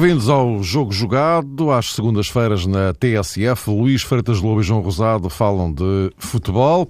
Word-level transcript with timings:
Bem-vindos 0.00 0.28
ao 0.28 0.62
Jogo 0.62 0.92
Jogado, 0.92 1.72
às 1.72 1.92
segundas-feiras 1.92 2.64
na 2.66 2.94
TSF. 2.94 3.68
Luís 3.68 4.00
Freitas 4.00 4.40
Lobo 4.40 4.60
e 4.60 4.62
João 4.62 4.80
Rosado 4.80 5.28
falam 5.28 5.72
de 5.72 6.12
futebol. 6.16 6.88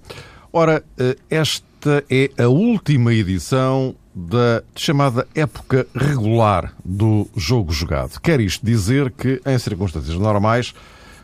Ora, 0.52 0.84
eh, 0.98 1.16
esta 1.30 2.04
é 2.10 2.30
a 2.36 2.48
última 2.48 3.14
edição 3.14 3.94
da 4.14 4.62
chamada 4.76 5.26
época 5.34 5.86
regular 5.94 6.74
do 6.84 7.26
Jogo 7.34 7.72
Jogado. 7.72 8.20
Quer 8.20 8.40
isto 8.40 8.66
dizer 8.66 9.10
que, 9.12 9.40
em 9.46 9.58
circunstâncias 9.58 10.18
normais, 10.18 10.74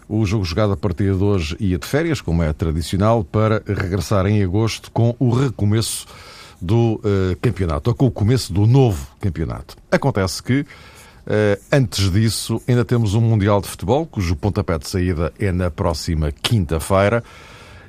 o 0.08 0.24
Jogo 0.24 0.46
Jogado 0.46 0.72
a 0.72 0.78
partir 0.78 1.14
de 1.14 1.22
hoje 1.22 1.54
ia 1.60 1.76
de 1.76 1.86
férias, 1.86 2.22
como 2.22 2.42
é 2.42 2.50
tradicional, 2.54 3.22
para 3.22 3.62
regressar 3.66 4.24
em 4.24 4.42
agosto 4.42 4.90
com 4.90 5.14
o 5.18 5.28
recomeço 5.28 6.06
do 6.62 6.94
uh, 6.94 7.36
campeonato, 7.42 7.90
ou 7.90 7.94
com 7.94 8.06
o 8.06 8.10
começo 8.10 8.54
do 8.54 8.66
novo 8.66 9.06
campeonato. 9.20 9.76
Acontece 9.92 10.42
que 10.42 10.64
antes 11.72 12.10
disso, 12.10 12.60
ainda 12.68 12.84
temos 12.84 13.14
um 13.14 13.20
Mundial 13.20 13.60
de 13.60 13.68
Futebol, 13.68 14.06
cujo 14.06 14.36
pontapé 14.36 14.78
de 14.78 14.88
saída 14.88 15.32
é 15.38 15.50
na 15.50 15.70
próxima 15.70 16.30
quinta-feira 16.30 17.22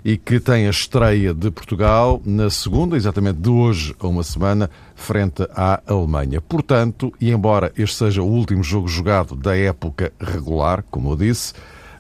e 0.06 0.18
que 0.18 0.40
tem 0.40 0.68
a 0.68 0.70
estreia 0.70 1.34
de 1.34 1.50
Portugal 1.50 2.22
na 2.24 2.48
segunda, 2.52 2.96
exatamente 2.96 3.40
de 3.40 3.50
hoje 3.50 3.96
a 4.00 4.08
uma 4.08 4.22
semana, 4.22 4.70
frente 4.94 5.42
à 5.56 5.82
Alemanha. 5.88 6.40
Portanto, 6.40 7.12
e 7.20 7.32
embora 7.32 7.72
este 7.76 7.98
seja 7.98 8.22
o 8.22 8.28
último 8.28 8.64
jogo 8.64 8.88
jogado 8.88 9.36
da 9.36 9.58
época 9.58 10.14
regular, 10.20 10.84
como 10.92 11.12
eu 11.12 11.16
disse, 11.16 11.54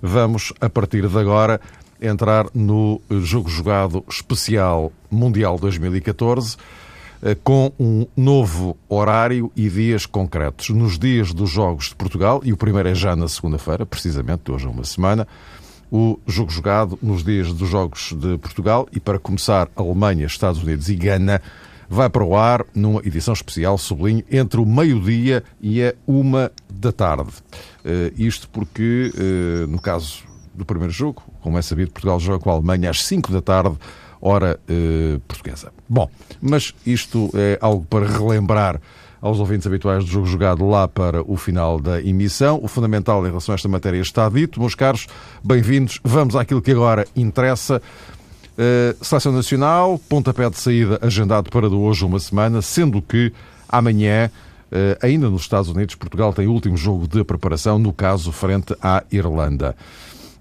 vamos, 0.03 0.53
a 0.61 0.69
partir 0.69 1.07
de 1.09 1.17
agora, 1.17 1.59
entrar 1.99 2.45
no 2.53 3.01
jogo 3.09 3.49
jogado 3.49 4.05
especial 4.07 4.91
Mundial 5.09 5.57
2014 5.57 6.57
eh, 6.57 6.59
com 7.43 7.71
um 7.79 8.05
novo 8.15 8.77
horário 8.87 9.51
e 9.55 9.69
dias 9.69 10.05
concretos. 10.05 10.69
Nos 10.69 10.99
dias 10.99 11.33
dos 11.33 11.49
Jogos 11.49 11.89
de 11.89 11.95
Portugal, 11.95 12.41
e 12.43 12.53
o 12.53 12.57
primeiro 12.57 12.89
é 12.89 12.95
já 12.95 13.15
na 13.15 13.27
segunda-feira, 13.27 13.85
precisamente, 13.85 14.51
hoje 14.51 14.65
a 14.65 14.69
uma 14.69 14.83
semana, 14.83 15.27
o 15.91 16.19
jogo 16.27 16.51
jogado 16.51 16.97
nos 17.01 17.23
dias 17.23 17.53
dos 17.53 17.69
Jogos 17.69 18.13
de 18.13 18.37
Portugal 18.37 18.87
e, 18.91 18.99
para 18.99 19.19
começar, 19.19 19.69
Alemanha, 19.75 20.25
Estados 20.25 20.61
Unidos 20.61 20.89
e 20.89 20.95
Gana, 20.95 21.41
vai 21.89 22.09
para 22.09 22.23
o 22.23 22.35
ar 22.35 22.65
numa 22.73 22.99
edição 23.05 23.33
especial, 23.33 23.77
sublinho, 23.77 24.23
entre 24.31 24.59
o 24.59 24.65
meio-dia 24.65 25.43
e 25.61 25.83
a 25.83 25.93
uma 26.07 26.51
da 26.69 26.91
tarde. 26.91 27.31
Uh, 27.83 28.11
isto 28.17 28.49
porque, 28.49 29.11
uh, 29.15 29.67
no 29.67 29.79
caso 29.79 30.23
do 30.53 30.65
primeiro 30.65 30.91
jogo, 30.91 31.23
como 31.41 31.57
é 31.57 31.61
sabido, 31.61 31.91
Portugal 31.91 32.19
joga 32.19 32.39
com 32.39 32.49
a 32.49 32.53
Alemanha 32.53 32.89
às 32.89 33.03
5 33.05 33.31
da 33.31 33.41
tarde, 33.41 33.77
hora 34.25 34.59
eh, 34.67 35.19
portuguesa. 35.27 35.71
Bom, 35.87 36.09
mas 36.41 36.73
isto 36.85 37.29
é 37.35 37.59
algo 37.61 37.85
para 37.85 38.07
relembrar 38.07 38.81
aos 39.21 39.39
ouvintes 39.39 39.67
habituais 39.67 40.03
do 40.03 40.09
jogo 40.09 40.25
jogado 40.25 40.67
lá 40.67 40.87
para 40.87 41.21
o 41.21 41.37
final 41.37 41.79
da 41.79 42.01
emissão. 42.01 42.59
O 42.61 42.67
fundamental 42.67 43.23
em 43.23 43.29
relação 43.29 43.53
a 43.53 43.55
esta 43.55 43.69
matéria 43.69 43.99
está 43.99 44.27
dito. 44.27 44.59
Meus 44.59 44.73
caros, 44.73 45.07
bem-vindos. 45.43 45.99
Vamos 46.03 46.35
àquilo 46.35 46.61
que 46.61 46.71
agora 46.71 47.07
interessa. 47.15 47.81
Uh, 48.57 49.03
Seleção 49.03 49.31
Nacional, 49.31 49.99
pontapé 50.09 50.49
de 50.49 50.57
saída 50.57 50.97
agendado 51.01 51.49
para 51.49 51.69
de 51.69 51.75
hoje 51.75 52.05
uma 52.05 52.19
semana, 52.19 52.61
sendo 52.61 53.01
que 53.01 53.33
amanhã, 53.67 54.31
uh, 54.71 55.05
ainda 55.05 55.29
nos 55.29 55.41
Estados 55.41 55.69
Unidos, 55.69 55.95
Portugal 55.95 56.33
tem 56.33 56.47
o 56.47 56.51
último 56.51 56.77
jogo 56.77 57.07
de 57.07 57.23
preparação, 57.23 57.77
no 57.77 57.91
caso 57.91 58.31
frente 58.31 58.75
à 58.81 59.03
Irlanda 59.11 59.75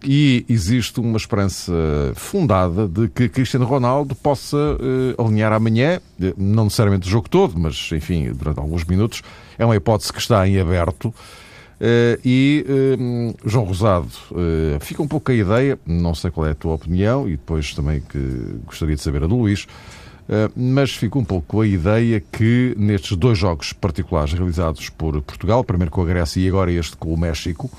e 0.05 0.45
existe 0.49 1.01
uma 1.01 1.17
esperança 1.17 1.73
fundada 2.15 2.87
de 2.87 3.09
que 3.09 3.29
Cristiano 3.29 3.65
Ronaldo 3.65 4.15
possa 4.15 4.57
uh, 4.57 5.23
alinhar 5.23 5.53
amanhã, 5.53 6.01
eh, 6.21 6.35
não 6.37 6.65
necessariamente 6.65 7.07
o 7.07 7.11
jogo 7.11 7.29
todo, 7.29 7.59
mas 7.59 7.91
enfim, 7.93 8.33
durante 8.33 8.61
alguns 8.61 8.85
minutos. 8.85 9.23
É 9.59 9.65
uma 9.65 9.77
hipótese 9.77 10.13
que 10.13 10.19
está 10.19 10.47
em 10.47 10.59
aberto. 10.59 11.07
Uh, 11.07 12.21
e 12.25 12.65
uh, 12.69 13.35
João 13.49 13.65
Rosado, 13.65 14.09
fica 14.81 15.03
um 15.03 15.09
pouco 15.09 15.31
a 15.33 15.35
ideia, 15.35 15.79
não 15.87 16.15
sei 16.15 16.31
qual 16.31 16.47
é 16.47 16.51
a 16.51 16.55
tua 16.55 16.75
opinião, 16.75 17.27
e 17.27 17.33
depois 17.33 17.75
também 17.75 18.01
que 18.01 18.59
gostaria 18.67 18.95
de 18.95 19.03
saber 19.03 19.25
a 19.25 19.27
do 19.27 19.37
Luís, 19.37 19.67
mas 20.57 20.93
fica 20.93 21.19
um 21.19 21.25
pouco 21.25 21.61
a 21.61 21.67
ideia 21.67 22.19
que 22.19 22.75
nestes 22.79 23.15
dois 23.15 23.37
jogos 23.37 23.75
particulares 23.75 24.33
realizados 24.33 24.89
por 24.89 25.21
Portugal, 25.21 25.63
primeiro 25.63 25.91
com 25.91 26.01
a 26.01 26.07
Grécia 26.07 26.41
e 26.41 26.49
agora 26.49 26.73
este 26.73 26.97
com 26.97 27.13
o 27.13 27.19
México, 27.19 27.71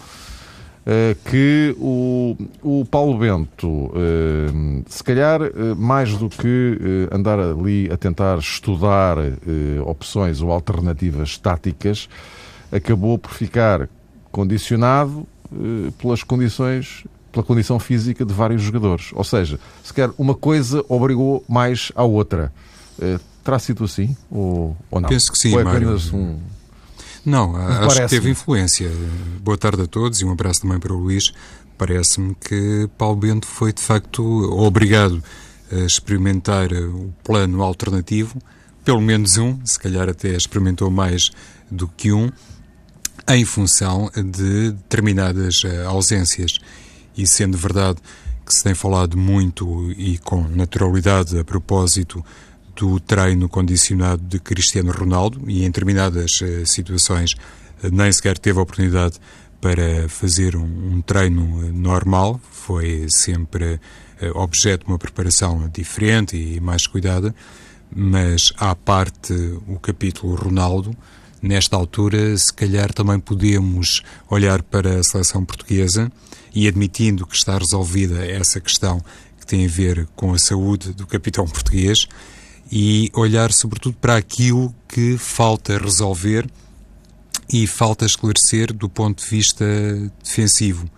que 1.24 1.76
o, 1.80 2.38
o 2.62 2.86
Paulo 2.86 3.18
Bento, 3.18 3.92
eh, 3.96 4.84
se 4.88 5.04
calhar 5.04 5.42
eh, 5.42 5.52
mais 5.76 6.16
do 6.16 6.30
que 6.30 7.08
andar 7.12 7.40
ali 7.40 7.90
a 7.92 7.98
tentar 7.98 8.38
estudar 8.38 9.18
opções 9.86 10.42
ou 10.42 10.52
alternativas 10.52 11.38
táticas, 11.40 12.08
acabou 12.72 13.18
por 13.18 13.32
ficar 13.32 13.90
condicionado 14.32 15.26
pelas 15.98 16.24
condições 16.24 17.06
pela 17.32 17.44
condição 17.44 17.80
física 17.80 18.24
de 18.24 18.34
vários 18.34 18.62
jogadores. 18.62 19.12
Ou 19.14 19.24
seja, 19.24 19.60
se 19.84 19.94
quer 19.94 20.10
uma 20.18 20.34
coisa 20.34 20.86
obrigou 20.88 21.44
mais 21.50 21.92
à 21.96 22.04
outra. 22.04 22.54
Terá 23.44 23.60
sido 23.60 23.84
assim 23.84 24.16
ou, 24.32 24.76
ou 24.90 25.02
não? 25.02 25.10
Penso 25.10 25.32
que 25.32 25.38
sim, 25.38 25.54
ou 25.54 25.60
é 25.60 25.64
apenas 25.64 26.12
Mário. 26.12 26.28
um 26.28 26.40
não, 27.26 27.56
acho 27.56 28.02
que 28.02 28.08
teve 28.08 28.30
influência. 28.30 28.90
Boa 29.42 29.58
tarde 29.58 29.82
a 29.82 29.88
todos 29.88 30.22
e 30.22 30.26
um 30.26 30.32
abraço 30.32 30.62
também 30.62 30.80
para 30.80 30.94
o 30.94 30.98
Luís. 30.98 31.34
Parece-me 31.78 32.36
que 32.36 32.90
Paulo 32.98 33.18
Bento 33.18 33.48
foi, 33.48 33.74
de 33.74 33.82
facto, 33.82 34.24
obrigado 34.54 35.24
a 35.72 35.78
experimentar 35.78 36.72
o 36.72 37.14
plano 37.24 37.62
alternativo, 37.62 38.40
pelo 38.84 39.02
menos 39.02 39.38
um, 39.38 39.60
se 39.66 39.80
calhar 39.80 40.08
até 40.08 40.30
experimentou 40.30 40.90
mais 40.92 41.32
do 41.70 41.88
que 41.88 42.12
um, 42.12 42.32
em 43.28 43.44
função 43.44 44.10
de 44.14 44.72
determinadas 44.72 45.64
eh, 45.66 45.84
ausências. 45.86 46.60
E 47.18 47.26
sendo 47.26 47.58
verdade 47.58 48.00
que 48.46 48.54
se 48.54 48.64
tem 48.64 48.76
falado 48.76 49.18
muito 49.18 49.92
e 49.94 50.18
com 50.20 50.44
naturalidade 50.44 51.38
a 51.40 51.44
propósito 51.44 52.24
do 52.76 53.00
treino 53.00 53.48
condicionado 53.48 54.22
de 54.22 54.40
Cristiano 54.40 54.92
Ronaldo 54.92 55.42
e 55.48 55.64
em 55.64 55.68
determinadas 55.68 56.42
uh, 56.42 56.66
situações 56.66 57.34
uh, 57.84 57.90
nem 57.92 58.12
sequer 58.12 58.38
teve 58.38 58.60
a 58.60 58.62
oportunidade 58.62 59.20
para 59.62 60.08
fazer 60.10 60.56
um, 60.56 60.96
um 60.96 61.02
treino 61.02 61.66
eh, 61.66 61.72
normal, 61.72 62.40
foi 62.52 63.08
sempre 63.10 63.80
objeto 64.36 64.86
de 64.86 64.92
uma 64.92 65.00
preparação 65.00 65.68
diferente 65.74 66.38
e 66.38 66.60
mais 66.60 66.86
cuidada, 66.86 67.34
mas 67.90 68.54
à 68.58 68.76
parte 68.76 69.34
o 69.68 69.80
capítulo 69.80 70.36
Ronaldo, 70.36 70.96
nesta 71.42 71.76
altura, 71.76 72.38
se 72.38 72.54
calhar 72.54 72.94
também 72.94 73.20
podemos 73.20 74.04
olhar 74.30 74.62
para 74.62 75.00
a 75.00 75.04
seleção 75.04 75.44
portuguesa 75.44 76.12
e 76.54 76.68
admitindo 76.68 77.26
que 77.26 77.36
está 77.36 77.58
resolvida 77.58 78.24
essa 78.26 78.60
questão 78.62 79.04
que 79.40 79.46
tem 79.46 79.66
a 79.66 79.70
ver 79.70 80.08
com 80.16 80.34
a 80.34 80.40
saúde 80.40 80.94
do 80.94 81.06
capitão 81.06 81.46
português, 81.46 82.08
e 82.72 83.10
olhar 83.14 83.52
sobretudo 83.52 83.96
para 83.98 84.18
aquilo 84.18 84.74
que 84.88 85.18
falta 85.18 85.78
resolver 85.78 86.50
e 87.52 87.68
falta 87.68 88.06
esclarecer 88.06 88.74
do 88.74 88.90
ponto 88.90 89.24
de 89.24 89.30
vista 89.30 89.66
defensivo, 90.24 90.90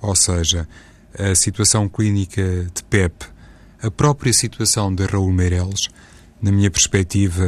ou 0.00 0.14
seja, 0.14 0.68
a 1.18 1.34
situação 1.34 1.88
clínica 1.88 2.42
de 2.72 2.82
Pep, 2.84 3.26
a 3.82 3.90
própria 3.90 4.32
situação 4.32 4.94
de 4.94 5.04
Raul 5.04 5.32
Meireles, 5.32 5.88
na 6.40 6.52
minha 6.52 6.70
perspectiva, 6.70 7.44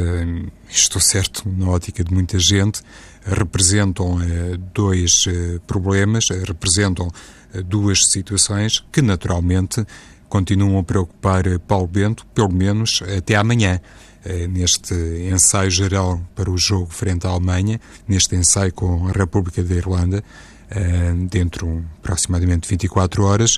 estou 0.67 1.01
certo, 1.01 1.47
na 1.47 1.69
ótica 1.69 2.03
de 2.03 2.13
muita 2.13 2.39
gente, 2.39 2.81
representam 3.23 4.19
eh, 4.21 4.57
dois 4.73 5.25
eh, 5.27 5.59
problemas, 5.67 6.29
representam 6.29 7.07
eh, 7.53 7.61
duas 7.61 8.05
situações 8.05 8.83
que 8.91 9.01
naturalmente 9.01 9.85
continuam 10.29 10.79
a 10.79 10.83
preocupar 10.83 11.43
Paulo 11.59 11.87
Bento, 11.87 12.25
pelo 12.27 12.53
menos 12.53 13.01
até 13.17 13.35
amanhã. 13.35 13.81
Eh, 14.23 14.47
neste 14.47 14.93
ensaio 15.31 15.71
geral 15.71 16.19
para 16.35 16.51
o 16.51 16.57
jogo 16.57 16.87
frente 16.91 17.25
à 17.25 17.29
Alemanha, 17.29 17.79
neste 18.05 18.35
ensaio 18.35 18.73
com 18.73 19.07
a 19.07 19.11
República 19.13 19.63
da 19.63 19.73
Irlanda, 19.73 20.23
eh, 20.69 21.13
dentro 21.29 21.65
de 21.67 21.85
aproximadamente 21.99 22.67
24 22.67 23.23
horas, 23.23 23.57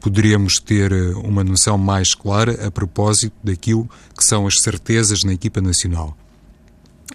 poderíamos 0.00 0.60
ter 0.60 0.92
eh, 0.92 1.10
uma 1.16 1.42
noção 1.42 1.76
mais 1.76 2.14
clara 2.14 2.66
a 2.66 2.70
propósito 2.70 3.34
daquilo 3.42 3.90
que 4.16 4.24
são 4.24 4.46
as 4.46 4.60
certezas 4.62 5.24
na 5.24 5.32
equipa 5.32 5.60
nacional. 5.60 6.16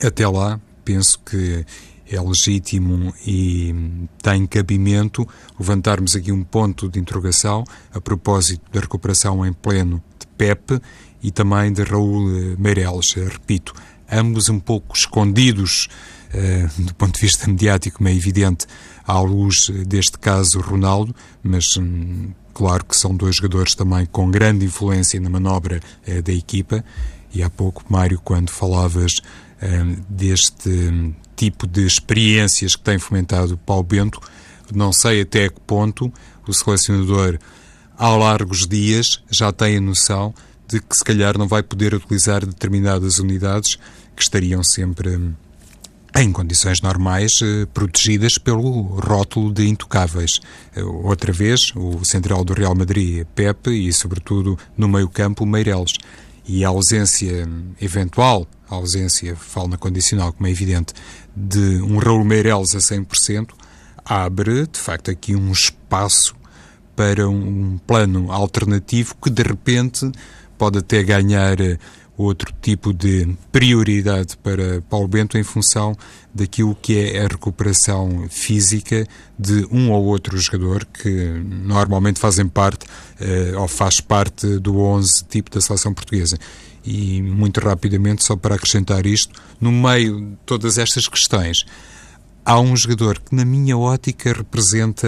Até 0.03 0.27
lá, 0.27 0.59
penso 0.83 1.19
que 1.19 1.65
é 2.13 2.21
legítimo 2.21 3.13
e 3.25 3.73
tem 4.21 4.45
cabimento 4.45 5.27
levantarmos 5.59 6.15
aqui 6.15 6.31
um 6.31 6.43
ponto 6.43 6.87
de 6.87 6.99
interrogação 6.99 7.63
a 7.93 7.99
propósito 7.99 8.61
da 8.71 8.79
recuperação 8.79 9.45
em 9.45 9.51
pleno 9.51 10.01
de 10.19 10.27
Pepe 10.37 10.79
e 11.21 11.31
também 11.31 11.71
de 11.71 11.83
Raul 11.83 12.55
Meireles. 12.57 13.13
Repito, 13.13 13.73
ambos 14.11 14.49
um 14.49 14.59
pouco 14.59 14.95
escondidos 14.95 15.87
uh, 16.33 16.81
do 16.83 16.93
ponto 16.95 17.15
de 17.15 17.21
vista 17.21 17.47
mediático, 17.47 18.05
é 18.07 18.13
evidente, 18.13 18.67
à 19.05 19.19
luz 19.19 19.69
deste 19.87 20.17
caso 20.17 20.59
Ronaldo, 20.59 21.15
mas 21.41 21.75
hum, 21.77 22.31
claro 22.53 22.85
que 22.85 22.95
são 22.95 23.15
dois 23.15 23.37
jogadores 23.37 23.75
também 23.75 24.05
com 24.05 24.29
grande 24.29 24.65
influência 24.65 25.19
na 25.19 25.29
manobra 25.29 25.81
uh, 26.07 26.21
da 26.21 26.31
equipa. 26.31 26.83
E 27.33 27.41
há 27.41 27.49
pouco, 27.49 27.83
Mário, 27.89 28.21
quando 28.23 28.51
falavas 28.51 29.13
uh, 29.13 30.03
deste 30.07 30.69
tipo 31.35 31.67
de 31.67 31.85
experiências 31.85 32.75
que 32.75 32.83
tem 32.83 32.97
fomentado 32.97 33.57
Paulo 33.57 33.83
Bento, 33.83 34.19
não 34.73 34.91
sei 34.91 35.21
até 35.21 35.49
que 35.49 35.59
ponto 35.61 36.11
o 36.47 36.53
selecionador, 36.53 37.37
ao 37.97 38.17
largos 38.17 38.67
dias, 38.67 39.21
já 39.29 39.51
tem 39.51 39.77
a 39.77 39.81
noção 39.81 40.33
de 40.67 40.79
que 40.81 40.95
se 40.95 41.03
calhar 41.03 41.37
não 41.37 41.47
vai 41.47 41.61
poder 41.61 41.93
utilizar 41.93 42.45
determinadas 42.45 43.19
unidades 43.19 43.77
que 44.15 44.21
estariam 44.21 44.63
sempre 44.63 45.35
em 46.15 46.31
condições 46.31 46.81
normais, 46.81 47.39
eh, 47.41 47.65
protegidas 47.73 48.37
pelo 48.37 48.81
rótulo 48.99 49.51
de 49.51 49.67
intocáveis. 49.67 50.39
Eh, 50.75 50.83
outra 50.83 51.31
vez, 51.33 51.71
o 51.75 52.03
central 52.05 52.43
do 52.45 52.53
Real 52.53 52.75
Madrid, 52.75 53.25
Pepe, 53.33 53.71
e 53.71 53.91
sobretudo 53.91 54.57
no 54.77 54.87
meio-campo, 54.87 55.45
Meireles. 55.45 55.93
E 56.45 56.65
a 56.65 56.69
ausência 56.69 57.47
eventual, 57.81 58.47
a 58.69 58.75
ausência, 58.75 59.35
falo 59.35 59.69
na 59.69 59.77
condicional, 59.77 60.33
como 60.33 60.47
é 60.47 60.51
evidente, 60.51 60.93
de 61.35 61.81
um 61.81 61.97
Raul 61.97 62.25
Meireles 62.25 62.75
a 62.75 62.79
100%, 62.79 63.49
abre, 64.03 64.67
de 64.67 64.79
facto, 64.79 65.09
aqui 65.09 65.35
um 65.35 65.51
espaço 65.51 66.35
para 66.95 67.27
um 67.29 67.79
plano 67.87 68.31
alternativo 68.31 69.15
que, 69.21 69.29
de 69.29 69.41
repente, 69.41 70.11
pode 70.57 70.79
até 70.79 71.01
ganhar 71.01 71.57
outro 72.17 72.53
tipo 72.61 72.93
de 72.93 73.35
prioridade 73.51 74.37
para 74.37 74.81
Paulo 74.89 75.07
Bento 75.07 75.37
em 75.37 75.43
função 75.43 75.97
daquilo 76.33 76.75
que 76.75 76.97
é 76.97 77.25
a 77.25 77.27
recuperação 77.27 78.27
física 78.29 79.07
de 79.37 79.67
um 79.71 79.91
ou 79.91 80.05
outro 80.05 80.37
jogador 80.37 80.85
que 80.85 81.09
normalmente 81.09 82.19
fazem 82.19 82.47
parte 82.47 82.85
uh, 82.85 83.59
ou 83.59 83.67
faz 83.67 83.99
parte 83.99 84.59
do 84.59 84.79
11 84.79 85.25
tipo 85.25 85.49
da 85.49 85.59
seleção 85.59 85.93
portuguesa. 85.93 86.37
E 86.85 87.21
muito 87.21 87.61
rapidamente, 87.61 88.23
só 88.23 88.35
para 88.35 88.55
acrescentar 88.55 89.05
isto, 89.05 89.33
no 89.59 89.71
meio 89.71 90.19
de 90.19 90.37
todas 90.45 90.77
estas 90.77 91.07
questões, 91.07 91.65
há 92.45 92.59
um 92.59 92.75
jogador 92.75 93.19
que, 93.19 93.33
na 93.33 93.45
minha 93.45 93.77
ótica, 93.77 94.33
representa, 94.33 95.07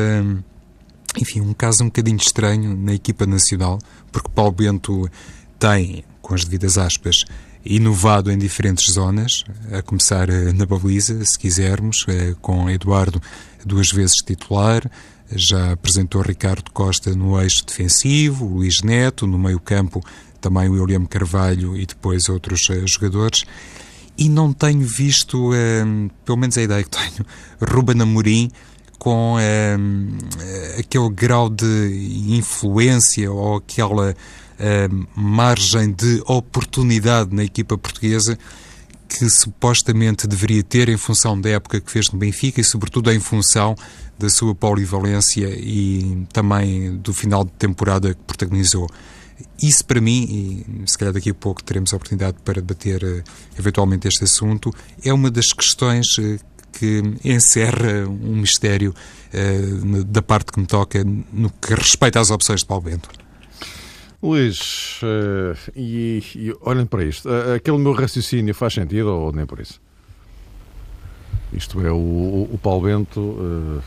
enfim, 1.20 1.42
um 1.42 1.54
caso 1.54 1.84
um 1.84 1.88
bocadinho 1.88 2.18
estranho 2.18 2.78
na 2.78 2.94
equipa 2.94 3.26
nacional, 3.26 3.78
porque 4.10 4.30
Paulo 4.34 4.54
Bento 4.54 5.10
tem 5.60 6.06
com 6.26 6.34
as 6.34 6.44
devidas 6.44 6.76
aspas, 6.76 7.24
inovado 7.64 8.32
em 8.32 8.38
diferentes 8.38 8.92
zonas, 8.92 9.44
a 9.72 9.84
começar 9.84 10.28
eh, 10.28 10.52
na 10.54 10.66
baliza, 10.66 11.24
se 11.24 11.38
quisermos, 11.38 12.04
eh, 12.08 12.34
com 12.42 12.68
Eduardo 12.68 13.22
duas 13.64 13.92
vezes 13.92 14.16
titular, 14.16 14.90
já 15.32 15.74
apresentou 15.74 16.24
Ricardo 16.24 16.72
Costa 16.72 17.16
no 17.16 17.40
eixo 17.40 17.64
defensivo, 17.64 18.48
Luís 18.48 18.82
Neto, 18.82 19.28
no 19.28 19.38
meio-campo 19.38 20.04
também 20.42 20.68
William 20.68 21.06
Carvalho 21.06 21.78
e 21.78 21.86
depois 21.86 22.28
outros 22.28 22.70
uh, 22.70 22.88
jogadores. 22.88 23.44
E 24.18 24.28
não 24.28 24.52
tenho 24.52 24.82
visto, 24.82 25.52
pelo 26.24 26.38
menos 26.38 26.58
a 26.58 26.64
ideia 26.64 26.84
que 26.84 26.90
tenho, 26.90 27.26
Ruben 27.62 28.02
Amorim 28.02 28.50
com 28.98 29.36
aquele 30.80 31.10
grau 31.10 31.50
de 31.50 32.26
influência 32.30 33.30
ou 33.32 33.58
aquela 33.58 34.16
margem 35.16 35.92
de 35.92 36.22
oportunidade 36.26 37.36
na 37.36 37.44
equipa 37.44 37.78
portuguesa 37.78 38.38
que 39.08 39.30
supostamente 39.30 40.28
deveria 40.28 40.64
ter 40.64 40.90
em 40.90 40.98
função 40.98 41.40
da 41.40 41.50
época 41.50 41.80
que 41.80 41.90
fez 41.90 42.12
no 42.12 42.20
Benfica 42.20 42.60
e, 42.60 42.64
sobretudo, 42.64 43.12
em 43.12 43.20
função 43.20 43.76
da 44.18 44.30
sua 44.30 44.56
polivalência 44.56 45.48
e 45.48 46.26
também 46.34 46.96
do 46.98 47.14
final 47.14 47.44
de 47.44 47.52
temporada 47.52 48.14
que 48.14 48.22
protagonizou. 48.26 48.90
Isso, 49.62 49.86
para 49.86 50.00
mim, 50.00 50.66
e 50.86 50.90
se 50.90 50.98
calhar 50.98 51.14
daqui 51.14 51.30
a 51.30 51.34
pouco 51.34 51.64
teremos 51.64 51.94
a 51.94 51.98
oportunidade 51.98 52.38
para 52.44 52.62
debater 52.62 53.04
uh, 53.04 53.24
eventualmente 53.60 54.08
este 54.08 54.24
assunto, 54.24 54.74
é 55.04 55.14
uma 55.14 55.30
das 55.30 55.52
questões 55.52 56.18
uh, 56.18 56.40
que 56.72 57.04
encerra 57.24 58.06
um 58.08 58.38
mistério 58.38 58.94
da 60.08 60.22
parte 60.22 60.52
que 60.52 60.60
me 60.60 60.66
toca 60.66 61.04
no 61.04 61.50
que 61.50 61.74
respeita 61.74 62.20
às 62.22 62.32
opções 62.32 62.62
de 62.62 62.66
Paulo 62.66 62.84
Bento. 62.84 63.10
Luís, 64.22 65.00
uh, 65.04 65.72
e, 65.76 66.24
e 66.36 66.56
olhem 66.62 66.86
para 66.86 67.04
isto, 67.04 67.30
uh, 67.30 67.54
aquele 67.56 67.78
meu 67.78 67.94
raciocínio 67.94 68.54
faz 68.54 68.74
sentido 68.74 69.08
ou 69.08 69.32
nem 69.32 69.46
por 69.46 69.60
isso? 69.60 69.80
Isto 71.54 71.86
é, 71.86 71.92
o, 71.92 72.50
o 72.52 72.60
Paulo 72.62 72.82
Bento, 72.82 73.20
uh, 73.20 73.82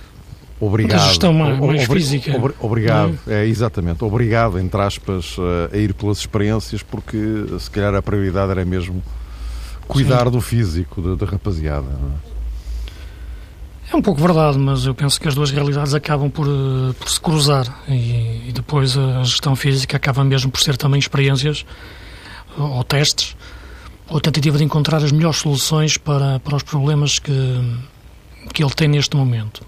obrigado. 0.60 1.00
A 1.00 1.08
gestão 1.08 1.32
mais, 1.32 1.58
mais 1.58 1.84
física. 1.84 2.36
Ob, 2.36 2.54
obrigado, 2.60 3.18
é? 3.26 3.44
é? 3.44 3.46
exatamente, 3.46 4.04
obrigado, 4.04 4.58
entre 4.58 4.80
aspas, 4.80 5.36
a 5.72 5.76
ir 5.76 5.92
pelas 5.94 6.18
experiências, 6.18 6.82
porque 6.82 7.18
se 7.58 7.70
calhar 7.70 7.94
a 7.94 8.02
prioridade 8.02 8.50
era 8.50 8.64
mesmo 8.64 9.02
cuidar 9.86 10.26
Sim. 10.26 10.30
do 10.30 10.40
físico 10.40 11.16
da 11.16 11.26
rapaziada. 11.26 11.88
Não 11.88 12.08
é? 12.24 12.27
É 13.90 13.96
um 13.96 14.02
pouco 14.02 14.20
verdade, 14.20 14.58
mas 14.58 14.84
eu 14.84 14.94
penso 14.94 15.18
que 15.18 15.26
as 15.26 15.34
duas 15.34 15.50
realidades 15.50 15.94
acabam 15.94 16.30
por, 16.30 16.46
eh, 16.46 16.92
por 16.98 17.08
se 17.08 17.18
cruzar 17.18 17.82
e, 17.88 18.48
e, 18.48 18.52
depois 18.52 18.98
a 18.98 19.22
gestão 19.24 19.56
física 19.56 19.96
acaba 19.96 20.22
mesmo 20.22 20.50
por 20.50 20.60
ser 20.60 20.76
também 20.76 20.98
experiências 20.98 21.64
ou 22.58 22.84
testes 22.84 23.34
ou 24.08 24.20
tentativa 24.20 24.58
de 24.58 24.64
encontrar 24.64 25.02
as 25.02 25.10
melhores 25.10 25.38
soluções 25.38 25.96
para, 25.96 26.38
para 26.40 26.56
os 26.56 26.62
problemas 26.62 27.18
que, 27.18 27.32
que 28.52 28.62
ele 28.62 28.74
tem 28.74 28.88
neste 28.88 29.16
momento. 29.16 29.64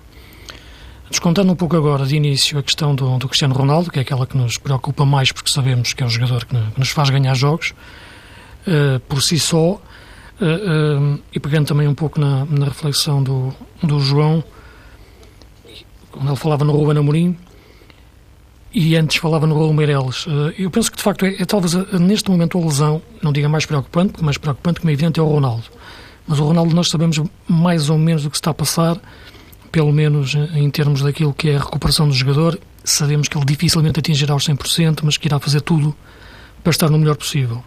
Descontando 1.10 1.52
um 1.52 1.56
pouco 1.56 1.76
agora 1.76 2.04
de 2.04 2.14
início 2.14 2.58
a 2.58 2.62
questão 2.62 2.94
do, 2.94 3.18
do 3.18 3.26
Cristiano 3.26 3.54
Ronaldo, 3.54 3.90
que 3.90 3.98
é 3.98 4.02
aquela 4.02 4.26
que 4.26 4.36
nos 4.36 4.58
preocupa 4.58 5.04
mais 5.04 5.32
porque 5.32 5.50
sabemos 5.50 5.92
que 5.92 6.02
é 6.02 6.06
o 6.06 6.10
jogador 6.10 6.44
que, 6.44 6.56
que 6.56 6.78
nos 6.78 6.90
faz 6.90 7.10
ganhar 7.10 7.34
jogos, 7.34 7.74
uh, 8.66 9.00
por 9.00 9.22
si 9.22 9.38
só, 9.38 9.80
Uh, 10.40 11.16
uh, 11.16 11.20
e 11.34 11.38
pegando 11.38 11.66
também 11.66 11.86
um 11.86 11.94
pouco 11.94 12.18
na, 12.18 12.46
na, 12.46 12.64
reflexão 12.64 13.22
do, 13.22 13.52
do 13.82 14.00
João, 14.00 14.42
quando 16.10 16.28
ele 16.28 16.36
falava 16.36 16.64
no 16.64 16.72
Ruben 16.72 16.96
Amorim 16.96 17.36
e 18.72 18.96
antes 18.96 19.18
falava 19.18 19.46
no 19.46 19.54
Raul 19.54 19.74
Meireles, 19.74 20.26
uh, 20.26 20.50
eu 20.58 20.70
penso 20.70 20.90
que 20.90 20.96
de 20.96 21.02
facto 21.02 21.26
é, 21.26 21.42
é 21.42 21.44
talvez 21.44 21.74
neste 21.92 22.30
momento 22.30 22.56
a 22.56 22.60
lesão, 22.62 23.02
não 23.22 23.34
diga 23.34 23.50
mais 23.50 23.66
preocupante, 23.66 24.24
mais 24.24 24.38
preocupante, 24.38 24.80
como 24.80 24.88
é 24.88 24.94
evidente, 24.94 25.20
é 25.20 25.22
o 25.22 25.26
Ronaldo. 25.26 25.64
Mas 26.26 26.38
o 26.38 26.44
Ronaldo 26.44 26.74
nós 26.74 26.88
sabemos 26.88 27.20
mais 27.46 27.90
ou 27.90 27.98
menos 27.98 28.22
do 28.22 28.30
que 28.30 28.36
está 28.36 28.50
a 28.50 28.54
passar, 28.54 28.98
pelo 29.70 29.92
menos 29.92 30.34
em 30.54 30.70
termos 30.70 31.02
daquilo 31.02 31.34
que 31.34 31.50
é 31.50 31.56
a 31.56 31.58
recuperação 31.58 32.08
do 32.08 32.14
jogador. 32.14 32.58
Sabemos 32.82 33.28
que 33.28 33.36
ele 33.36 33.44
dificilmente 33.44 34.00
atingirá 34.00 34.34
os 34.34 34.48
100%, 34.48 35.00
mas 35.02 35.18
que 35.18 35.28
irá 35.28 35.38
fazer 35.38 35.60
tudo 35.60 35.94
para 36.62 36.70
estar 36.70 36.88
no 36.88 36.98
melhor 36.98 37.16
possível 37.16 37.62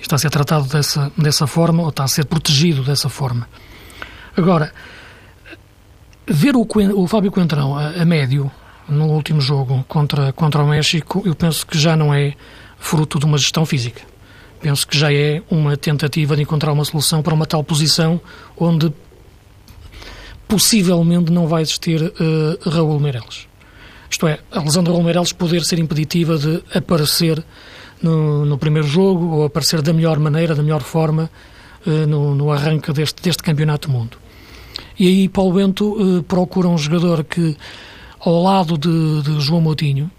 está 0.00 0.16
a 0.16 0.18
ser 0.18 0.30
tratado 0.30 0.66
dessa, 0.66 1.10
dessa 1.16 1.46
forma 1.46 1.82
ou 1.82 1.88
está 1.88 2.04
a 2.04 2.08
ser 2.08 2.24
protegido 2.24 2.82
dessa 2.82 3.08
forma. 3.08 3.48
Agora, 4.36 4.72
ver 6.26 6.54
o, 6.56 6.66
o 6.94 7.06
Fábio 7.06 7.30
Coentrão 7.30 7.76
a, 7.76 7.90
a, 7.90 8.04
médio 8.04 8.50
no 8.88 9.06
último 9.06 9.40
jogo 9.40 9.84
contra, 9.88 10.32
contra 10.32 10.62
o 10.62 10.68
México, 10.68 11.22
eu 11.24 11.34
penso 11.34 11.66
que 11.66 11.78
já 11.78 11.96
não 11.96 12.12
é 12.12 12.34
fruto 12.78 13.18
de 13.18 13.24
uma 13.24 13.38
gestão 13.38 13.64
física. 13.64 14.02
Penso 14.60 14.86
que 14.86 14.98
já 14.98 15.12
é 15.12 15.42
uma 15.50 15.76
tentativa 15.76 16.36
de 16.36 16.42
encontrar 16.42 16.72
uma 16.72 16.84
solução 16.84 17.22
para 17.22 17.34
uma 17.34 17.46
tal 17.46 17.62
posição 17.62 18.20
onde 18.56 18.92
possivelmente 20.48 21.32
não 21.32 21.46
vai 21.46 21.62
existir 21.62 22.02
uh, 22.02 22.70
Raul 22.70 23.00
Meireles. 23.00 23.48
Isto 24.08 24.28
é, 24.28 24.38
a 24.50 24.60
lesão 24.60 24.82
de 24.82 24.90
Raul 24.90 25.02
Meireles 25.02 25.32
poder 25.32 25.64
ser 25.64 25.78
impeditiva 25.78 26.38
de 26.38 26.62
aparecer 26.74 27.44
no, 28.02 28.44
no 28.44 28.58
primeiro 28.58 28.86
jogo 28.86 29.36
ou 29.36 29.44
aparecer 29.44 29.82
da 29.82 29.92
melhor 29.92 30.18
maneira, 30.18 30.54
da 30.54 30.62
melhor 30.62 30.82
forma 30.82 31.30
uh, 31.86 32.06
no, 32.06 32.34
no, 32.34 32.50
arranque 32.50 32.92
deste, 32.92 33.22
deste 33.22 33.42
Campeonato 33.42 33.88
do 33.88 33.94
Mundo. 33.94 34.16
E 34.98 35.06
aí 35.06 35.28
Paulo 35.28 35.54
Bento 35.54 35.92
uh, 35.92 36.22
procura 36.22 36.68
um 36.68 36.78
jogador 36.78 37.24
que, 37.24 37.56
ao 38.20 38.42
lado 38.42 38.76
de, 38.78 39.22
de 39.22 39.40
João 39.40 39.60
Moutinho, 39.60 40.10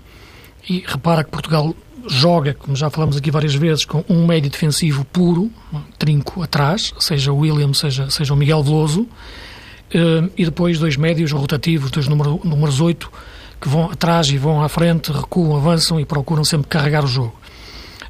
e 0.70 0.84
repara 0.86 1.24
que 1.24 1.32
Portugal 1.32 1.74
joga, 2.10 2.54
como 2.54 2.76
já 2.76 2.90
falamos 2.90 3.18
aqui 3.18 3.32
várias 3.32 3.56
vezes, 3.56 3.86
com 3.86 4.04
um 4.10 4.26
médio 4.26 4.50
defensivo 4.50 5.06
puro, 5.06 5.52
trinco 5.98 6.42
atrás, 6.42 6.94
seja 7.00 7.32
o 7.32 7.40
William, 7.40 7.74
seja, 7.74 8.10
seja 8.10 8.34
o 8.34 8.38
Miguel 8.38 8.64
Veloso, 8.64 9.02
uh, 9.02 10.32
e 10.38 10.46
depois 10.46 10.80
dois 10.80 10.98
médios 10.98 11.32
rotativos, 11.32 11.92
dois 11.92 12.08
número, 12.08 12.40
números 12.44 12.82
8, 12.82 13.12
que 13.60 13.68
vão 13.68 13.90
atrás 13.90 14.28
e 14.30 14.38
vão 14.38 14.62
à 14.62 14.70
frente, 14.70 15.12
recuam, 15.12 15.58
avançam 15.58 16.00
e 16.00 16.06
procuram 16.06 16.44
sempre 16.44 16.68
carregar 16.68 17.04
o 17.04 17.08
jogo. 17.08 17.34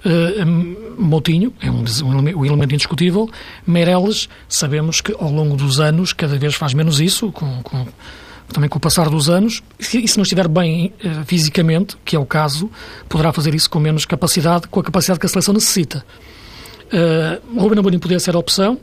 Uh, 0.07 0.97
Moutinho 0.97 1.53
é 1.59 1.69
um, 1.69 1.83
um, 1.83 2.39
um, 2.39 2.45
elemento 2.45 2.73
indiscutível. 2.73 3.29
Meireles, 3.65 4.29
sabemos 4.47 5.01
que 5.01 5.13
ao 5.19 5.29
longo 5.29 5.57
dos 5.57 5.81
anos 5.81 6.13
cada 6.13 6.37
vez 6.37 6.55
faz 6.55 6.73
menos 6.73 7.01
isso, 7.01 7.29
com, 7.33 7.61
com, 7.61 7.85
também 8.53 8.69
com 8.69 8.77
o 8.77 8.81
passar 8.81 9.09
dos 9.09 9.29
anos. 9.29 9.61
E 9.77 10.07
se 10.07 10.17
não 10.17 10.23
estiver 10.23 10.47
bem 10.47 10.93
uh, 11.03 11.25
fisicamente, 11.25 11.97
que 12.05 12.15
é 12.15 12.19
o 12.19 12.25
caso, 12.25 12.71
poderá 13.09 13.33
fazer 13.33 13.53
isso 13.53 13.69
com 13.69 13.79
menos 13.79 14.05
capacidade, 14.05 14.69
com 14.69 14.79
a 14.79 14.83
capacidade 14.83 15.19
que 15.19 15.25
a 15.25 15.29
seleção 15.29 15.53
necessita. 15.53 16.05
Uh, 16.85 17.59
Ruben 17.59 17.79
Amorim 17.79 17.99
poderia 17.99 18.19
ser 18.19 18.33
a 18.33 18.39
opção. 18.39 18.79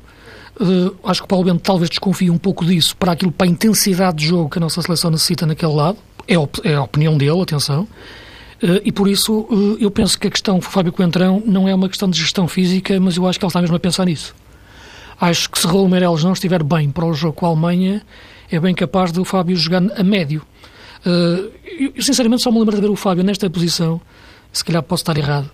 Uh, 0.60 0.94
acho 1.04 1.22
que 1.22 1.24
o 1.24 1.28
Paulo 1.28 1.46
Bento 1.46 1.62
talvez 1.62 1.88
desconfie 1.88 2.30
um 2.30 2.38
pouco 2.38 2.66
disso 2.66 2.94
para 2.96 3.12
aquilo, 3.12 3.32
para 3.32 3.46
a 3.46 3.50
intensidade 3.50 4.18
de 4.18 4.26
jogo 4.26 4.50
que 4.50 4.58
a 4.58 4.60
nossa 4.60 4.82
seleção 4.82 5.10
necessita 5.10 5.46
naquele 5.46 5.72
lado. 5.72 5.96
É, 6.28 6.34
é 6.68 6.74
a 6.74 6.82
opinião 6.82 7.16
dele, 7.16 7.40
atenção. 7.40 7.88
Eh, 8.62 8.82
e 8.86 8.92
por 8.92 9.08
isso 9.08 9.46
eh, 9.50 9.84
eu 9.84 9.90
penso 9.90 10.18
que 10.18 10.26
a 10.26 10.30
questão 10.30 10.60
Fábio 10.60 10.92
Coentrão 10.92 11.42
não 11.44 11.68
é 11.68 11.74
uma 11.74 11.88
questão 11.88 12.08
de 12.08 12.18
gestão 12.18 12.46
física, 12.46 12.98
mas 13.00 13.16
eu 13.16 13.26
acho 13.26 13.38
que 13.38 13.44
ele 13.44 13.50
está 13.50 13.60
mesmo 13.60 13.76
a 13.76 13.80
pensar 13.80 14.04
nisso. 14.06 14.34
Acho 15.20 15.50
que 15.50 15.58
se 15.58 15.66
Raul 15.66 15.88
Meireles 15.88 16.24
não 16.24 16.32
estiver 16.32 16.62
bem 16.62 16.90
para 16.90 17.04
o 17.04 17.14
jogo 17.14 17.34
com 17.34 17.46
a 17.46 17.48
Alemanha, 17.50 18.02
é 18.50 18.58
bem 18.58 18.74
capaz 18.74 19.12
de 19.12 19.20
o 19.20 19.24
Fábio 19.24 19.56
jogar 19.56 19.82
a 19.96 20.02
médio. 20.02 20.42
Uh, 21.06 21.52
eu, 21.96 22.02
sinceramente, 22.02 22.42
só 22.42 22.50
me 22.50 22.58
lembro 22.58 22.74
de 22.74 22.80
ver 22.80 22.90
o 22.90 22.96
Fábio 22.96 23.22
nesta 23.22 23.48
posição, 23.48 24.00
se 24.52 24.64
calhar 24.64 24.82
posso 24.82 25.02
estar 25.02 25.16
errado, 25.16 25.50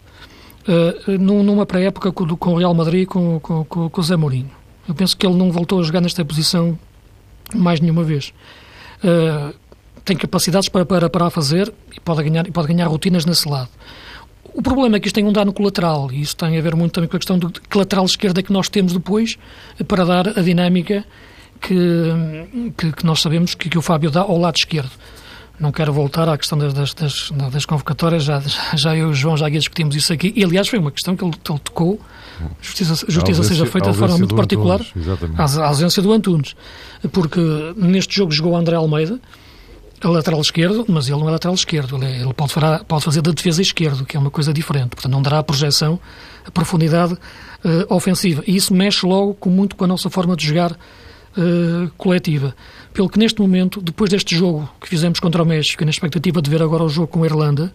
numa 1.18 1.66
pré-época 1.66 2.12
com, 2.12 2.52
o 2.52 2.56
Real 2.56 2.72
Madrid 2.72 3.06
com, 3.06 3.40
com, 3.40 3.64
com, 3.64 3.90
com 3.90 4.00
o 4.00 4.04
Zé 4.04 4.16
Mourinho. 4.16 4.50
Eu 4.88 4.94
penso 4.94 5.16
que 5.16 5.26
ele 5.26 5.36
não 5.36 5.50
voltou 5.50 5.80
a 5.80 5.82
jogar 5.82 6.00
nesta 6.00 6.24
posição 6.24 6.78
mais 7.54 7.80
nenhuma 7.80 8.04
vez. 8.04 8.32
Tem 10.10 10.16
capacidades 10.16 10.68
para, 10.68 10.84
para, 10.84 11.08
para 11.08 11.26
a 11.28 11.30
fazer 11.30 11.72
e 11.96 12.00
pode 12.00 12.24
ganhar, 12.24 12.44
pode 12.50 12.66
ganhar 12.66 12.88
rotinas 12.88 13.24
nesse 13.24 13.48
lado. 13.48 13.68
O 14.52 14.60
problema 14.60 14.96
é 14.96 15.00
que 15.00 15.06
isto 15.06 15.14
tem 15.14 15.24
um 15.24 15.32
dano 15.32 15.52
colateral 15.52 16.10
e 16.10 16.20
isso 16.20 16.34
tem 16.34 16.58
a 16.58 16.60
ver 16.60 16.74
muito 16.74 16.90
também 16.90 17.08
com 17.08 17.16
a 17.16 17.20
questão 17.20 17.38
do 17.38 17.52
lateral 17.72 18.04
esquerda 18.06 18.42
que 18.42 18.52
nós 18.52 18.68
temos 18.68 18.92
depois 18.92 19.38
para 19.86 20.04
dar 20.04 20.36
a 20.36 20.42
dinâmica 20.42 21.04
que, 21.60 21.76
que, 22.76 22.90
que 22.90 23.06
nós 23.06 23.20
sabemos 23.20 23.54
que, 23.54 23.68
que, 23.68 23.78
o 23.78 23.80
Fábio 23.80 24.10
dá 24.10 24.22
ao 24.22 24.36
lado 24.36 24.56
esquerdo. 24.56 24.90
Não 25.60 25.70
quero 25.70 25.92
voltar 25.92 26.28
à 26.28 26.36
questão 26.36 26.58
das, 26.58 26.74
das, 26.74 26.92
das, 26.92 27.30
das 27.52 27.64
convocatórias, 27.64 28.24
já, 28.24 28.42
já 28.74 28.96
eu 28.96 29.10
e 29.10 29.10
o 29.12 29.14
João 29.14 29.36
já 29.36 29.48
discutimos 29.48 29.94
isso 29.94 30.12
aqui, 30.12 30.32
e 30.34 30.42
aliás 30.42 30.66
foi 30.66 30.80
uma 30.80 30.90
questão 30.90 31.14
que 31.14 31.22
ele, 31.22 31.34
ele 31.48 31.58
tocou, 31.60 32.00
justiça, 32.60 32.94
justiça 32.94 33.42
ausência, 33.42 33.44
seja 33.44 33.66
feita 33.66 33.92
de 33.92 33.96
forma 33.96 34.18
muito 34.18 34.34
particular, 34.34 34.80
Antunes, 34.80 35.56
a 35.56 35.66
ausência 35.66 36.02
do 36.02 36.12
Antunes, 36.12 36.56
porque 37.12 37.40
neste 37.76 38.16
jogo 38.16 38.32
jogou 38.32 38.56
André 38.56 38.74
Almeida, 38.74 39.20
a 40.02 40.08
lateral 40.08 40.40
esquerdo, 40.40 40.84
mas 40.88 41.08
ele 41.08 41.18
não 41.18 41.28
é 41.28 41.32
lateral 41.32 41.54
esquerdo, 41.54 41.96
ele, 41.96 42.06
é, 42.06 42.20
ele 42.22 42.32
pode, 42.32 42.52
fará, 42.52 42.82
pode 42.82 43.04
fazer 43.04 43.20
da 43.20 43.32
defesa 43.32 43.60
esquerdo, 43.60 44.04
que 44.04 44.16
é 44.16 44.20
uma 44.20 44.30
coisa 44.30 44.52
diferente, 44.52 44.90
portanto 44.90 45.12
não 45.12 45.20
dará 45.20 45.38
a 45.38 45.42
projeção, 45.42 46.00
a 46.44 46.50
profundidade 46.50 47.12
uh, 47.12 47.94
ofensiva, 47.94 48.42
e 48.46 48.56
isso 48.56 48.72
mexe 48.72 49.04
logo 49.06 49.34
com, 49.34 49.50
muito 49.50 49.76
com 49.76 49.84
a 49.84 49.86
nossa 49.86 50.08
forma 50.08 50.34
de 50.34 50.46
jogar 50.46 50.72
uh, 50.72 51.90
coletiva. 51.98 52.54
Pelo 52.94 53.08
que 53.10 53.18
neste 53.18 53.40
momento, 53.40 53.80
depois 53.82 54.10
deste 54.10 54.34
jogo 54.34 54.68
que 54.80 54.88
fizemos 54.88 55.20
contra 55.20 55.42
o 55.42 55.46
México, 55.46 55.84
na 55.84 55.90
expectativa 55.90 56.40
de 56.40 56.48
ver 56.48 56.62
agora 56.62 56.82
o 56.82 56.88
jogo 56.88 57.08
com 57.08 57.22
a 57.22 57.26
Irlanda, 57.26 57.72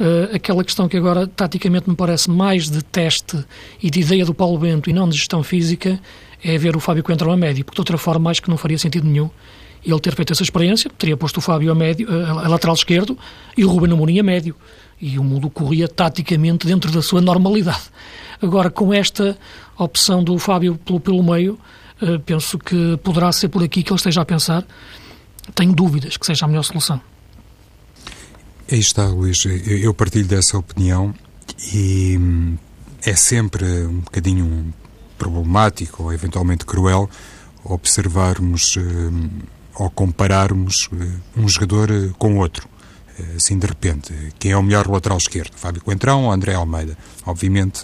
uh, 0.00 0.34
aquela 0.34 0.64
questão 0.64 0.88
que 0.88 0.96
agora 0.96 1.26
taticamente 1.26 1.88
me 1.88 1.94
parece 1.94 2.30
mais 2.30 2.70
de 2.70 2.82
teste 2.82 3.44
e 3.82 3.90
de 3.90 4.00
ideia 4.00 4.24
do 4.24 4.32
Paulo 4.32 4.58
Bento 4.58 4.88
e 4.88 4.92
não 4.94 5.06
de 5.06 5.18
gestão 5.18 5.42
física, 5.42 6.00
é 6.42 6.56
ver 6.56 6.76
o 6.76 6.80
Fábio 6.80 7.02
Coentrão 7.02 7.30
a 7.30 7.36
médio, 7.36 7.62
porque 7.62 7.76
de 7.76 7.80
outra 7.82 7.98
forma 7.98 8.30
acho 8.30 8.40
que 8.40 8.48
não 8.48 8.56
faria 8.56 8.78
sentido 8.78 9.06
nenhum 9.06 9.28
ele 9.84 10.00
ter 10.00 10.14
feito 10.14 10.32
essa 10.32 10.42
experiência, 10.42 10.90
teria 10.98 11.16
posto 11.16 11.38
o 11.38 11.40
Fábio 11.40 11.70
a, 11.70 11.74
médio, 11.74 12.08
a, 12.10 12.48
lateral 12.48 12.74
esquerdo 12.74 13.16
e 13.56 13.64
o 13.64 13.68
Ruben 13.68 13.92
Amorim 13.92 14.18
a 14.18 14.22
médio. 14.22 14.54
E 15.00 15.18
o 15.18 15.22
mundo 15.22 15.48
corria 15.48 15.86
taticamente 15.86 16.66
dentro 16.66 16.90
da 16.90 17.00
sua 17.00 17.20
normalidade. 17.20 17.84
Agora, 18.42 18.68
com 18.68 18.92
esta 18.92 19.38
opção 19.78 20.24
do 20.24 20.36
Fábio 20.38 20.76
pelo, 20.76 20.98
pelo 20.98 21.22
meio, 21.22 21.58
eh, 22.02 22.18
penso 22.24 22.58
que 22.58 22.96
poderá 23.02 23.30
ser 23.32 23.48
por 23.48 23.62
aqui 23.62 23.82
que 23.82 23.90
ele 23.90 23.96
esteja 23.96 24.22
a 24.22 24.24
pensar. 24.24 24.64
Tenho 25.54 25.72
dúvidas 25.72 26.16
que 26.16 26.26
seja 26.26 26.46
a 26.46 26.48
melhor 26.48 26.62
solução. 26.62 27.00
Aí 28.70 28.78
está, 28.78 29.06
Luís. 29.06 29.44
Eu 29.46 29.94
partilho 29.94 30.26
dessa 30.26 30.58
opinião 30.58 31.14
e 31.72 32.16
hum, 32.18 32.56
é 33.02 33.14
sempre 33.14 33.64
um 33.86 34.00
bocadinho 34.00 34.74
problemático 35.16 36.04
ou 36.04 36.12
eventualmente 36.12 36.66
cruel 36.66 37.08
observarmos 37.64 38.76
ou 39.78 39.90
compararmos 39.90 40.88
hum, 40.92 41.18
um 41.36 41.48
jogador 41.48 41.90
com 42.18 42.38
outro. 42.38 42.68
Assim, 43.36 43.58
de 43.58 43.66
repente, 43.66 44.12
quem 44.38 44.52
é 44.52 44.56
o 44.56 44.62
melhor 44.62 44.88
lateral 44.88 45.18
esquerdo? 45.18 45.50
Fábio 45.56 45.82
Coentrão 45.82 46.24
ou 46.24 46.30
André 46.30 46.54
Almeida? 46.54 46.96
Obviamente, 47.26 47.82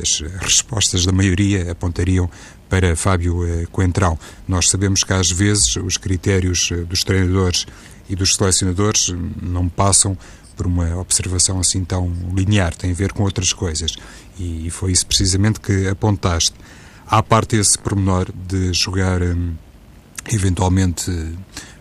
as 0.00 0.20
respostas 0.40 1.06
da 1.06 1.12
maioria 1.12 1.70
apontariam 1.70 2.28
para 2.68 2.96
Fábio 2.96 3.46
eh, 3.46 3.66
Coentrão. 3.70 4.18
Nós 4.48 4.68
sabemos 4.68 5.04
que 5.04 5.12
às 5.12 5.30
vezes 5.30 5.76
os 5.76 5.96
critérios 5.96 6.70
eh, 6.72 6.78
dos 6.78 7.04
treinadores 7.04 7.66
e 8.08 8.16
dos 8.16 8.34
selecionadores 8.34 9.10
hum, 9.10 9.30
não 9.40 9.68
passam 9.68 10.18
por 10.56 10.66
uma 10.66 10.96
observação 10.96 11.60
assim 11.60 11.84
tão 11.84 12.12
linear, 12.34 12.74
tem 12.74 12.90
a 12.90 12.94
ver 12.94 13.12
com 13.12 13.22
outras 13.22 13.52
coisas. 13.52 13.96
E 14.38 14.68
foi 14.70 14.90
isso 14.90 15.06
precisamente 15.06 15.60
que 15.60 15.86
apontaste. 15.86 16.54
Há 17.06 17.22
parte 17.22 17.56
esse 17.56 17.78
pormenor 17.78 18.26
de 18.32 18.72
jogar 18.72 19.22
hum, 19.22 19.54
eventualmente 20.32 21.10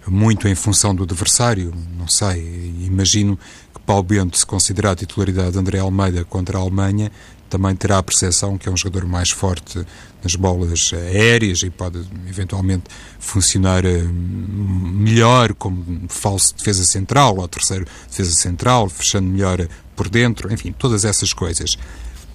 muito 0.08 0.48
em 0.48 0.56
função 0.56 0.94
do 0.94 1.04
adversário, 1.04 1.74
não 1.98 2.08
sei, 2.08 2.74
imagino 2.82 3.38
que 3.74 3.80
Paulo 3.82 4.04
Bento, 4.04 4.38
se 4.38 4.46
considerar 4.46 4.92
a 4.92 4.96
titularidade 4.96 5.52
de 5.52 5.60
André 5.60 5.80
Almeida 5.80 6.26
contra 6.26 6.58
a 6.58 6.62
Alemanha, 6.62 7.12
também 7.50 7.76
terá 7.76 8.00
a 8.00 8.04
percepção 8.04 8.58
que 8.58 8.68
é 8.68 8.72
um 8.72 8.76
jogador 8.76 9.06
mais 9.06 9.30
forte 9.30 9.86
nas 10.24 10.36
bolas 10.36 10.92
aéreas 10.92 11.62
e 11.62 11.70
pode 11.70 12.00
eventualmente 12.28 12.86
funcionar 13.20 13.86
eh, 13.86 14.02
melhor 14.02 15.54
como 15.54 16.08
falso 16.10 16.56
defesa 16.56 16.84
central 16.84 17.38
ou 17.38 17.48
terceiro 17.48 17.86
defesa 18.10 18.32
central, 18.32 18.90
fechando 18.90 19.30
melhor 19.30 19.68
por 19.96 20.10
dentro, 20.10 20.52
enfim, 20.52 20.72
todas 20.72 21.06
essas 21.06 21.32
coisas. 21.32 21.78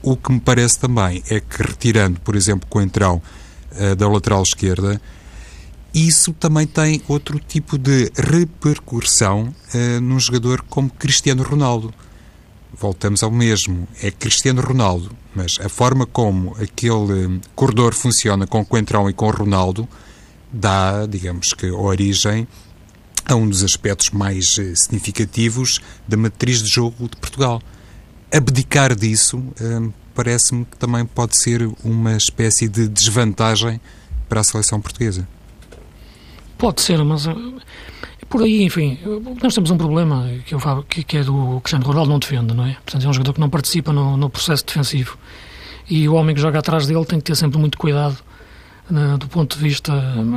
O 0.00 0.16
que 0.16 0.30
me 0.30 0.38
parece 0.38 0.78
também 0.78 1.22
é 1.28 1.40
que 1.40 1.62
retirando, 1.62 2.20
por 2.20 2.36
exemplo, 2.36 2.68
o 2.72 2.80
entrão 2.80 3.20
uh, 3.72 3.96
da 3.96 4.08
lateral 4.08 4.44
esquerda, 4.44 5.00
isso 5.94 6.32
também 6.34 6.66
tem 6.66 7.02
outro 7.08 7.38
tipo 7.40 7.78
de 7.78 8.10
repercussão 8.16 9.54
uh, 9.74 10.00
num 10.00 10.20
jogador 10.20 10.62
como 10.68 10.90
Cristiano 10.90 11.42
Ronaldo 11.42 11.92
voltamos 12.78 13.22
ao 13.22 13.30
mesmo. 13.30 13.88
É 14.02 14.10
Cristiano 14.10 14.62
Ronaldo, 14.62 15.10
mas 15.34 15.58
a 15.60 15.68
forma 15.68 16.06
como 16.06 16.56
aquele 16.60 17.26
hum, 17.26 17.40
corredor 17.54 17.94
funciona 17.94 18.46
com 18.46 18.60
o 18.60 18.64
Coentrão 18.64 19.08
e 19.10 19.12
com 19.12 19.26
o 19.26 19.30
Ronaldo 19.30 19.88
dá, 20.52 21.04
digamos 21.06 21.52
que, 21.52 21.70
origem 21.70 22.46
a 23.26 23.34
um 23.34 23.48
dos 23.48 23.62
aspectos 23.62 24.10
mais 24.10 24.58
eh, 24.58 24.74
significativos 24.74 25.80
da 26.06 26.16
matriz 26.16 26.62
de 26.62 26.68
jogo 26.68 27.08
de 27.08 27.16
Portugal. 27.18 27.60
Abdicar 28.32 28.94
disso 28.94 29.42
parece-me 30.14 30.64
que 30.64 30.76
também 30.78 31.04
pode 31.04 31.38
ser 31.38 31.68
uma 31.84 32.16
espécie 32.16 32.68
de 32.68 32.88
desvantagem 32.88 33.80
para 34.28 34.40
a 34.40 34.44
seleção 34.44 34.80
portuguesa. 34.80 35.28
Pode 36.58 36.82
ser, 36.82 37.02
mas 37.04 37.26
eh, 37.26 37.34
por 38.28 38.42
aí, 38.42 38.64
enfim, 38.64 38.98
nós 39.42 39.54
temos 39.54 39.70
um 39.70 39.78
problema 39.78 40.28
que, 40.44 40.54
eu 40.54 40.60
falo, 40.60 40.82
que, 40.82 41.02
que 41.02 41.18
é 41.18 41.22
do 41.22 41.60
Cristiano 41.60 41.86
Ronaldo 41.86 42.10
não 42.10 42.18
defende, 42.18 42.52
não 42.52 42.66
é? 42.66 42.74
Portanto, 42.84 43.06
é 43.06 43.08
um 43.08 43.12
jogador 43.12 43.32
que 43.32 43.40
não 43.40 43.48
participa 43.48 43.92
no, 43.92 44.16
no, 44.16 44.28
processo 44.28 44.66
defensivo. 44.66 45.16
E 45.88 46.08
o 46.08 46.14
homem 46.14 46.34
que 46.34 46.40
joga 46.40 46.58
atrás 46.58 46.86
dele 46.86 47.04
tem 47.06 47.18
que 47.18 47.24
ter 47.24 47.36
sempre 47.36 47.58
muito 47.58 47.78
cuidado 47.78 48.18
né, 48.90 49.16
do 49.18 49.28
ponto 49.28 49.56
de 49.56 49.62
vista 49.62 49.92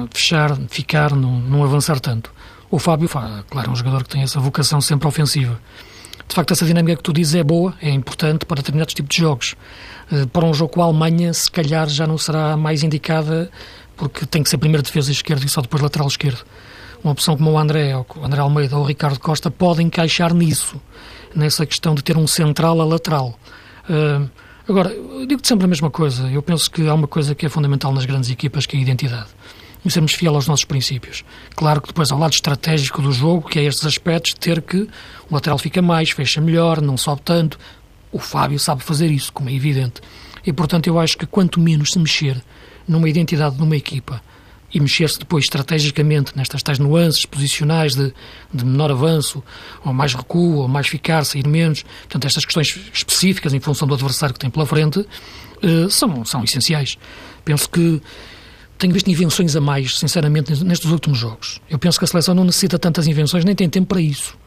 de 0.09 0.17
fechar, 0.17 0.55
ficar, 0.69 1.15
não, 1.15 1.39
não 1.39 1.63
avançar 1.63 1.99
tanto. 1.99 2.31
O 2.69 2.79
Fábio, 2.79 3.09
claro, 3.09 3.67
é 3.67 3.69
um 3.69 3.75
jogador 3.75 4.03
que 4.03 4.09
tem 4.09 4.21
essa 4.21 4.39
vocação 4.39 4.79
sempre 4.79 5.07
ofensiva. 5.07 5.59
De 6.27 6.35
facto, 6.35 6.51
essa 6.51 6.65
dinâmica 6.65 6.95
que 6.95 7.03
tu 7.03 7.11
dizes 7.11 7.35
é 7.35 7.43
boa, 7.43 7.73
é 7.81 7.89
importante 7.89 8.45
para 8.45 8.57
determinados 8.57 8.93
tipos 8.93 9.13
de 9.13 9.21
jogos. 9.21 9.55
Eh, 10.09 10.25
para 10.27 10.45
um 10.45 10.53
jogo 10.53 10.73
com 10.73 10.81
a 10.81 10.85
Alemanha, 10.85 11.33
se 11.33 11.51
calhar 11.51 11.89
já 11.89 12.07
não 12.07 12.17
será 12.17 12.55
mais 12.55 12.83
indicada, 12.83 13.51
porque 14.01 14.25
tem 14.25 14.41
que 14.41 14.49
ser 14.49 14.57
primeiro 14.57 14.81
defesa 14.81 15.11
esquerda 15.11 15.45
e 15.45 15.47
só 15.47 15.61
depois 15.61 15.79
lateral 15.79 16.07
esquerdo 16.07 16.43
uma 17.03 17.11
opção 17.11 17.37
como 17.37 17.51
o 17.51 17.57
André, 17.57 17.95
o 17.95 18.05
André 18.23 18.41
Almeida 18.41 18.75
ou 18.75 18.83
o 18.83 18.85
Ricardo 18.85 19.19
Costa 19.19 19.51
pode 19.51 19.83
encaixar 19.83 20.33
nisso, 20.33 20.81
nessa 21.35 21.65
questão 21.67 21.93
de 21.93 22.03
ter 22.03 22.17
um 22.17 22.27
central 22.27 22.79
a 22.81 22.85
lateral. 22.85 23.39
Uh, 23.89 24.29
agora, 24.67 24.89
digo-te 25.27 25.47
sempre 25.47 25.65
a 25.65 25.67
mesma 25.67 25.89
coisa. 25.89 26.29
Eu 26.29 26.41
penso 26.41 26.69
que 26.69 26.87
há 26.87 26.93
uma 26.93 27.07
coisa 27.07 27.33
que 27.33 27.45
é 27.45 27.49
fundamental 27.49 27.91
nas 27.91 28.05
grandes 28.05 28.29
equipas, 28.29 28.65
que 28.65 28.75
é 28.75 28.79
a 28.79 28.81
identidade. 28.81 29.29
E 29.83 29.89
sermos 29.89 30.13
fiel 30.13 30.35
aos 30.35 30.47
nossos 30.47 30.65
princípios. 30.65 31.23
Claro 31.55 31.81
que 31.81 31.87
depois, 31.87 32.11
ao 32.11 32.19
lado 32.19 32.33
estratégico 32.33 33.01
do 33.01 33.11
jogo, 33.11 33.49
que 33.49 33.57
é 33.57 33.63
estes 33.63 33.85
aspectos, 33.85 34.35
ter 34.35 34.61
que 34.61 34.87
o 35.27 35.33
lateral 35.33 35.57
fica 35.57 35.81
mais, 35.81 36.11
fecha 36.11 36.39
melhor, 36.39 36.79
não 36.81 36.97
sobe 36.97 37.21
tanto. 37.23 37.57
O 38.11 38.19
Fábio 38.19 38.59
sabe 38.59 38.83
fazer 38.83 39.09
isso, 39.09 39.33
como 39.33 39.49
é 39.49 39.53
evidente. 39.53 40.01
E, 40.45 40.53
portanto, 40.53 40.85
eu 40.85 40.99
acho 40.99 41.17
que 41.17 41.25
quanto 41.25 41.59
menos 41.59 41.93
se 41.93 41.99
mexer 41.99 42.43
numa 42.91 43.09
identidade 43.09 43.55
de 43.55 43.63
uma 43.63 43.75
equipa, 43.75 44.21
e 44.73 44.79
mexer-se 44.79 45.19
depois 45.19 45.45
estrategicamente 45.45 46.35
nestas 46.35 46.63
tais 46.63 46.79
nuances 46.79 47.25
posicionais 47.25 47.93
de, 47.93 48.13
de 48.53 48.65
menor 48.65 48.91
avanço, 48.91 49.43
ou 49.83 49.93
mais 49.93 50.13
recuo, 50.13 50.57
ou 50.57 50.67
mais 50.67 50.87
ficar, 50.87 51.25
sair 51.25 51.45
menos. 51.45 51.83
Portanto, 52.03 52.25
estas 52.25 52.45
questões 52.45 52.79
específicas 52.93 53.53
em 53.53 53.59
função 53.59 53.87
do 53.87 53.93
adversário 53.93 54.33
que 54.33 54.39
tem 54.39 54.49
pela 54.49 54.65
frente 54.65 54.99
uh, 54.99 55.89
são, 55.89 56.23
são 56.23 56.43
essenciais. 56.43 56.97
Penso 57.43 57.69
que 57.69 58.01
tenho 58.77 58.93
visto 58.93 59.09
invenções 59.09 59.55
a 59.55 59.61
mais, 59.61 59.99
sinceramente, 59.99 60.63
nestes 60.63 60.89
últimos 60.89 61.19
jogos. 61.19 61.59
Eu 61.69 61.77
penso 61.77 61.99
que 61.99 62.05
a 62.05 62.07
seleção 62.07 62.33
não 62.33 62.45
necessita 62.45 62.79
tantas 62.79 63.07
invenções, 63.07 63.43
nem 63.43 63.53
tem 63.53 63.69
tempo 63.69 63.87
para 63.87 64.01
isso. 64.01 64.37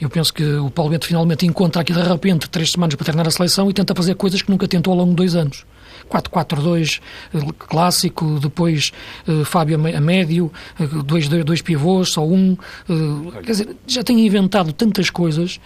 Eu 0.00 0.08
penso 0.08 0.32
que 0.32 0.44
o 0.44 0.70
Paulo 0.70 0.90
Bento 0.90 1.06
finalmente 1.06 1.44
encontra 1.44 1.82
aqui 1.82 1.92
de 1.92 2.02
repente 2.02 2.48
três 2.48 2.72
semanas 2.72 2.94
para 2.94 3.04
treinar 3.04 3.26
a 3.26 3.30
seleção 3.30 3.68
e 3.68 3.72
tenta 3.74 3.94
fazer 3.94 4.14
coisas 4.14 4.42
que 4.42 4.50
nunca 4.50 4.66
tentou 4.66 4.92
ao 4.92 4.98
longo 4.98 5.10
de 5.10 5.16
dois 5.16 5.34
anos. 5.34 5.64
4-4-2 6.12 7.00
eh, 7.34 7.38
clássico, 7.58 8.38
depois 8.38 8.92
uh, 9.26 9.44
Fábio 9.44 9.76
a 9.76 10.00
médio, 10.00 10.52
uh, 10.78 11.02
dois, 11.02 11.28
dois, 11.28 11.44
dois 11.44 11.62
pivôs, 11.62 12.10
só 12.10 12.26
um. 12.26 12.56
Uh, 12.88 13.32
quer 13.42 13.52
dizer, 13.52 13.76
já 13.86 14.02
tem 14.04 14.24
inventado 14.26 14.72
tantas 14.72 15.10
coisas 15.10 15.60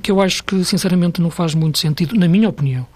que 0.00 0.10
eu 0.10 0.20
acho 0.20 0.42
que, 0.44 0.64
sinceramente, 0.64 1.20
não 1.20 1.30
faz 1.30 1.54
muito 1.54 1.78
sentido, 1.78 2.14
na 2.14 2.26
minha 2.26 2.48
opinião. 2.48 2.86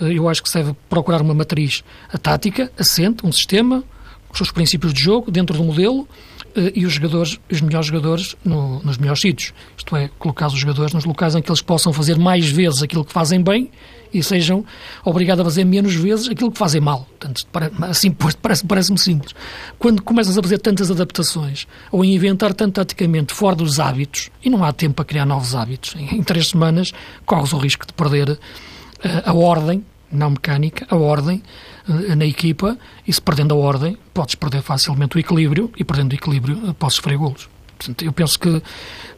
eu 0.00 0.28
acho 0.28 0.42
que 0.42 0.48
se 0.48 0.58
deve 0.58 0.74
procurar 0.88 1.22
uma 1.22 1.32
matriz 1.32 1.84
a 2.12 2.18
tática, 2.18 2.72
assente, 2.76 3.24
um 3.24 3.30
sistema, 3.30 3.84
os 4.32 4.38
seus 4.38 4.50
princípios 4.50 4.92
de 4.92 5.00
jogo, 5.00 5.30
dentro 5.30 5.56
do 5.56 5.62
modelo, 5.62 6.08
eh, 6.56 6.72
e 6.74 6.86
os 6.86 6.94
jogadores, 6.94 7.38
os 7.50 7.60
melhores 7.60 7.86
jogadores 7.86 8.36
no, 8.44 8.80
nos 8.82 8.98
melhores 8.98 9.20
sítios. 9.20 9.52
Isto 9.76 9.96
é, 9.96 10.10
colocar 10.18 10.48
os 10.48 10.58
jogadores 10.58 10.92
nos 10.92 11.04
locais 11.04 11.34
em 11.34 11.42
que 11.42 11.50
eles 11.50 11.62
possam 11.62 11.92
fazer 11.92 12.18
mais 12.18 12.48
vezes 12.48 12.82
aquilo 12.82 13.04
que 13.04 13.12
fazem 13.12 13.42
bem 13.42 13.70
e 14.12 14.22
sejam 14.22 14.64
obrigados 15.04 15.42
a 15.42 15.44
fazer 15.44 15.64
menos 15.64 15.94
vezes 15.94 16.28
aquilo 16.28 16.50
que 16.50 16.58
fazem 16.58 16.80
mal. 16.80 17.06
Portanto, 17.18 17.46
assim 17.82 18.10
parece-me 18.42 18.68
parece 18.68 18.96
simples. 18.98 19.34
Quando 19.78 20.02
começas 20.02 20.36
a 20.36 20.42
fazer 20.42 20.58
tantas 20.58 20.90
adaptações 20.90 21.66
ou 21.90 22.02
a 22.02 22.06
inventar 22.06 22.54
tanto 22.54 22.74
taticamente 22.74 23.32
fora 23.32 23.56
dos 23.56 23.80
hábitos, 23.80 24.30
e 24.44 24.50
não 24.50 24.64
há 24.64 24.72
tempo 24.72 24.94
para 24.94 25.04
criar 25.04 25.26
novos 25.26 25.54
hábitos, 25.54 25.94
em 25.96 26.22
três 26.22 26.48
semanas 26.48 26.92
corres 27.24 27.52
o 27.52 27.58
risco 27.58 27.86
de 27.86 27.92
perder 27.92 28.30
a, 28.30 29.08
eh, 29.08 29.22
a 29.26 29.32
ordem, 29.34 29.84
não 30.10 30.30
mecânica, 30.30 30.86
a 30.90 30.96
ordem 30.96 31.42
eh, 31.88 32.14
na 32.14 32.24
equipa 32.24 32.76
e 33.06 33.12
se 33.12 33.20
perdendo 33.20 33.54
a 33.54 33.56
ordem 33.56 33.96
podes 34.12 34.34
perder 34.34 34.62
facilmente 34.62 35.16
o 35.16 35.20
equilíbrio 35.20 35.70
e 35.76 35.84
perdendo 35.84 36.12
o 36.12 36.14
equilíbrio 36.14 36.60
eh, 36.68 36.72
podes 36.78 36.96
sofrer 36.96 37.16
golos. 37.16 37.48
Portanto, 37.80 38.04
eu 38.04 38.12
penso 38.12 38.38
que 38.38 38.62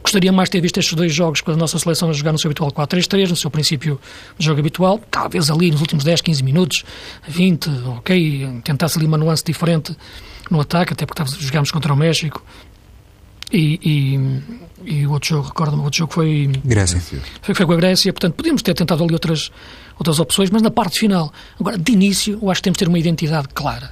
gostaria 0.01 0.31
mais 0.31 0.47
de 0.47 0.53
ter 0.53 0.61
visto 0.61 0.79
estes 0.79 0.93
dois 0.93 1.13
jogos 1.13 1.41
com 1.41 1.51
a 1.51 1.55
nossa 1.57 1.77
seleção 1.77 2.09
a 2.09 2.13
jogar 2.13 2.31
no 2.31 2.39
seu 2.39 2.47
habitual 2.47 2.71
4-3-3, 2.71 3.29
no 3.29 3.35
seu 3.35 3.51
princípio 3.51 3.99
de 4.37 4.45
jogo 4.45 4.61
habitual, 4.61 5.01
talvez 5.11 5.51
ali 5.51 5.69
nos 5.69 5.81
últimos 5.81 6.05
10, 6.05 6.21
15 6.21 6.43
minutos, 6.43 6.85
20, 7.27 7.69
ok, 7.97 8.61
tentasse 8.63 8.97
ali 8.97 9.05
uma 9.05 9.17
nuance 9.17 9.43
diferente 9.43 9.95
no 10.49 10.61
ataque, 10.61 10.93
até 10.93 11.05
porque 11.05 11.23
jogámos 11.39 11.71
contra 11.71 11.91
o 11.93 11.97
México, 11.97 12.41
e, 13.51 13.79
e, 13.83 14.91
e, 14.91 15.05
o 15.05 15.11
outro 15.11 15.29
jogo, 15.29 15.47
recordo-me, 15.49 15.81
o 15.81 15.85
outro 15.85 15.99
jogo 15.99 16.13
foi. 16.13 16.49
Grécia. 16.65 16.99
Foi, 17.41 17.53
foi 17.53 17.65
com 17.65 17.73
a 17.73 17.75
Grécia, 17.75 18.11
portanto, 18.11 18.33
podíamos 18.33 18.63
ter 18.63 18.73
tentado 18.73 19.03
ali 19.03 19.13
outras, 19.13 19.51
outras 19.95 20.19
opções, 20.19 20.49
mas 20.49 20.63
na 20.63 20.71
parte 20.71 20.97
final. 20.97 21.31
Agora, 21.59 21.77
de 21.77 21.91
início, 21.91 22.39
eu 22.41 22.49
acho 22.49 22.61
que 22.61 22.63
temos 22.63 22.77
de 22.77 22.85
ter 22.85 22.89
uma 22.89 22.97
identidade 22.97 23.49
clara. 23.53 23.91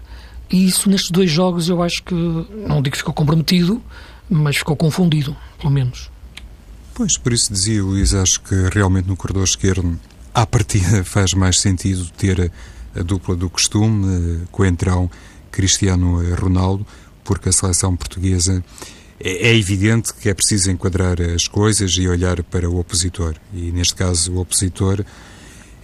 E 0.51 0.65
isso, 0.65 0.89
nestes 0.89 1.11
dois 1.11 1.29
jogos, 1.29 1.69
eu 1.69 1.81
acho 1.81 2.01
que. 2.03 2.13
Não 2.13 2.81
digo 2.81 2.91
que 2.91 2.97
ficou 2.97 3.13
comprometido, 3.13 3.81
mas 4.31 4.57
ficou 4.57 4.75
confundido, 4.75 5.35
pelo 5.59 5.71
menos. 5.71 6.09
Pois, 6.93 7.17
por 7.17 7.33
isso 7.33 7.51
dizia 7.51 7.83
Luís, 7.83 8.13
acho 8.13 8.41
que 8.41 8.55
realmente 8.73 9.07
no 9.07 9.17
corredor 9.17 9.43
esquerdo, 9.43 9.99
à 10.33 10.45
partida, 10.45 11.03
faz 11.05 11.33
mais 11.33 11.59
sentido 11.59 12.09
ter 12.17 12.51
a 12.95 13.03
dupla 13.03 13.35
do 13.35 13.49
costume, 13.49 14.41
eh, 14.43 14.47
Coentrão, 14.51 15.09
Cristiano 15.51 16.21
Ronaldo, 16.35 16.85
porque 17.23 17.49
a 17.49 17.51
seleção 17.51 17.95
portuguesa 17.95 18.63
é, 19.19 19.49
é 19.49 19.55
evidente 19.55 20.13
que 20.13 20.29
é 20.29 20.33
preciso 20.33 20.71
enquadrar 20.71 21.21
as 21.21 21.47
coisas 21.47 21.91
e 21.97 22.07
olhar 22.07 22.41
para 22.43 22.69
o 22.69 22.79
opositor. 22.79 23.35
E 23.53 23.71
neste 23.71 23.95
caso, 23.95 24.33
o 24.33 24.39
opositor 24.39 25.05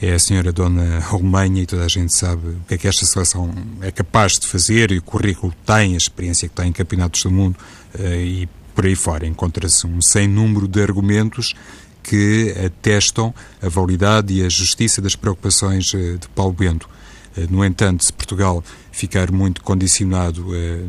é 0.01 0.13
a 0.13 0.19
senhora 0.19 0.51
Dona 0.51 1.03
Alemanha 1.11 1.63
e 1.63 1.65
toda 1.65 1.83
a 1.83 1.87
gente 1.87 2.13
sabe 2.13 2.49
o 2.49 2.59
que 2.67 2.75
é 2.75 2.77
que 2.77 2.87
esta 2.87 3.05
seleção 3.05 3.51
é 3.81 3.91
capaz 3.91 4.33
de 4.33 4.45
fazer 4.45 4.91
e 4.91 4.99
o 4.99 5.01
currículo 5.01 5.53
tem, 5.65 5.95
a 5.95 5.97
experiência 5.97 6.47
que 6.47 6.53
tem 6.53 6.69
em 6.69 6.71
campeonatos 6.71 7.23
do 7.23 7.31
mundo 7.31 7.57
eh, 7.97 8.23
e 8.23 8.49
por 8.75 8.85
aí 8.85 8.95
fora. 8.95 9.25
Encontra-se 9.25 9.87
um 9.87 9.99
sem 9.99 10.27
número 10.27 10.67
de 10.67 10.81
argumentos 10.81 11.55
que 12.03 12.53
atestam 12.63 13.33
a 13.61 13.67
validade 13.67 14.33
e 14.33 14.45
a 14.45 14.49
justiça 14.49 15.01
das 15.01 15.15
preocupações 15.15 15.91
eh, 15.95 16.17
de 16.17 16.27
Paulo 16.29 16.53
Bento. 16.53 16.87
Eh, 17.35 17.47
no 17.49 17.65
entanto, 17.65 18.05
se 18.05 18.13
Portugal 18.13 18.63
ficar 18.91 19.31
muito 19.31 19.63
condicionado 19.63 20.45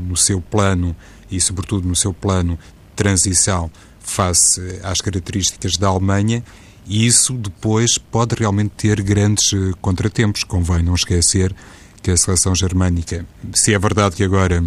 no 0.07 0.17
seu 0.17 0.41
plano 0.41 0.95
e, 1.31 1.41
sobretudo, 1.41 1.89
no 1.89 1.97
seu 1.97 2.13
plano 2.13 2.57
de 2.57 2.97
transição 2.97 3.71
face 4.01 4.81
às 4.83 5.01
características 5.01 5.77
da 5.77 5.89
Alemanha, 5.89 6.43
e 6.89 7.07
isso 7.07 7.35
depois 7.35 7.99
pode 7.99 8.35
realmente 8.35 8.71
ter 8.71 9.03
grandes 9.03 9.53
eh, 9.53 9.73
contratempos. 9.81 10.43
Convém 10.43 10.83
não 10.83 10.95
esquecer 10.95 11.55
que 12.03 12.11
a 12.11 12.17
seleção 12.17 12.55
germânica, 12.55 13.27
se 13.53 13.75
é 13.75 13.79
verdade 13.79 14.17
que 14.17 14.25
agora 14.25 14.65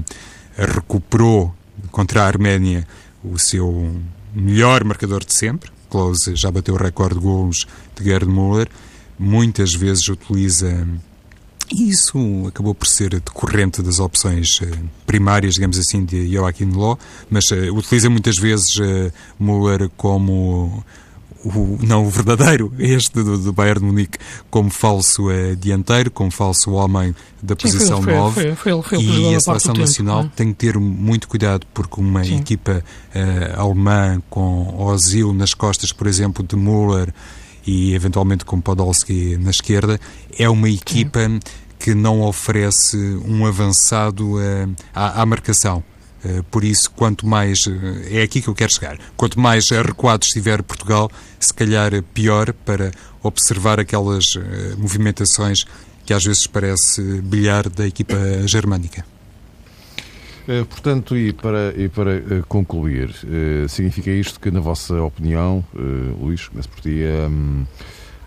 recuperou 0.56 1.54
contra 1.90 2.24
a 2.24 2.28
Arménia 2.28 2.88
o 3.24 3.40
seu 3.40 3.92
melhor 4.36 4.84
marcador 4.84 5.26
de 5.26 5.34
sempre, 5.34 5.72
Klose 5.90 6.36
já 6.36 6.52
bateu 6.52 6.76
o 6.76 6.78
recorde 6.78 7.16
de 7.16 7.22
golos 7.22 7.66
de 7.96 8.04
Gerd 8.04 8.28
Müller, 8.28 8.70
muitas 9.18 9.74
vezes 9.74 10.08
utiliza 10.08 10.88
e 11.74 11.90
isso 11.90 12.20
acabou 12.48 12.76
por 12.76 12.86
ser 12.86 13.12
decorrente 13.12 13.82
das 13.82 14.00
opções 14.00 14.60
eh, 14.62 14.78
primárias, 15.08 15.56
digamos 15.56 15.80
assim, 15.80 16.04
de 16.06 16.32
Joachim 16.32 16.70
Löw, 16.72 17.00
mas 17.30 17.50
utiliza 17.74 18.10
muitas 18.10 18.38
vezes 18.38 18.76
Müller 19.40 19.90
como 19.96 20.84
o, 21.44 21.78
não 21.82 22.06
o 22.06 22.10
verdadeiro, 22.10 22.74
este 22.78 23.12
do, 23.24 23.38
do 23.38 23.54
Bayern 23.54 23.80
de 23.80 23.86
Munique, 23.86 24.18
como 24.50 24.70
falso 24.70 25.30
uh, 25.30 25.56
dianteiro, 25.56 26.12
como 26.12 26.32
falso 26.32 26.72
homem 26.72 27.16
da 27.42 27.56
posição 27.56 28.02
9. 28.02 28.56
e 29.00 29.36
a 29.36 29.40
seleção 29.40 29.74
nacional 29.74 30.24
tempo, 30.24 30.34
é? 30.34 30.38
tem 30.38 30.48
que 30.50 30.54
ter 30.54 30.78
muito 30.78 31.28
cuidado, 31.28 31.66
porque 31.74 32.00
uma 32.00 32.24
Sim. 32.24 32.38
equipa 32.38 32.84
alemã 33.58 34.22
com 34.30 34.76
Ozil 34.78 35.34
nas 35.34 35.54
costas, 35.54 35.92
por 35.92 36.08
exemplo, 36.08 36.46
de 36.46 36.56
Müller 36.56 37.14
e 37.66 37.94
eventualmente 37.94 38.46
com 38.46 38.60
Podolski 38.60 39.38
na 39.38 39.52
esquerda, 39.52 40.00
é 40.38 40.50
uma 40.50 40.70
equipa 40.70 41.28
Sim. 41.28 41.40
que 41.80 41.94
não 41.94 42.22
oferece 42.22 42.98
um 43.26 43.46
avançado 43.46 44.38
uh, 44.38 44.76
à, 44.94 45.22
à, 45.22 45.26
marcação. 45.26 45.84
Uh, 46.24 46.44
por 46.44 46.64
isso, 46.64 46.92
quanto 46.92 47.26
mais. 47.26 47.66
Uh, 47.66 47.74
é 48.10 48.22
aqui 48.22 48.42
que 48.42 48.48
eu 48.48 48.56
quero 48.56 48.74
chegar. 48.74 48.98
Quanto 49.18 49.40
mais 49.40 49.70
recuado 49.70 50.24
estiver 50.24 50.62
Portugal, 50.62 51.12
se 51.40 51.54
calhar 51.54 51.92
pior 52.14 52.54
para 52.54 52.92
observar 53.24 53.80
aquelas 53.80 54.36
movimentações 54.78 55.66
que 56.06 56.14
às 56.14 56.24
vezes 56.24 56.48
parece 56.48 57.22
bilhar 57.22 57.70
da 57.70 57.88
equipa 57.88 58.16
germânica. 58.48 59.06
Eh, 60.48 60.64
portanto, 60.66 61.16
e 61.16 61.32
para, 61.34 61.74
e 61.78 61.88
para 61.88 62.16
eh, 62.18 62.44
concluir, 62.48 63.16
eh, 63.26 63.68
significa 63.68 64.10
isto 64.10 64.40
que, 64.40 64.50
na 64.50 64.60
vossa 64.60 65.02
opinião, 65.02 65.64
Luís, 66.20 66.48
começo 66.48 66.70
por 66.70 66.82
ti, 66.82 67.02
um, 67.30 67.66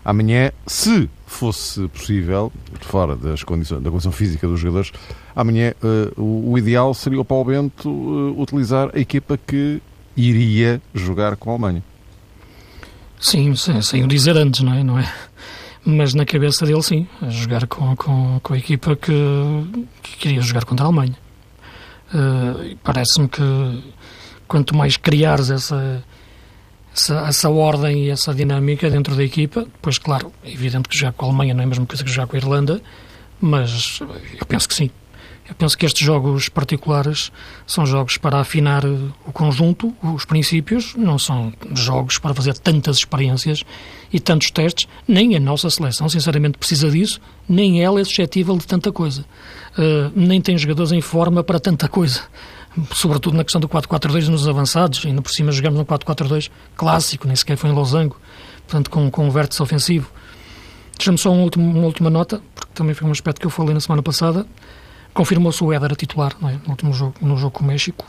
amanhã, 0.05 0.51
se 0.67 1.09
fosse 1.25 1.87
possível, 1.87 2.53
fora 2.81 3.15
das 3.15 3.43
condições, 3.43 3.81
da 3.81 3.89
condição 3.89 4.11
física 4.11 4.47
dos 4.47 4.59
jogadores, 4.59 4.91
amanhã 5.35 5.73
o, 6.15 6.51
o, 6.51 6.57
ideal 6.57 6.93
seria 6.93 7.19
o 7.19 7.25
Paulo 7.25 7.45
Bento 7.45 7.89
utilizar 8.37 8.91
a 8.93 8.99
equipa 8.99 9.37
que 9.37 9.81
iria 10.15 10.81
jogar 10.93 11.35
com 11.35 11.49
a 11.49 11.53
Alemanha. 11.53 11.83
Sim, 13.19 13.55
sem, 13.55 13.81
sem 13.81 14.03
o 14.03 14.07
dizer 14.07 14.37
antes, 14.37 14.61
não 14.61 14.73
é? 14.73 14.83
Não 14.83 14.99
é? 14.99 15.11
Mas 15.83 16.13
na 16.13 16.25
cabeça 16.25 16.65
dele, 16.65 16.81
sim, 16.81 17.07
a 17.21 17.29
jogar 17.29 17.67
com, 17.67 17.95
com, 17.95 18.39
com 18.41 18.53
a 18.53 18.57
equipa 18.57 18.95
que, 18.95 19.11
que 20.01 20.17
queria 20.17 20.41
jogar 20.41 20.65
contra 20.65 20.85
a 20.85 20.87
Alemanha. 20.87 21.15
Uh, 22.13 22.77
Parece-me 22.83 23.27
que 23.27 23.41
quanto 24.47 24.75
mais 24.75 24.97
criares 24.97 25.49
essa, 25.49 26.03
essa, 26.95 27.27
essa, 27.27 27.49
ordem 27.49 28.05
e 28.05 28.09
essa 28.09 28.33
dinâmica 28.33 28.89
dentro 28.89 29.15
da 29.15 29.23
equipa, 29.23 29.67
pois 29.81 29.97
claro, 29.97 30.31
é 30.43 30.51
evidente 30.51 30.87
que 30.87 30.97
jogar 30.97 31.11
com 31.13 31.25
a 31.25 31.29
Alemanha 31.29 31.53
não 31.53 31.61
é 31.61 31.65
a 31.65 31.67
mesma 31.67 31.85
coisa 31.85 32.03
que 32.03 32.09
jogar 32.09 32.27
com 32.27 32.35
a 32.35 32.39
Irlanda, 32.39 32.81
mas 33.41 33.99
eu 34.39 34.45
penso 34.45 34.67
que 34.67 34.73
sim. 34.73 34.89
Eu 35.47 35.53
penso 35.53 35.77
que 35.77 35.85
estes 35.85 36.03
jogos 36.03 36.49
particulares 36.49 37.31
são 37.67 37.85
jogos 37.85 38.17
para 38.17 38.39
afinar 38.39 38.83
o 38.83 39.31
conjunto, 39.31 39.95
os 40.01 40.25
princípios, 40.25 40.95
não 40.95 41.19
são 41.19 41.53
jogos 41.75 42.17
para 42.17 42.33
fazer 42.33 42.57
tantas 42.57 42.97
experiências 42.97 43.63
e 44.11 44.19
tantos 44.19 44.49
testes. 44.49 44.87
Nem 45.07 45.35
a 45.35 45.39
nossa 45.39 45.69
seleção, 45.69 46.09
sinceramente, 46.09 46.57
precisa 46.57 46.89
disso, 46.89 47.21
nem 47.47 47.83
ela 47.83 48.01
é 48.01 48.03
suscetível 48.03 48.57
de 48.57 48.65
tanta 48.65 48.91
coisa. 48.91 49.23
Uh, 49.77 50.11
nem 50.15 50.41
tem 50.41 50.57
jogadores 50.57 50.91
em 50.91 51.01
forma 51.01 51.43
para 51.43 51.59
tanta 51.59 51.87
coisa. 51.87 52.21
Sobretudo 52.93 53.37
na 53.37 53.43
questão 53.43 53.61
do 53.61 53.69
4-4-2 53.69 54.27
nos 54.27 54.47
avançados, 54.47 55.05
ainda 55.05 55.21
por 55.21 55.31
cima 55.31 55.51
jogamos 55.51 55.79
no 55.79 55.85
4-4-2 55.85 56.51
clássico, 56.75 57.27
nem 57.27 57.35
sequer 57.35 57.57
foi 57.57 57.69
em 57.69 57.73
losango, 57.73 58.17
portanto 58.67 58.89
com, 58.89 59.09
com 59.09 59.27
um 59.27 59.29
vértice 59.29 59.61
ofensivo. 59.61 60.11
Deixa-me 60.97 61.17
só 61.17 61.31
um 61.31 61.41
último, 61.41 61.69
uma 61.71 61.85
última 61.85 62.09
nota, 62.09 62.41
porque 62.53 62.71
também 62.73 62.93
foi 62.93 63.07
um 63.07 63.11
aspecto 63.11 63.39
que 63.39 63.45
eu 63.45 63.49
falei 63.49 63.73
na 63.73 63.79
semana 63.79 64.01
passada 64.01 64.45
confirmou-se 65.15 65.63
o 65.63 65.73
Éder 65.73 65.93
a 65.93 65.95
titular 65.95 66.35
é? 66.43 66.59
no 66.63 66.69
último 66.69 66.93
jogo, 66.93 67.15
no 67.21 67.37
jogo 67.37 67.51
com 67.51 67.63
o 67.63 67.67
México. 67.67 68.05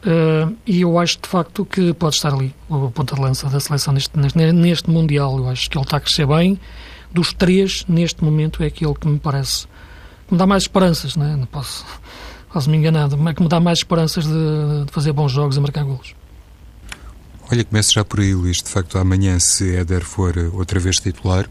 Uh, 0.00 0.54
e 0.64 0.82
eu 0.82 0.96
acho 0.96 1.18
de 1.20 1.28
facto 1.28 1.64
que 1.64 1.92
pode 1.92 2.14
estar 2.14 2.32
ali 2.32 2.54
o 2.68 2.88
ponta 2.90 3.16
de 3.16 3.20
lança 3.20 3.48
da 3.48 3.58
seleção 3.58 3.92
neste, 3.92 4.16
neste, 4.16 4.38
neste 4.52 4.90
Mundial. 4.90 5.38
Eu 5.38 5.48
acho 5.48 5.68
que 5.68 5.76
ele 5.76 5.84
está 5.84 5.96
a 5.96 6.00
crescer 6.00 6.26
bem. 6.26 6.60
Dos 7.10 7.32
três, 7.32 7.84
neste 7.88 8.22
momento, 8.22 8.62
é 8.62 8.66
aquele 8.66 8.94
que 8.94 9.08
me 9.08 9.18
parece 9.18 9.66
que 10.28 10.34
me 10.34 10.38
dá 10.38 10.46
mais 10.46 10.64
esperanças, 10.64 11.16
não, 11.16 11.26
é? 11.26 11.34
não 11.34 11.46
posso, 11.46 11.84
posso 12.52 12.70
me 12.70 12.76
enganar, 12.76 13.08
mas 13.16 13.34
que 13.34 13.42
me 13.42 13.48
dá 13.48 13.60
mais 13.60 13.78
esperanças 13.78 14.24
de, 14.24 14.84
de 14.84 14.92
fazer 14.92 15.12
bons 15.12 15.32
jogos 15.32 15.56
e 15.56 15.60
marcar 15.60 15.84
golos. 15.84 16.14
Olha, 17.50 17.64
começo 17.64 17.94
já 17.94 18.04
por 18.04 18.20
aí, 18.20 18.34
Luís. 18.34 18.58
De 18.58 18.68
facto, 18.68 18.98
amanhã, 18.98 19.38
se 19.38 19.74
Éder 19.74 20.04
for 20.04 20.34
outra 20.52 20.78
vez 20.78 20.96
titular, 20.96 21.48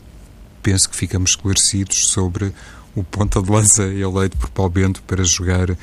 penso 0.62 0.89
que 0.89 0.95
ficamos 0.95 1.31
esclarecidos 1.31 2.10
sobre 2.10 2.53
o 2.95 3.03
ponta 3.03 3.41
de 3.41 3.49
lança 3.49 3.83
eleito 3.83 4.38
por 4.38 4.49
Paulo 4.49 4.71
Bento 4.71 5.01
para 5.03 5.23
jogar 5.23 5.71
uh, 5.71 5.75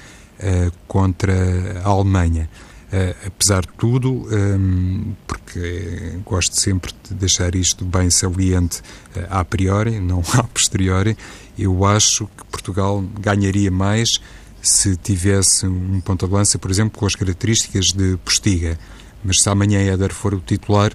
contra 0.86 1.80
a 1.84 1.88
Alemanha. 1.88 2.48
Uh, 2.92 3.26
apesar 3.26 3.62
de 3.62 3.72
tudo, 3.76 4.12
um, 4.12 4.28
ehm, 4.30 5.16
porque 5.26 6.16
gosto 6.24 6.60
sempre 6.60 6.92
de 7.08 7.14
deixar 7.14 7.54
isto 7.56 7.84
bem 7.84 8.08
saliente 8.08 8.82
uh, 9.16 9.26
a 9.30 9.44
priori, 9.44 9.98
não 9.98 10.22
a 10.34 10.44
posteriori, 10.44 11.16
eu 11.58 11.84
acho 11.84 12.26
que 12.36 12.44
Portugal 12.44 13.02
ganharia 13.18 13.70
mais 13.70 14.20
se 14.64 14.96
tivesse 14.96 15.66
um 15.66 16.00
ponta 16.00 16.26
de 16.26 16.32
lança, 16.32 16.58
por 16.58 16.70
exemplo, 16.70 16.98
com 16.98 17.06
as 17.06 17.14
características 17.14 17.86
de 17.86 18.16
Postiga. 18.18 18.78
Mas 19.22 19.40
se 19.40 19.48
amanhã 19.48 19.80
Éder 19.80 20.12
for 20.12 20.34
o 20.34 20.40
titular, 20.40 20.92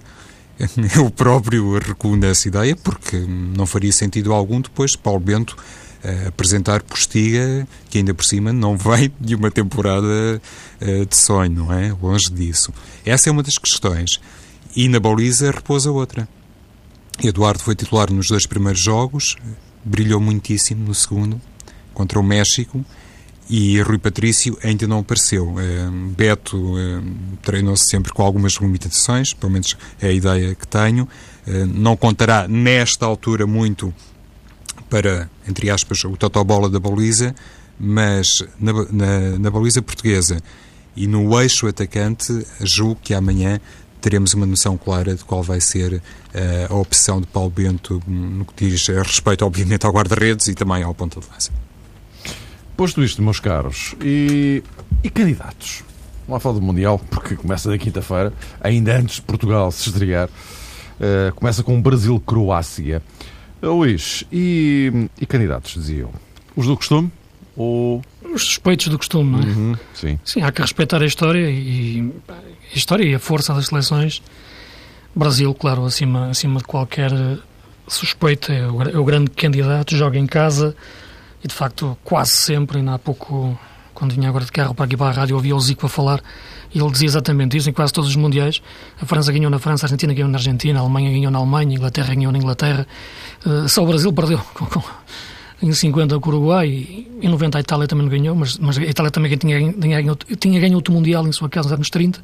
eu 0.96 1.10
próprio 1.10 1.78
recuo 1.78 2.16
nessa 2.16 2.48
ideia, 2.48 2.76
porque 2.76 3.16
não 3.18 3.66
faria 3.66 3.92
sentido 3.92 4.32
algum 4.32 4.60
depois 4.60 4.96
Paulo 4.96 5.20
Bento 5.20 5.56
uh, 6.04 6.28
apresentar 6.28 6.82
Postiga, 6.82 7.66
que 7.88 7.98
ainda 7.98 8.12
por 8.12 8.24
cima 8.24 8.52
não 8.52 8.76
vem 8.78 9.12
de 9.20 9.34
uma 9.34 9.50
temporada 9.50 10.40
uh, 10.80 11.06
de 11.06 11.16
sonho, 11.16 11.50
não 11.50 11.72
é? 11.72 11.92
Longe 11.92 12.30
disso. 12.30 12.72
Essa 13.04 13.30
é 13.30 13.32
uma 13.32 13.42
das 13.42 13.58
questões. 13.58 14.20
E 14.74 14.88
na 14.88 15.00
baliza 15.00 15.50
repousa 15.50 15.90
outra. 15.90 16.28
Eduardo 17.22 17.62
foi 17.62 17.74
titular 17.74 18.10
nos 18.10 18.28
dois 18.28 18.46
primeiros 18.46 18.80
jogos, 18.80 19.36
brilhou 19.84 20.20
muitíssimo 20.20 20.86
no 20.86 20.94
segundo, 20.94 21.40
contra 21.92 22.18
o 22.18 22.22
México, 22.22 22.84
e 23.50 23.80
Rui 23.82 23.98
Patrício 23.98 24.56
ainda 24.62 24.86
não 24.86 25.00
apareceu. 25.00 25.56
Eh, 25.58 25.90
Beto 26.16 26.78
eh, 26.78 27.02
treinou-se 27.42 27.90
sempre 27.90 28.12
com 28.12 28.22
algumas 28.22 28.52
limitações, 28.52 29.34
pelo 29.34 29.50
menos 29.50 29.76
é 30.00 30.06
a 30.06 30.12
ideia 30.12 30.54
que 30.54 30.68
tenho. 30.68 31.08
Eh, 31.44 31.66
não 31.66 31.96
contará 31.96 32.46
nesta 32.46 33.04
altura 33.04 33.48
muito 33.48 33.92
para, 34.88 35.28
entre 35.48 35.68
aspas, 35.68 36.04
o 36.04 36.16
totobola 36.16 36.70
da 36.70 36.78
baliza, 36.78 37.34
mas 37.78 38.28
na, 38.60 38.72
na, 38.72 39.38
na 39.40 39.50
baliza 39.50 39.82
portuguesa 39.82 40.40
e 40.94 41.08
no 41.08 41.40
eixo 41.40 41.66
atacante, 41.66 42.46
julgo 42.60 43.00
que 43.02 43.14
amanhã 43.14 43.60
teremos 44.00 44.32
uma 44.32 44.46
noção 44.46 44.78
clara 44.78 45.16
de 45.16 45.24
qual 45.24 45.42
vai 45.42 45.60
ser 45.60 45.94
uh, 45.94 46.00
a 46.72 46.74
opção 46.74 47.20
de 47.20 47.26
Paulo 47.26 47.50
Bento 47.50 48.02
no 48.06 48.44
que 48.44 48.68
diz 48.68 48.86
respeito, 48.88 49.44
obviamente, 49.44 49.84
ao 49.84 49.92
guarda-redes 49.92 50.48
e 50.48 50.54
também 50.54 50.82
ao 50.82 50.94
ponta 50.94 51.20
de 51.20 51.26
lança. 51.30 51.69
Posto 52.80 53.04
isto, 53.04 53.20
meus 53.20 53.38
caros, 53.38 53.94
e, 54.02 54.62
e 55.04 55.10
candidatos? 55.10 55.84
Não 56.26 56.34
há 56.34 56.40
falar 56.40 56.54
do 56.54 56.62
Mundial, 56.62 56.98
porque 57.10 57.36
começa 57.36 57.68
na 57.68 57.76
quinta-feira, 57.76 58.32
ainda 58.58 58.96
antes 58.96 59.16
de 59.16 59.20
Portugal 59.20 59.70
se 59.70 59.90
estrear. 59.90 60.30
Uh, 60.30 61.30
começa 61.34 61.62
com 61.62 61.78
Brasil-Croácia. 61.78 63.02
Uh, 63.62 63.66
Luís, 63.66 64.24
e, 64.32 65.10
e 65.20 65.26
candidatos, 65.26 65.74
diziam? 65.74 66.10
Os 66.56 66.66
do 66.66 66.74
costume? 66.74 67.12
Ou... 67.54 68.02
Os 68.32 68.44
suspeitos 68.44 68.88
do 68.88 68.96
costume, 68.96 69.30
não 69.30 69.40
é? 69.40 69.42
Uhum, 69.42 69.76
sim. 69.92 70.18
sim, 70.24 70.40
há 70.40 70.50
que 70.50 70.62
respeitar 70.62 71.02
a 71.02 71.06
história 71.06 71.50
e 71.50 72.10
a 72.32 72.78
história 72.78 73.04
e 73.04 73.14
a 73.14 73.18
força 73.18 73.52
das 73.52 73.66
seleções. 73.66 74.22
Brasil, 75.14 75.52
claro, 75.52 75.84
acima, 75.84 76.30
acima 76.30 76.56
de 76.56 76.64
qualquer 76.64 77.12
suspeita, 77.86 78.54
é 78.54 78.66
o, 78.66 78.82
é 78.84 78.98
o 78.98 79.04
grande 79.04 79.32
candidato, 79.32 79.94
joga 79.94 80.18
em 80.18 80.26
casa, 80.26 80.74
e 81.42 81.48
de 81.48 81.54
facto, 81.54 81.96
quase 82.04 82.32
sempre, 82.32 82.78
ainda 82.78 82.94
há 82.94 82.98
pouco, 82.98 83.58
quando 83.94 84.12
vinha 84.12 84.28
agora 84.28 84.44
de 84.44 84.52
carro 84.52 84.74
para 84.74 84.84
aqui 84.84 84.96
para 84.96 85.08
a 85.08 85.12
rádio, 85.12 85.36
ouvia 85.36 85.56
o 85.56 85.60
Zico 85.60 85.86
a 85.86 85.88
falar 85.88 86.22
e 86.72 86.78
ele 86.78 86.90
dizia 86.90 87.06
exatamente 87.06 87.56
isso 87.56 87.68
em 87.68 87.72
quase 87.72 87.92
todos 87.92 88.10
os 88.10 88.16
mundiais. 88.16 88.62
A 89.00 89.06
França 89.06 89.32
ganhou 89.32 89.50
na 89.50 89.58
França, 89.58 89.84
a 89.84 89.86
Argentina 89.86 90.12
ganhou 90.12 90.28
na 90.28 90.38
Argentina, 90.38 90.78
a 90.78 90.82
Alemanha 90.82 91.10
ganhou 91.10 91.30
na 91.30 91.38
Alemanha, 91.38 91.70
a 91.70 91.74
Inglaterra 91.74 92.14
ganhou 92.14 92.32
na 92.32 92.38
Inglaterra. 92.38 92.86
Uh, 93.44 93.68
só 93.68 93.82
o 93.82 93.86
Brasil 93.86 94.12
perdeu 94.12 94.38
com, 94.54 94.66
com, 94.66 94.82
em 95.62 95.72
50 95.72 96.18
com 96.20 96.30
o 96.30 96.32
Uruguai 96.32 97.06
em 97.20 97.28
90 97.28 97.58
a 97.58 97.60
Itália 97.60 97.86
também 97.86 98.04
não 98.04 98.10
ganhou, 98.10 98.34
mas, 98.34 98.56
mas 98.58 98.78
a 98.78 98.82
Itália 98.82 99.10
também 99.10 99.36
tinha, 99.36 99.72
tinha, 99.72 100.16
tinha 100.38 100.60
ganho 100.60 100.74
outro 100.74 100.92
Mundial 100.92 101.26
em 101.26 101.32
sua 101.32 101.48
casa 101.48 101.68
nos 101.68 101.74
anos 101.74 101.90
30. 101.90 102.22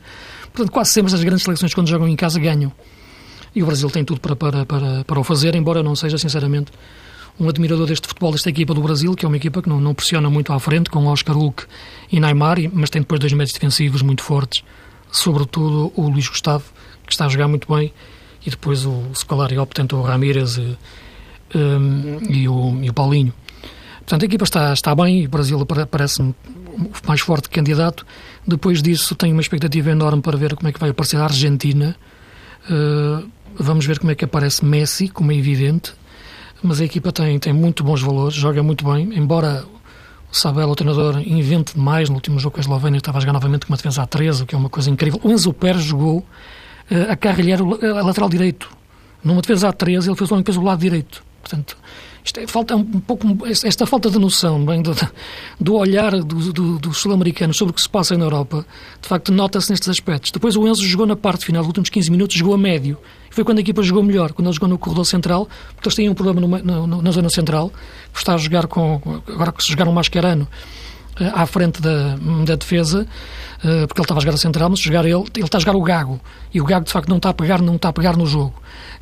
Portanto, 0.52 0.72
quase 0.72 0.90
sempre 0.90 1.14
as 1.14 1.22
grandes 1.22 1.44
seleções, 1.44 1.74
quando 1.74 1.88
jogam 1.88 2.08
em 2.08 2.16
casa, 2.16 2.38
ganham. 2.38 2.72
E 3.54 3.62
o 3.62 3.66
Brasil 3.66 3.90
tem 3.90 4.04
tudo 4.04 4.20
para, 4.20 4.36
para, 4.36 4.64
para, 4.64 5.04
para 5.04 5.20
o 5.20 5.24
fazer, 5.24 5.54
embora 5.54 5.82
não 5.82 5.96
seja, 5.96 6.16
sinceramente, 6.18 6.70
um 7.38 7.48
admirador 7.48 7.86
deste 7.86 8.08
futebol, 8.08 8.32
desta 8.32 8.48
equipa 8.48 8.72
do 8.72 8.80
Brasil, 8.80 9.14
que 9.14 9.24
é 9.24 9.28
uma 9.28 9.36
equipa 9.36 9.60
que 9.60 9.68
não, 9.68 9.80
não 9.80 9.94
pressiona 9.94 10.30
muito 10.30 10.52
à 10.52 10.58
frente, 10.58 10.90
com 10.90 11.06
Oscar 11.06 11.36
Hulk 11.36 11.64
e 12.10 12.18
Neymar, 12.18 12.58
mas 12.72 12.90
tem 12.90 13.02
depois 13.02 13.20
dois 13.20 13.32
médios 13.32 13.52
defensivos 13.52 14.02
muito 14.02 14.22
fortes, 14.22 14.62
sobretudo 15.10 15.92
o 15.94 16.08
Luís 16.08 16.28
Gustavo, 16.28 16.64
que 17.06 17.12
está 17.12 17.26
a 17.26 17.28
jogar 17.28 17.48
muito 17.48 17.72
bem, 17.72 17.92
e 18.44 18.50
depois 18.50 18.86
o 18.86 19.02
Scolari 19.14 19.56
entre 19.78 19.96
o 19.96 20.02
Ramírez 20.02 20.56
e, 20.56 20.78
um, 21.54 22.18
e, 22.30 22.48
o, 22.48 22.78
e 22.82 22.88
o 22.88 22.92
Paulinho. 22.94 23.34
Portanto, 23.98 24.22
a 24.22 24.26
equipa 24.26 24.44
está, 24.44 24.72
está 24.72 24.94
bem 24.94 25.22
e 25.22 25.26
o 25.26 25.28
Brasil 25.28 25.66
parece-me 25.90 26.34
mais 27.06 27.20
forte 27.20 27.50
candidato. 27.50 28.06
Depois 28.46 28.80
disso, 28.80 29.16
tenho 29.16 29.32
uma 29.32 29.40
expectativa 29.40 29.90
enorme 29.90 30.22
para 30.22 30.36
ver 30.36 30.54
como 30.54 30.68
é 30.68 30.72
que 30.72 30.78
vai 30.78 30.90
aparecer 30.90 31.16
a 31.16 31.24
Argentina. 31.24 31.96
Uh, 32.70 33.28
vamos 33.56 33.84
ver 33.84 33.98
como 33.98 34.12
é 34.12 34.14
que 34.14 34.24
aparece 34.24 34.64
Messi, 34.64 35.08
como 35.08 35.32
é 35.32 35.34
evidente 35.34 35.92
mas 36.62 36.80
a 36.80 36.84
equipa 36.84 37.12
tem, 37.12 37.38
tem 37.38 37.52
muito 37.52 37.84
bons 37.84 38.02
valores, 38.02 38.34
joga 38.34 38.62
muito 38.62 38.84
bem, 38.84 39.10
embora 39.16 39.64
o 40.30 40.34
Sabela, 40.36 40.72
o 40.72 40.74
treinador, 40.74 41.20
invente 41.26 41.78
mais 41.78 42.08
no 42.08 42.16
último 42.16 42.38
jogo 42.38 42.54
com 42.54 42.60
a 42.60 42.62
Eslovénia, 42.62 42.98
estava 42.98 43.18
a 43.18 43.20
jogar 43.20 43.32
novamente 43.32 43.66
com 43.66 43.72
uma 43.72 43.76
defesa 43.76 44.02
a 44.02 44.06
13, 44.06 44.42
o 44.42 44.46
que 44.46 44.54
é 44.54 44.58
uma 44.58 44.68
coisa 44.68 44.90
incrível. 44.90 45.20
O 45.22 45.30
Enzo 45.30 45.52
Pérez 45.52 45.82
jogou 45.82 46.18
uh, 46.18 46.24
a 47.10 47.16
carrilhar 47.16 47.60
a 47.60 48.02
lateral 48.02 48.28
direito. 48.28 48.68
Numa 49.22 49.40
defesa 49.40 49.68
a 49.68 49.72
13, 49.72 50.08
ele 50.08 50.16
fez 50.16 50.30
logo 50.30 50.42
depois 50.42 50.56
o 50.56 50.62
lado 50.62 50.80
direito. 50.80 51.22
Portanto, 51.40 51.76
isto 52.26 52.40
é, 52.40 52.46
falta 52.46 52.74
um 52.74 52.84
pouco 52.84 53.46
esta 53.46 53.86
falta 53.86 54.10
de 54.10 54.18
noção 54.18 54.64
bem, 54.64 54.82
do, 54.82 54.92
do 55.60 55.74
olhar 55.74 56.10
do, 56.10 56.52
do, 56.52 56.78
do 56.78 56.92
sul-americano 56.92 57.54
sobre 57.54 57.70
o 57.70 57.74
que 57.74 57.80
se 57.80 57.88
passa 57.88 58.18
na 58.18 58.24
Europa, 58.24 58.66
de 59.00 59.08
facto 59.08 59.30
nota-se 59.30 59.70
nestes 59.70 59.88
aspectos. 59.88 60.32
Depois 60.32 60.56
o 60.56 60.66
Enzo 60.66 60.84
jogou 60.84 61.06
na 61.06 61.14
parte 61.14 61.46
final, 61.46 61.62
nos 61.62 61.68
últimos 61.68 61.88
15 61.88 62.10
minutos, 62.10 62.36
jogou 62.36 62.54
a 62.54 62.58
médio. 62.58 62.98
Foi 63.36 63.44
quando 63.44 63.58
a 63.58 63.60
equipa 63.60 63.82
jogou 63.82 64.02
melhor, 64.02 64.32
quando 64.32 64.46
ele 64.46 64.54
jogou 64.54 64.66
no 64.66 64.78
corredor 64.78 65.04
central, 65.04 65.46
porque 65.74 65.88
eles 65.88 65.94
têm 65.94 66.08
um 66.08 66.14
problema 66.14 66.40
no, 66.40 66.86
no, 66.86 67.02
na 67.02 67.10
zona 67.10 67.28
central, 67.28 67.70
por 68.10 68.18
estar 68.18 68.32
a 68.32 68.38
jogar 68.38 68.66
com. 68.66 68.98
Agora 69.28 69.52
que 69.52 69.62
se 69.62 69.68
jogaram 69.68 69.92
um 69.92 69.94
Mascherano 69.94 70.48
eh, 71.20 71.30
à 71.34 71.44
frente 71.44 71.82
da, 71.82 72.16
da 72.46 72.54
defesa, 72.54 73.06
eh, 73.62 73.86
porque 73.86 74.00
ele 74.00 74.04
estava 74.04 74.20
a 74.20 74.22
jogar 74.22 74.36
a 74.36 74.38
central, 74.38 74.70
mas 74.70 74.80
jogar 74.80 75.04
ele, 75.04 75.22
ele 75.34 75.44
está 75.44 75.58
a 75.58 75.60
jogar 75.60 75.76
o 75.76 75.82
Gago, 75.82 76.18
e 76.54 76.62
o 76.62 76.64
Gago 76.64 76.86
de 76.86 76.92
facto 76.92 77.10
não 77.10 77.18
está 77.18 77.28
a 77.28 77.34
pegar, 77.34 77.60
não 77.60 77.76
está 77.76 77.90
a 77.90 77.92
pegar 77.92 78.16
no 78.16 78.24
jogo. 78.26 78.54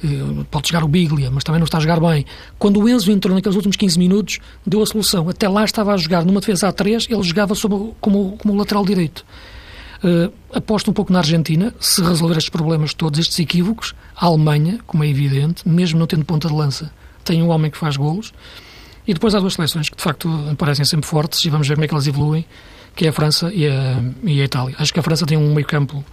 Eh, 0.03 0.45
pode 0.51 0.67
jogar 0.69 0.83
o 0.83 0.89
Biglia, 0.89 1.31
mas 1.31 1.45
também 1.45 1.61
não 1.61 1.67
está 1.67 1.79
a 1.79 1.81
jogar 1.81 2.01
bem. 2.01 2.27
Quando 2.59 2.81
o 2.81 2.89
Enzo 2.89 3.13
entrou 3.13 3.37
naqueles 3.37 3.55
últimos 3.55 3.77
15 3.77 3.97
minutos, 4.01 4.41
deu 4.67 4.83
a 4.83 4.87
solução. 4.87 5.29
Até 5.29 5.49
lá 5.49 5.65
estava 5.65 5.95
a 5.95 5.97
jogar 5.97 6.25
numa 6.25 6.41
defesa 6.41 6.67
a 6.67 6.73
3, 6.73 7.07
ele 7.09 7.23
jogava 7.23 7.55
como, 7.55 7.95
como, 8.01 8.37
como 8.37 8.57
lateral 8.57 8.85
direito. 8.85 9.25
Uh, 10.03 10.33
aposto 10.53 10.91
um 10.91 10.95
pouco 10.95 11.13
na 11.13 11.21
Argentina, 11.21 11.75
se 11.79 12.03
resolver 12.03 12.37
estes 12.37 12.51
problemas 12.51 12.93
todos, 12.95 13.19
estes 13.19 13.39
equívocos. 13.39 13.95
A 14.17 14.27
Alemanha, 14.27 14.79
como 14.87 15.05
é 15.05 15.09
evidente, 15.09 15.69
mesmo 15.69 15.99
não 15.99 16.07
tendo 16.07 16.25
ponta 16.25 16.49
de 16.49 16.55
lança, 16.55 16.91
tem 17.25 17.43
um 17.43 17.51
homem 17.51 17.71
que 17.71 17.79
faz 17.79 17.97
golos. 17.97 18.33
E 19.07 19.13
depois 19.13 19.35
há 19.35 19.41
duas 19.41 19.55
seleções 19.55 19.89
que, 19.89 19.97
de 19.97 20.03
facto, 20.03 20.29
parecem 20.57 20.85
sempre 20.85 21.07
fortes 21.07 21.45
e 21.45 21.51
vamos 21.51 21.69
ver 21.69 21.75
como 21.75 21.85
é 21.85 21.89
que 21.89 21.95
elas 21.95 22.07
evoluem, 22.07 22.45
que 22.97 23.07
é 23.07 23.09
a 23.11 23.13
França 23.13 23.53
e 23.53 23.67
a, 23.67 24.03
e 24.23 24.41
a 24.41 24.45
Itália. 24.45 24.75
Acho 24.79 24.93
que 24.93 25.01
a 25.01 25.03
França 25.03 25.27
tem 25.27 25.37
um 25.37 25.55
meio 25.55 25.67
campo 25.67 26.05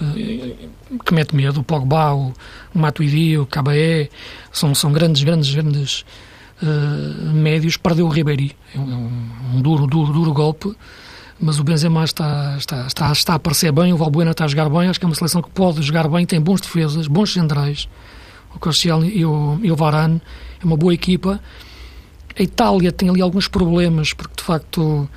uh, 0.00 0.98
que 1.04 1.14
mete 1.14 1.34
medo. 1.34 1.60
O 1.60 1.64
Pogba, 1.64 2.14
o 2.14 2.32
Matuidi, 2.74 3.36
o 3.36 3.46
Caballé, 3.46 4.08
são, 4.52 4.74
são 4.74 4.92
grandes, 4.92 5.22
grandes, 5.22 5.52
grandes 5.52 6.04
uh, 6.62 7.32
médios. 7.32 7.76
Perdeu 7.76 8.06
o 8.06 8.08
Ribéry. 8.08 8.54
É 8.74 8.78
um, 8.78 9.10
um 9.54 9.60
duro, 9.60 9.86
duro, 9.86 10.12
duro 10.12 10.32
golpe 10.32 10.76
mas 11.40 11.58
o 11.58 11.64
Benzema 11.64 12.04
está, 12.04 12.56
está, 12.58 12.86
está, 12.86 13.12
está 13.12 13.32
a 13.34 13.36
aparecer 13.36 13.70
bem, 13.70 13.92
o 13.92 13.96
Valbuena 13.96 14.32
está 14.32 14.44
a 14.44 14.48
jogar 14.48 14.68
bem, 14.68 14.88
acho 14.88 14.98
que 14.98 15.04
é 15.04 15.08
uma 15.08 15.14
seleção 15.14 15.40
que 15.40 15.50
pode 15.50 15.80
jogar 15.82 16.08
bem, 16.08 16.26
tem 16.26 16.40
bons 16.40 16.60
defesas, 16.60 17.06
bons 17.06 17.32
centrais, 17.32 17.88
o 18.54 18.58
Cristiano 18.58 19.04
e 19.04 19.24
o, 19.24 19.58
e 19.62 19.70
o 19.70 19.76
Varane, 19.76 20.20
é 20.60 20.64
uma 20.64 20.76
boa 20.76 20.92
equipa. 20.92 21.40
A 22.36 22.42
Itália 22.42 22.90
tem 22.90 23.08
ali 23.08 23.20
alguns 23.20 23.46
problemas, 23.46 24.12
porque 24.12 24.34
de 24.36 24.42
facto 24.42 25.08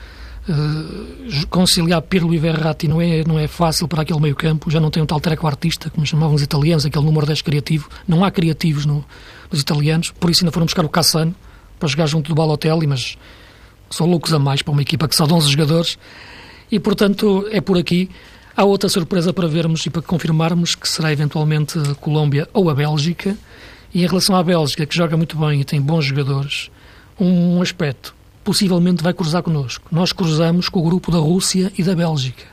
uh, 0.47 1.47
conciliar 1.49 2.01
Pirlo 2.03 2.33
e 2.33 2.37
Verratti 2.37 2.87
não 2.87 3.01
é, 3.01 3.23
não 3.23 3.39
é 3.39 3.47
fácil 3.47 3.87
para 3.87 4.03
aquele 4.03 4.19
meio 4.19 4.35
campo, 4.35 4.69
já 4.69 4.79
não 4.79 4.91
tem 4.91 5.01
um 5.01 5.05
tal 5.07 5.19
treco 5.19 5.47
artista, 5.47 5.89
como 5.89 6.05
chamavam 6.05 6.35
os 6.35 6.43
italianos, 6.43 6.85
aquele 6.85 7.05
número 7.05 7.25
10 7.25 7.41
criativo, 7.41 7.89
não 8.07 8.23
há 8.23 8.29
criativos 8.29 8.85
no, 8.85 9.03
nos 9.51 9.61
italianos, 9.61 10.11
por 10.11 10.29
isso 10.29 10.43
ainda 10.43 10.51
foram 10.51 10.65
buscar 10.65 10.85
o 10.85 10.89
Cassano 10.89 11.33
para 11.79 11.89
jogar 11.89 12.05
junto 12.05 12.29
do 12.29 12.35
Balotelli, 12.35 12.85
mas 12.85 13.17
são 13.91 14.07
loucos 14.07 14.33
a 14.33 14.39
mais 14.39 14.61
para 14.61 14.71
uma 14.71 14.81
equipa 14.81 15.07
que 15.07 15.15
só 15.15 15.25
de 15.25 15.33
11 15.33 15.49
jogadores 15.49 15.97
e, 16.71 16.79
portanto, 16.79 17.47
é 17.51 17.59
por 17.59 17.77
aqui. 17.77 18.09
Há 18.55 18.63
outra 18.63 18.89
surpresa 18.89 19.33
para 19.33 19.47
vermos 19.47 19.85
e 19.85 19.89
para 19.89 20.01
confirmarmos 20.01 20.75
que 20.75 20.87
será 20.87 21.11
eventualmente 21.11 21.77
a 21.79 21.95
Colômbia 21.95 22.47
ou 22.53 22.69
a 22.69 22.75
Bélgica. 22.75 23.37
E 23.93 24.03
em 24.03 24.07
relação 24.07 24.35
à 24.35 24.43
Bélgica, 24.43 24.85
que 24.85 24.95
joga 24.95 25.17
muito 25.17 25.37
bem 25.37 25.61
e 25.61 25.65
tem 25.65 25.81
bons 25.81 26.05
jogadores, 26.05 26.69
um 27.19 27.61
aspecto 27.61 28.15
possivelmente 28.43 29.03
vai 29.03 29.13
cruzar 29.13 29.43
connosco. 29.43 29.87
Nós 29.91 30.11
cruzamos 30.11 30.69
com 30.69 30.79
o 30.79 30.83
grupo 30.83 31.11
da 31.11 31.19
Rússia 31.19 31.71
e 31.77 31.83
da 31.83 31.95
Bélgica. 31.95 32.45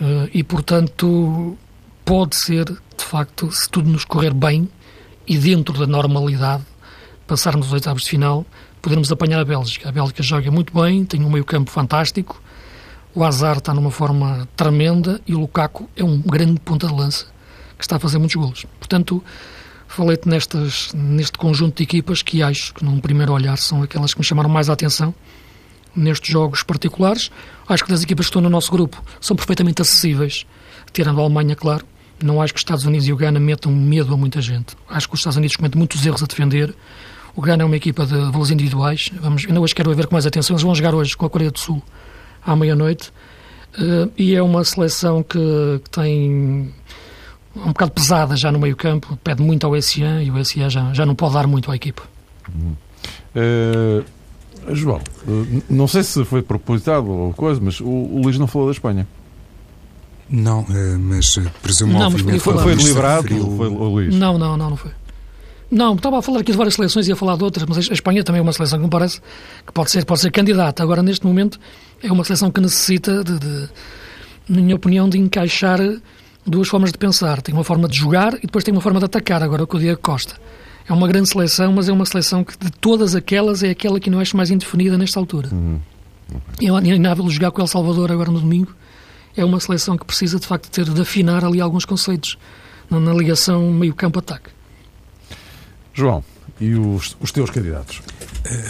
Eh, 0.00 0.30
e, 0.34 0.44
portanto, 0.44 1.56
pode 2.04 2.36
ser, 2.36 2.64
de 2.64 3.04
facto, 3.04 3.50
se 3.52 3.68
tudo 3.68 3.90
nos 3.90 4.04
correr 4.04 4.32
bem 4.32 4.68
e 5.26 5.36
dentro 5.36 5.78
da 5.78 5.86
normalidade, 5.86 6.62
passarmos 7.26 7.66
os 7.66 7.72
oitavos 7.72 8.02
de 8.02 8.10
final, 8.10 8.46
podermos 8.80 9.10
apanhar 9.10 9.40
a 9.40 9.44
Bélgica. 9.44 9.88
A 9.88 9.92
Bélgica 9.92 10.22
joga 10.22 10.50
muito 10.50 10.72
bem, 10.72 11.04
tem 11.04 11.24
um 11.24 11.30
meio-campo 11.30 11.70
fantástico. 11.70 12.40
O 13.14 13.24
Azar 13.24 13.58
está 13.58 13.74
numa 13.74 13.90
forma 13.90 14.48
tremenda 14.56 15.20
e 15.26 15.34
o 15.34 15.40
Lukaku 15.40 15.88
é 15.96 16.04
um 16.04 16.20
grande 16.20 16.60
ponta 16.60 16.86
de 16.86 16.94
lança 16.94 17.26
que 17.76 17.84
está 17.84 17.96
a 17.96 17.98
fazer 17.98 18.18
muitos 18.18 18.36
golos. 18.36 18.66
Portanto, 18.78 19.22
falei-te 19.86 20.28
neste 20.94 21.38
conjunto 21.38 21.76
de 21.76 21.84
equipas 21.84 22.22
que 22.22 22.42
acho 22.42 22.74
que, 22.74 22.84
num 22.84 23.00
primeiro 23.00 23.32
olhar, 23.32 23.56
são 23.56 23.82
aquelas 23.82 24.12
que 24.12 24.20
me 24.20 24.24
chamaram 24.24 24.48
mais 24.50 24.68
a 24.68 24.72
atenção 24.72 25.14
nestes 25.94 26.30
jogos 26.30 26.62
particulares. 26.62 27.30
Acho 27.68 27.84
que 27.84 27.90
das 27.90 28.02
equipas 28.02 28.26
que 28.26 28.30
estão 28.30 28.42
no 28.42 28.50
nosso 28.50 28.70
grupo 28.70 29.02
são 29.20 29.36
perfeitamente 29.36 29.80
acessíveis, 29.80 30.46
tirando 30.92 31.20
a 31.20 31.24
Alemanha, 31.24 31.56
claro. 31.56 31.84
Não 32.22 32.42
acho 32.42 32.52
que 32.52 32.58
os 32.58 32.62
Estados 32.62 32.84
Unidos 32.84 33.06
e 33.06 33.12
o 33.12 33.16
Ghana 33.16 33.38
metam 33.38 33.70
medo 33.72 34.12
a 34.12 34.16
muita 34.16 34.42
gente. 34.42 34.76
Acho 34.88 35.08
que 35.08 35.14
os 35.14 35.20
Estados 35.20 35.36
Unidos 35.36 35.56
cometem 35.56 35.78
muitos 35.78 36.04
erros 36.04 36.22
a 36.22 36.26
defender. 36.26 36.74
O 37.38 37.40
Ghana 37.40 37.62
é 37.62 37.66
uma 37.66 37.76
equipa 37.76 38.04
de 38.04 38.16
valores 38.16 38.50
individuais. 38.50 39.12
Vamos, 39.20 39.46
ainda 39.46 39.60
hoje 39.60 39.72
quero 39.72 39.94
ver 39.94 40.08
com 40.08 40.14
mais 40.16 40.26
atenção. 40.26 40.54
Eles 40.54 40.64
vão 40.64 40.74
jogar 40.74 40.92
hoje 40.92 41.16
com 41.16 41.24
a 41.24 41.30
Coreia 41.30 41.52
do 41.52 41.58
Sul 41.60 41.80
à 42.44 42.56
meia-noite. 42.56 43.12
Uh, 43.78 44.10
e 44.18 44.34
é 44.34 44.42
uma 44.42 44.64
seleção 44.64 45.22
que, 45.22 45.38
que, 45.84 45.88
tem 45.88 46.74
um 47.54 47.68
bocado 47.68 47.92
pesada 47.92 48.36
já 48.36 48.50
no 48.50 48.58
meio-campo, 48.58 49.16
pede 49.22 49.40
muito 49.40 49.64
ao 49.64 49.80
SA 49.80 50.20
e 50.20 50.32
o 50.32 50.44
SA 50.44 50.68
já, 50.68 50.92
já 50.92 51.06
não 51.06 51.14
pode 51.14 51.34
dar 51.34 51.46
muito 51.46 51.70
à 51.70 51.76
equipa. 51.76 52.02
Uhum. 52.52 52.74
Uh, 53.36 54.74
João, 54.74 55.00
uh, 55.28 55.62
não 55.70 55.86
sei 55.86 56.02
se 56.02 56.24
foi 56.24 56.42
propositado 56.42 57.08
ou 57.08 57.32
coisa, 57.34 57.60
mas 57.62 57.78
o, 57.78 57.86
o 57.86 58.20
Luís 58.20 58.36
não 58.36 58.48
falou 58.48 58.66
da 58.66 58.72
Espanha. 58.72 59.06
Não, 60.28 60.66
mas 60.98 61.38
presumo 61.62 61.96
não, 61.96 62.10
mas 62.10 62.20
foi, 62.20 62.58
foi 62.58 62.74
deliberado, 62.74 63.28
foi, 63.28 63.68
Luís? 63.68 64.12
Não, 64.12 64.36
não, 64.36 64.56
não, 64.56 64.70
não 64.70 64.76
foi. 64.76 64.90
Não, 65.70 65.94
estava 65.94 66.18
a 66.18 66.22
falar 66.22 66.40
aqui 66.40 66.50
de 66.50 66.56
várias 66.56 66.74
seleções 66.74 67.06
e 67.08 67.12
a 67.12 67.16
falar 67.16 67.36
de 67.36 67.44
outras, 67.44 67.66
mas 67.68 67.90
a 67.90 67.92
Espanha 67.92 68.24
também 68.24 68.38
é 68.38 68.42
uma 68.42 68.52
seleção 68.52 68.78
que 68.78 68.84
me 68.84 68.90
parece 68.90 69.20
que 69.66 69.72
pode 69.72 69.90
ser, 69.90 70.04
pode 70.06 70.20
ser 70.20 70.30
candidata. 70.30 70.82
Agora, 70.82 71.02
neste 71.02 71.26
momento, 71.26 71.60
é 72.02 72.10
uma 72.10 72.24
seleção 72.24 72.50
que 72.50 72.60
necessita, 72.60 73.22
de, 73.22 73.38
de, 73.38 73.68
na 74.48 74.62
minha 74.62 74.76
opinião, 74.76 75.08
de 75.08 75.18
encaixar 75.18 75.78
duas 76.46 76.68
formas 76.68 76.90
de 76.90 76.98
pensar. 76.98 77.42
Tem 77.42 77.54
uma 77.54 77.64
forma 77.64 77.86
de 77.86 77.98
jogar 77.98 78.34
e 78.38 78.42
depois 78.42 78.64
tem 78.64 78.72
uma 78.72 78.80
forma 78.80 78.98
de 78.98 79.04
atacar, 79.04 79.42
agora 79.42 79.66
com 79.66 79.76
o 79.76 79.80
Diego 79.80 80.00
Costa. 80.00 80.36
É 80.88 80.92
uma 80.92 81.06
grande 81.06 81.28
seleção, 81.28 81.70
mas 81.72 81.86
é 81.88 81.92
uma 81.92 82.06
seleção 82.06 82.42
que, 82.42 82.56
de 82.56 82.70
todas 82.70 83.14
aquelas, 83.14 83.62
é 83.62 83.68
aquela 83.68 84.00
que 84.00 84.08
não 84.08 84.20
acho 84.20 84.34
mais 84.36 84.50
indefinida 84.50 84.96
nesta 84.96 85.20
altura. 85.20 85.50
Uhum. 85.52 85.78
Okay. 86.54 86.68
É 86.68 86.72
inevitável 86.72 87.28
jogar 87.28 87.50
com 87.50 87.60
o 87.60 87.64
El 87.64 87.66
Salvador 87.66 88.10
agora 88.10 88.30
no 88.30 88.40
domingo. 88.40 88.74
É 89.36 89.44
uma 89.44 89.60
seleção 89.60 89.98
que 89.98 90.04
precisa, 90.06 90.40
de 90.40 90.46
facto, 90.46 90.70
ter 90.70 90.84
de 90.84 91.00
afinar 91.00 91.44
ali 91.44 91.60
alguns 91.60 91.84
conceitos 91.84 92.38
na, 92.90 92.98
na 92.98 93.12
ligação 93.12 93.70
meio-campo-ataque. 93.70 94.57
João, 95.98 96.22
e 96.60 96.74
os, 96.74 97.16
os 97.18 97.32
teus 97.32 97.50
candidatos? 97.50 98.00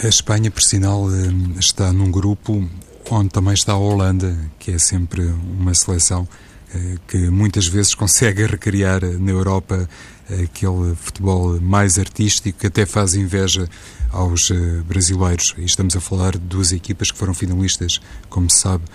A 0.03 0.07
Espanha, 0.07 0.49
por 0.49 0.63
sinal, 0.63 1.05
eh, 1.11 1.59
está 1.59 1.93
num 1.93 2.09
grupo 2.09 2.67
onde 3.11 3.29
também 3.29 3.53
está 3.53 3.73
a 3.73 3.77
Holanda, 3.77 4.35
que 4.57 4.71
é 4.71 4.79
sempre 4.79 5.21
uma 5.21 5.75
seleção 5.75 6.27
eh, 6.73 6.95
que 7.07 7.29
muitas 7.29 7.67
vezes 7.67 7.93
consegue 7.95 8.47
recriar 8.47 9.01
na 9.19 9.29
Europa 9.29 9.87
aquele 10.27 10.95
futebol 10.95 11.61
mais 11.61 11.99
artístico 11.99 12.61
que 12.61 12.67
até 12.67 12.83
faz 12.83 13.13
inveja 13.13 13.69
aos 14.09 14.49
eh, 14.49 14.55
brasileiros. 14.87 15.53
E 15.55 15.65
estamos 15.65 15.95
a 15.95 16.01
falar 16.01 16.31
de 16.31 16.39
duas 16.39 16.71
equipas 16.71 17.11
que 17.11 17.17
foram 17.19 17.35
finalistas, 17.35 18.01
como 18.27 18.49
se 18.49 18.57
sabe, 18.57 18.85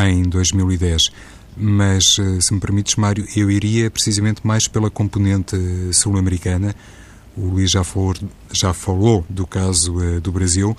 em 0.00 0.22
2010. 0.22 1.10
Mas, 1.54 2.16
se 2.40 2.54
me 2.54 2.58
permites, 2.58 2.96
Mário, 2.96 3.28
eu 3.36 3.50
iria 3.50 3.90
precisamente 3.90 4.40
mais 4.42 4.66
pela 4.66 4.88
componente 4.88 5.54
sul-americana, 5.92 6.74
o 7.36 7.46
Luís 7.46 7.70
já 7.70 7.84
falou, 7.84 8.14
já 8.52 8.72
falou 8.72 9.24
do 9.28 9.46
caso 9.46 9.96
uh, 9.96 10.20
do 10.20 10.32
Brasil 10.32 10.76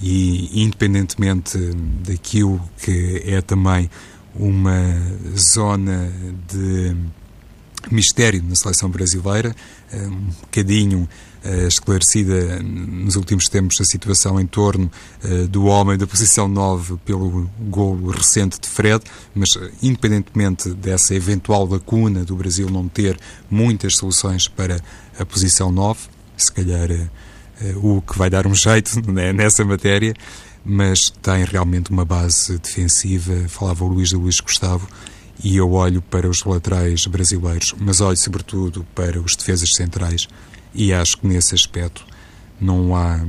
e, 0.00 0.62
independentemente 0.62 1.58
daquilo 2.02 2.60
que 2.82 3.22
é 3.26 3.40
também 3.40 3.90
uma 4.34 4.96
zona 5.36 6.10
de 6.48 6.96
mistério 7.90 8.42
na 8.42 8.54
seleção 8.54 8.90
brasileira, 8.90 9.54
eh, 9.92 10.06
um 10.06 10.30
bocadinho 10.42 11.08
uh, 11.44 11.66
esclarecida 11.66 12.62
nos 12.62 13.16
últimos 13.16 13.48
tempos 13.48 13.80
a 13.80 13.84
situação 13.84 14.38
em 14.38 14.46
torno 14.46 14.90
uh, 15.24 15.48
do 15.48 15.64
homem 15.64 15.96
da 15.96 16.06
posição 16.06 16.46
9 16.46 16.98
pelo 17.04 17.48
golo 17.68 18.10
recente 18.10 18.60
de 18.60 18.68
Fred, 18.68 19.02
mas 19.34 19.48
independentemente 19.82 20.70
dessa 20.74 21.14
eventual 21.14 21.66
lacuna 21.66 22.24
do 22.24 22.36
Brasil 22.36 22.68
não 22.68 22.86
ter 22.86 23.18
muitas 23.50 23.96
soluções 23.96 24.46
para 24.46 24.80
a 25.20 25.26
posição 25.26 25.70
9, 25.70 26.00
se 26.36 26.50
calhar 26.50 26.90
uh, 26.90 27.96
o 27.96 28.00
que 28.00 28.16
vai 28.16 28.30
dar 28.30 28.46
um 28.46 28.54
jeito 28.54 29.00
né, 29.12 29.32
nessa 29.32 29.64
matéria, 29.64 30.14
mas 30.64 31.10
tem 31.22 31.44
realmente 31.44 31.90
uma 31.90 32.04
base 32.04 32.58
defensiva, 32.58 33.48
falava 33.48 33.84
o 33.84 33.88
Luís 33.88 34.08
de 34.08 34.16
Luís 34.16 34.40
Gustavo, 34.40 34.88
e 35.42 35.56
eu 35.56 35.72
olho 35.72 36.02
para 36.02 36.28
os 36.28 36.44
laterais 36.44 37.06
brasileiros, 37.06 37.74
mas 37.78 38.00
olho 38.00 38.16
sobretudo 38.16 38.86
para 38.94 39.20
os 39.20 39.36
defesas 39.36 39.70
centrais 39.74 40.28
e 40.74 40.92
acho 40.92 41.18
que 41.18 41.26
nesse 41.26 41.54
aspecto 41.54 42.06
não 42.60 42.94
há 42.94 43.20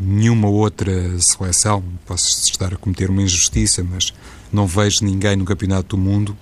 nenhuma 0.00 0.48
outra 0.48 0.92
seleção, 1.20 1.82
posso 2.04 2.46
estar 2.46 2.74
a 2.74 2.76
cometer 2.76 3.08
uma 3.08 3.22
injustiça, 3.22 3.84
mas 3.84 4.12
não 4.52 4.66
vejo 4.66 5.04
ninguém 5.04 5.36
no 5.36 5.44
Campeonato 5.44 5.96
do 5.96 6.02
Mundo 6.02 6.36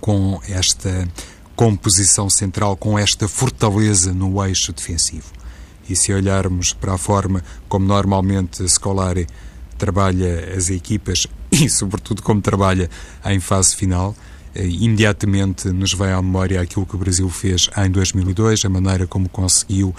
com 0.00 0.40
esta 0.48 1.06
composição 1.56 2.28
central, 2.28 2.76
com 2.76 2.98
esta 2.98 3.28
fortaleza 3.28 4.12
no 4.12 4.44
eixo 4.44 4.72
defensivo. 4.72 5.32
E 5.88 5.94
se 5.94 6.12
olharmos 6.12 6.72
para 6.72 6.94
a 6.94 6.98
forma 6.98 7.44
como 7.68 7.86
normalmente 7.86 8.66
Scolari 8.68 9.26
trabalha 9.78 10.54
as 10.56 10.70
equipas 10.70 11.26
e, 11.50 11.68
sobretudo, 11.68 12.22
como 12.22 12.40
trabalha 12.40 12.88
em 13.24 13.40
fase 13.40 13.76
final, 13.76 14.14
eh, 14.54 14.66
imediatamente 14.66 15.68
nos 15.68 15.92
vem 15.92 16.10
à 16.10 16.22
memória 16.22 16.60
aquilo 16.60 16.86
que 16.86 16.94
o 16.94 16.98
Brasil 16.98 17.28
fez 17.28 17.68
em 17.76 17.90
2002, 17.90 18.64
a 18.64 18.68
maneira 18.68 19.06
como 19.06 19.28
conseguiu, 19.28 19.94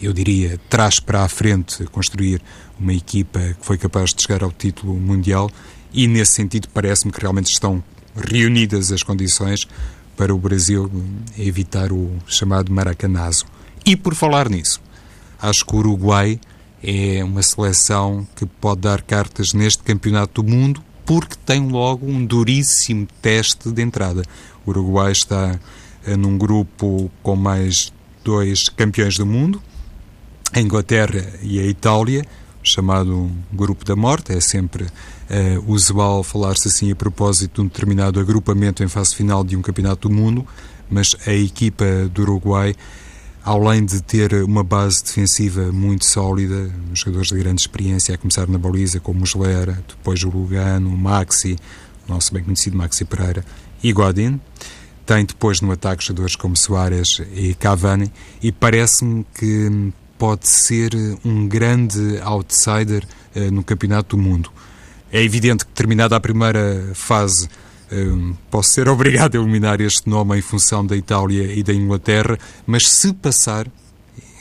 eu 0.00 0.12
diria, 0.12 0.60
trás 0.68 1.00
para 1.00 1.24
a 1.24 1.28
frente, 1.28 1.84
construir 1.84 2.40
uma 2.78 2.92
equipa 2.92 3.40
que 3.40 3.64
foi 3.64 3.78
capaz 3.78 4.12
de 4.12 4.22
chegar 4.22 4.42
ao 4.42 4.52
título 4.52 4.94
mundial 4.94 5.50
e, 5.92 6.06
nesse 6.06 6.32
sentido, 6.32 6.68
parece-me 6.68 7.10
que 7.10 7.20
realmente 7.20 7.50
estão 7.50 7.82
reunidas 8.14 8.92
as 8.92 9.02
condições 9.02 9.66
para 10.16 10.34
o 10.34 10.38
Brasil 10.38 10.90
evitar 11.38 11.92
o 11.92 12.10
chamado 12.26 12.72
maracanazo. 12.72 13.44
E 13.84 13.94
por 13.96 14.14
falar 14.14 14.48
nisso, 14.48 14.80
acho 15.40 15.64
que 15.64 15.74
o 15.74 15.78
Uruguai 15.78 16.40
é 16.82 17.22
uma 17.22 17.42
seleção 17.42 18.26
que 18.34 18.46
pode 18.46 18.82
dar 18.82 19.02
cartas 19.02 19.52
neste 19.52 19.82
campeonato 19.82 20.42
do 20.42 20.50
mundo 20.50 20.82
porque 21.04 21.36
tem 21.46 21.68
logo 21.68 22.06
um 22.06 22.24
duríssimo 22.24 23.06
teste 23.22 23.70
de 23.70 23.82
entrada. 23.82 24.22
O 24.64 24.70
Uruguai 24.70 25.12
está 25.12 25.58
eh, 26.04 26.16
num 26.16 26.36
grupo 26.36 27.10
com 27.22 27.36
mais 27.36 27.92
dois 28.24 28.68
campeões 28.68 29.16
do 29.16 29.24
mundo, 29.24 29.62
a 30.52 30.60
Inglaterra 30.60 31.24
e 31.42 31.60
a 31.60 31.66
Itália, 31.66 32.26
chamado 32.68 33.30
Grupo 33.52 33.84
da 33.84 33.96
Morte. 33.96 34.32
É 34.32 34.40
sempre 34.40 34.84
uh, 34.84 35.72
usual 35.72 36.22
falar-se 36.22 36.68
assim 36.68 36.90
a 36.90 36.96
propósito 36.96 37.54
de 37.54 37.60
um 37.62 37.68
determinado 37.68 38.20
agrupamento 38.20 38.82
em 38.82 38.88
fase 38.88 39.14
final 39.14 39.44
de 39.44 39.56
um 39.56 39.62
campeonato 39.62 40.08
do 40.08 40.14
mundo, 40.14 40.46
mas 40.90 41.16
a 41.26 41.32
equipa 41.32 41.84
do 42.12 42.22
Uruguai 42.22 42.74
além 43.46 43.84
de 43.84 44.02
ter 44.02 44.34
uma 44.42 44.64
base 44.64 45.04
defensiva 45.04 45.70
muito 45.70 46.04
sólida, 46.04 46.68
jogadores 46.92 47.28
de 47.28 47.38
grande 47.38 47.60
experiência, 47.60 48.12
a 48.12 48.18
começar 48.18 48.48
na 48.48 48.58
baliza, 48.58 48.98
como 48.98 49.22
o 49.22 49.26
Gelera, 49.26 49.78
depois 49.86 50.20
o 50.24 50.28
Lugano, 50.28 50.88
o 50.88 50.98
Maxi, 50.98 51.56
o 52.08 52.12
nosso 52.12 52.34
bem 52.34 52.42
conhecido 52.42 52.76
Maxi 52.76 53.04
Pereira, 53.04 53.44
e 53.84 53.92
Godin. 53.92 54.40
Tem 55.06 55.24
depois 55.24 55.60
no 55.60 55.70
ataque 55.70 56.04
jogadores 56.04 56.34
como 56.34 56.56
Soares 56.56 57.22
e 57.32 57.54
Cavani, 57.54 58.12
e 58.42 58.50
parece-me 58.50 59.24
que 59.38 59.92
pode 60.18 60.48
ser 60.48 60.92
um 61.24 61.46
grande 61.46 62.18
outsider 62.22 63.04
uh, 63.34 63.50
no 63.50 63.62
Campeonato 63.62 64.16
do 64.16 64.22
Mundo. 64.22 64.50
É 65.12 65.22
evidente 65.22 65.64
que, 65.64 65.72
terminada 65.72 66.16
a 66.16 66.20
primeira 66.20 66.90
fase, 66.94 67.48
um, 67.92 68.34
posso 68.50 68.70
ser 68.70 68.88
obrigado 68.90 69.36
a 69.36 69.40
eliminar 69.40 69.80
este 69.80 70.08
nome 70.08 70.38
em 70.38 70.42
função 70.42 70.84
da 70.84 70.96
Itália 70.96 71.52
e 71.52 71.62
da 71.62 71.72
Inglaterra, 71.72 72.38
mas 72.66 72.88
se 72.88 73.12
passar, 73.12 73.66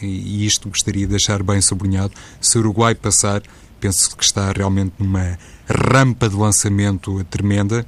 e 0.02 0.46
isto 0.46 0.70
gostaria 0.70 1.06
de 1.06 1.12
deixar 1.12 1.44
bem 1.44 1.62
sublinhado, 1.62 2.14
se 2.42 2.58
o 2.58 2.62
Uruguai 2.62 2.96
passar, 2.96 3.42
penso 3.80 4.16
que 4.16 4.24
está 4.24 4.52
realmente 4.52 4.94
numa 4.98 5.38
rampa 5.68 6.28
de 6.28 6.36
lançamento 6.36 7.24
tremenda 7.26 7.86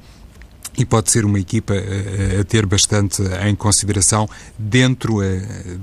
e 0.78 0.84
pode 0.84 1.10
ser 1.10 1.24
uma 1.24 1.40
equipa 1.40 1.74
a, 1.74 2.44
ter 2.44 2.64
bastante 2.64 3.22
em 3.46 3.54
consideração 3.54 4.28
dentro 4.56 5.20
a, 5.20 5.24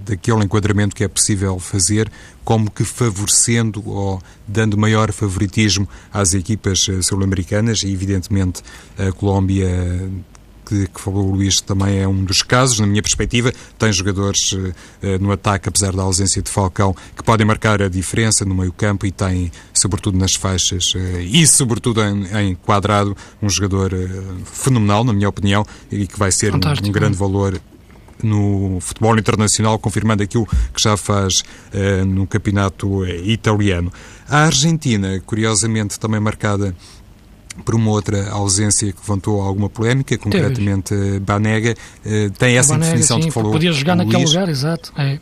daquele 0.05 0.43
enquadramento 0.43 0.95
que 0.95 1.03
é 1.03 1.08
possível 1.08 1.60
fazer, 1.60 2.10
como 2.43 2.71
que 2.71 2.84
favorecendo 2.84 3.88
ou 3.88 4.21
dando 4.47 4.77
maior 4.77 5.12
favoritismo 5.12 5.88
às 6.13 6.34
equipas 6.34 6.88
sul-americanas 7.01 7.84
e, 7.84 7.91
evidentemente, 7.91 8.62
a 8.97 9.12
Colômbia 9.12 9.67
que, 10.65 10.88
que 10.88 10.99
falou 10.99 11.28
o 11.28 11.32
Luís 11.36 11.62
também 11.62 11.99
é 11.99 12.08
um 12.08 12.23
dos 12.23 12.41
casos, 12.41 12.80
na 12.80 12.88
minha 12.88 13.01
perspectiva. 13.01 13.54
Tem 13.78 13.91
jogadores 13.91 14.51
uh, 14.54 14.73
no 15.19 15.32
ataque, 15.32 15.69
apesar 15.69 15.93
da 15.93 16.04
ausência 16.04 16.41
de 16.41 16.49
Falcão, 16.49 16.95
que 17.15 17.23
podem 17.23 17.45
marcar 17.45 17.82
a 17.82 17.88
diferença 17.88 18.43
no 18.45 18.56
meio-campo 18.56 19.06
e 19.06 19.12
tem, 19.12 19.51
sobretudo 19.73 20.17
nas 20.17 20.36
faixas 20.36 20.93
uh, 20.95 21.19
e, 21.19 21.45
sobretudo, 21.47 22.01
em, 22.01 22.25
em 22.38 22.56
quadrado, 22.56 23.15
um 23.41 23.49
jogador 23.49 23.91
fenomenal, 24.45 25.04
na 25.04 25.13
minha 25.13 25.30
opinião, 25.30 25.65
e 25.91 26.08
que 26.08 26.17
vai 26.17 26.32
ser 26.32 26.54
um, 26.54 26.58
um, 26.58 26.91
grande 26.91 27.17
valor 27.17 27.60
no 28.21 28.80
futebol 28.80 29.17
internacional, 29.17 29.78
confirmando 29.78 30.23
aquilo 30.23 30.45
que 30.45 30.82
já 30.82 30.97
faz 30.97 31.41
uh, 31.73 32.06
no 32.06 32.25
campeonato 32.25 32.88
uh, 32.88 33.08
italiano. 33.08 33.91
A 34.28 34.45
Argentina, 34.45 35.21
curiosamente, 35.25 35.99
também 35.99 36.19
marcada 36.19 36.75
por 37.63 37.75
uma 37.75 37.91
outra 37.91 38.29
ausência 38.29 38.91
que 38.91 38.99
levantou 38.99 39.41
alguma 39.41 39.69
polémica, 39.69 40.17
concretamente 40.17 40.89
Teve. 40.89 41.19
Banega, 41.19 41.75
uh, 42.05 42.29
tem 42.31 42.57
essa 42.57 42.73
Banega, 42.73 42.91
definição 42.91 43.21
sim, 43.21 43.27
que 43.27 43.33
falou. 43.33 43.51
Podia 43.51 43.71
jogar 43.71 43.95
naquele 43.95 44.25
lugar, 44.25 44.49
exato. 44.49 44.91
É. 44.97 45.19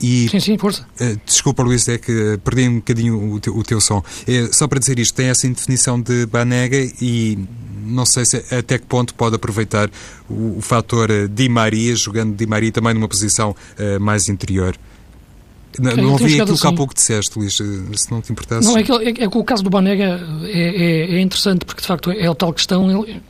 E, 0.00 0.28
sim, 0.28 0.40
sim, 0.40 0.58
força. 0.58 0.84
Uh, 1.00 1.20
desculpa, 1.24 1.62
Luís, 1.62 1.86
é 1.88 1.96
que 1.96 2.38
perdi 2.44 2.68
um 2.68 2.76
bocadinho 2.76 3.32
o 3.34 3.40
teu, 3.40 3.56
o 3.56 3.62
teu 3.62 3.80
som. 3.80 4.02
É, 4.26 4.48
só 4.52 4.66
para 4.66 4.80
dizer 4.80 4.98
isto, 4.98 5.14
tem 5.14 5.28
essa 5.28 5.46
indefinição 5.46 6.00
de 6.00 6.26
Banega 6.26 6.76
e 7.00 7.38
não 7.84 8.04
sei 8.06 8.24
se, 8.24 8.36
até 8.54 8.78
que 8.78 8.86
ponto 8.86 9.14
pode 9.14 9.36
aproveitar 9.36 9.90
o, 10.28 10.58
o 10.58 10.60
fator 10.60 11.10
eh, 11.10 11.28
Di 11.28 11.48
Maria, 11.48 11.94
jogando 11.94 12.34
Di 12.34 12.46
Maria 12.46 12.72
também 12.72 12.94
numa 12.94 13.08
posição 13.08 13.50
uh, 13.50 14.00
mais 14.00 14.28
interior. 14.28 14.76
Não, 15.80 15.96
não 15.96 16.12
ouvi 16.12 16.24
aquilo 16.24 16.42
assim. 16.42 16.60
que 16.60 16.66
há 16.66 16.68
assim. 16.68 16.76
pouco 16.76 16.94
disseste, 16.94 17.38
Luís, 17.38 17.54
se 17.56 18.10
não 18.10 18.20
te 18.20 18.32
importasse. 18.32 18.66
Não, 18.66 18.76
é 18.76 18.82
que, 18.82 18.92
é, 18.92 19.08
é 19.08 19.12
que 19.28 19.38
o 19.38 19.44
caso 19.44 19.62
do 19.62 19.70
Banega 19.70 20.20
é, 20.44 20.50
é, 20.50 21.16
é, 21.16 21.20
interessante, 21.20 21.64
porque 21.64 21.80
de 21.80 21.86
facto 21.86 22.10
é 22.10 22.26
a 22.26 22.34
tal 22.34 22.52
questão. 22.52 23.04
Ele, 23.04 23.20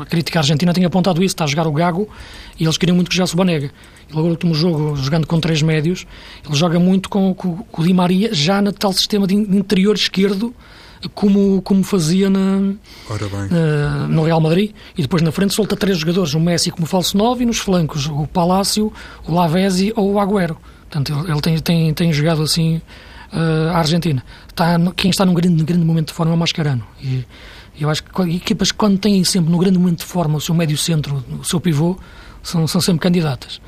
a 0.00 0.04
crítica 0.06 0.38
argentina 0.38 0.72
tem 0.72 0.84
apontado 0.84 1.22
isso, 1.22 1.32
está 1.32 1.44
a 1.44 1.46
jogar 1.46 1.66
o 1.66 1.72
Gago 1.72 2.08
e 2.58 2.64
eles 2.64 2.76
queriam 2.76 2.94
muito 2.94 3.08
que 3.08 3.16
jogasse 3.16 3.34
o 3.34 3.36
Banega. 3.36 3.70
Ele, 4.10 4.22
no 4.22 4.28
último 4.28 4.54
jogo, 4.54 4.96
jogando 4.96 5.26
com 5.26 5.40
três 5.40 5.62
médios, 5.62 6.06
ele 6.44 6.54
joga 6.56 6.78
muito 6.78 7.08
com, 7.08 7.34
com, 7.34 7.56
com 7.58 7.82
o 7.82 7.84
Di 7.84 7.92
Maria, 7.92 8.34
já 8.34 8.60
no 8.60 8.72
tal 8.72 8.92
sistema 8.92 9.26
de 9.26 9.34
interior 9.34 9.94
esquerdo, 9.94 10.54
como, 11.14 11.62
como 11.62 11.82
fazia 11.82 12.28
na, 12.28 12.60
na, 13.50 14.08
no 14.08 14.24
Real 14.24 14.40
Madrid. 14.40 14.72
E 14.96 15.02
depois 15.02 15.22
na 15.22 15.32
frente 15.32 15.54
solta 15.54 15.76
três 15.76 15.98
jogadores, 15.98 16.34
o 16.34 16.40
Messi 16.40 16.70
como 16.70 16.86
falso 16.86 17.16
9 17.16 17.42
e 17.42 17.46
nos 17.46 17.58
flancos 17.58 18.06
o 18.06 18.26
Palácio, 18.26 18.92
o 19.26 19.34
Lavezzi 19.34 19.92
ou 19.96 20.12
o 20.12 20.20
Agüero. 20.20 20.56
Portanto, 20.90 21.12
ele, 21.12 21.30
ele 21.30 21.40
tem, 21.40 21.58
tem, 21.60 21.94
tem 21.94 22.12
jogado 22.12 22.42
assim 22.42 22.82
uh, 23.32 23.74
Argentina. 23.74 24.24
Está, 24.48 24.76
quem 24.96 25.10
está 25.10 25.24
num 25.24 25.32
grande, 25.34 25.62
grande 25.62 25.84
momento 25.84 26.08
de 26.08 26.14
forma 26.14 26.32
é 26.32 26.34
o 26.34 26.38
Mascarano. 26.38 26.84
E 27.00 27.24
eu 27.78 27.88
acho 27.88 28.02
que 28.02 28.22
equipas 28.36 28.72
que 28.72 28.76
quando 28.76 28.98
têm 28.98 29.22
sempre 29.22 29.50
no 29.50 29.58
grande 29.58 29.78
momento 29.78 30.00
de 30.00 30.04
forma 30.04 30.36
o 30.36 30.40
seu 30.40 30.54
médio 30.54 30.76
centro, 30.76 31.24
o 31.40 31.44
seu 31.44 31.60
pivô, 31.60 31.96
são, 32.42 32.66
são 32.66 32.80
sempre 32.80 33.00
candidatas. 33.00 33.60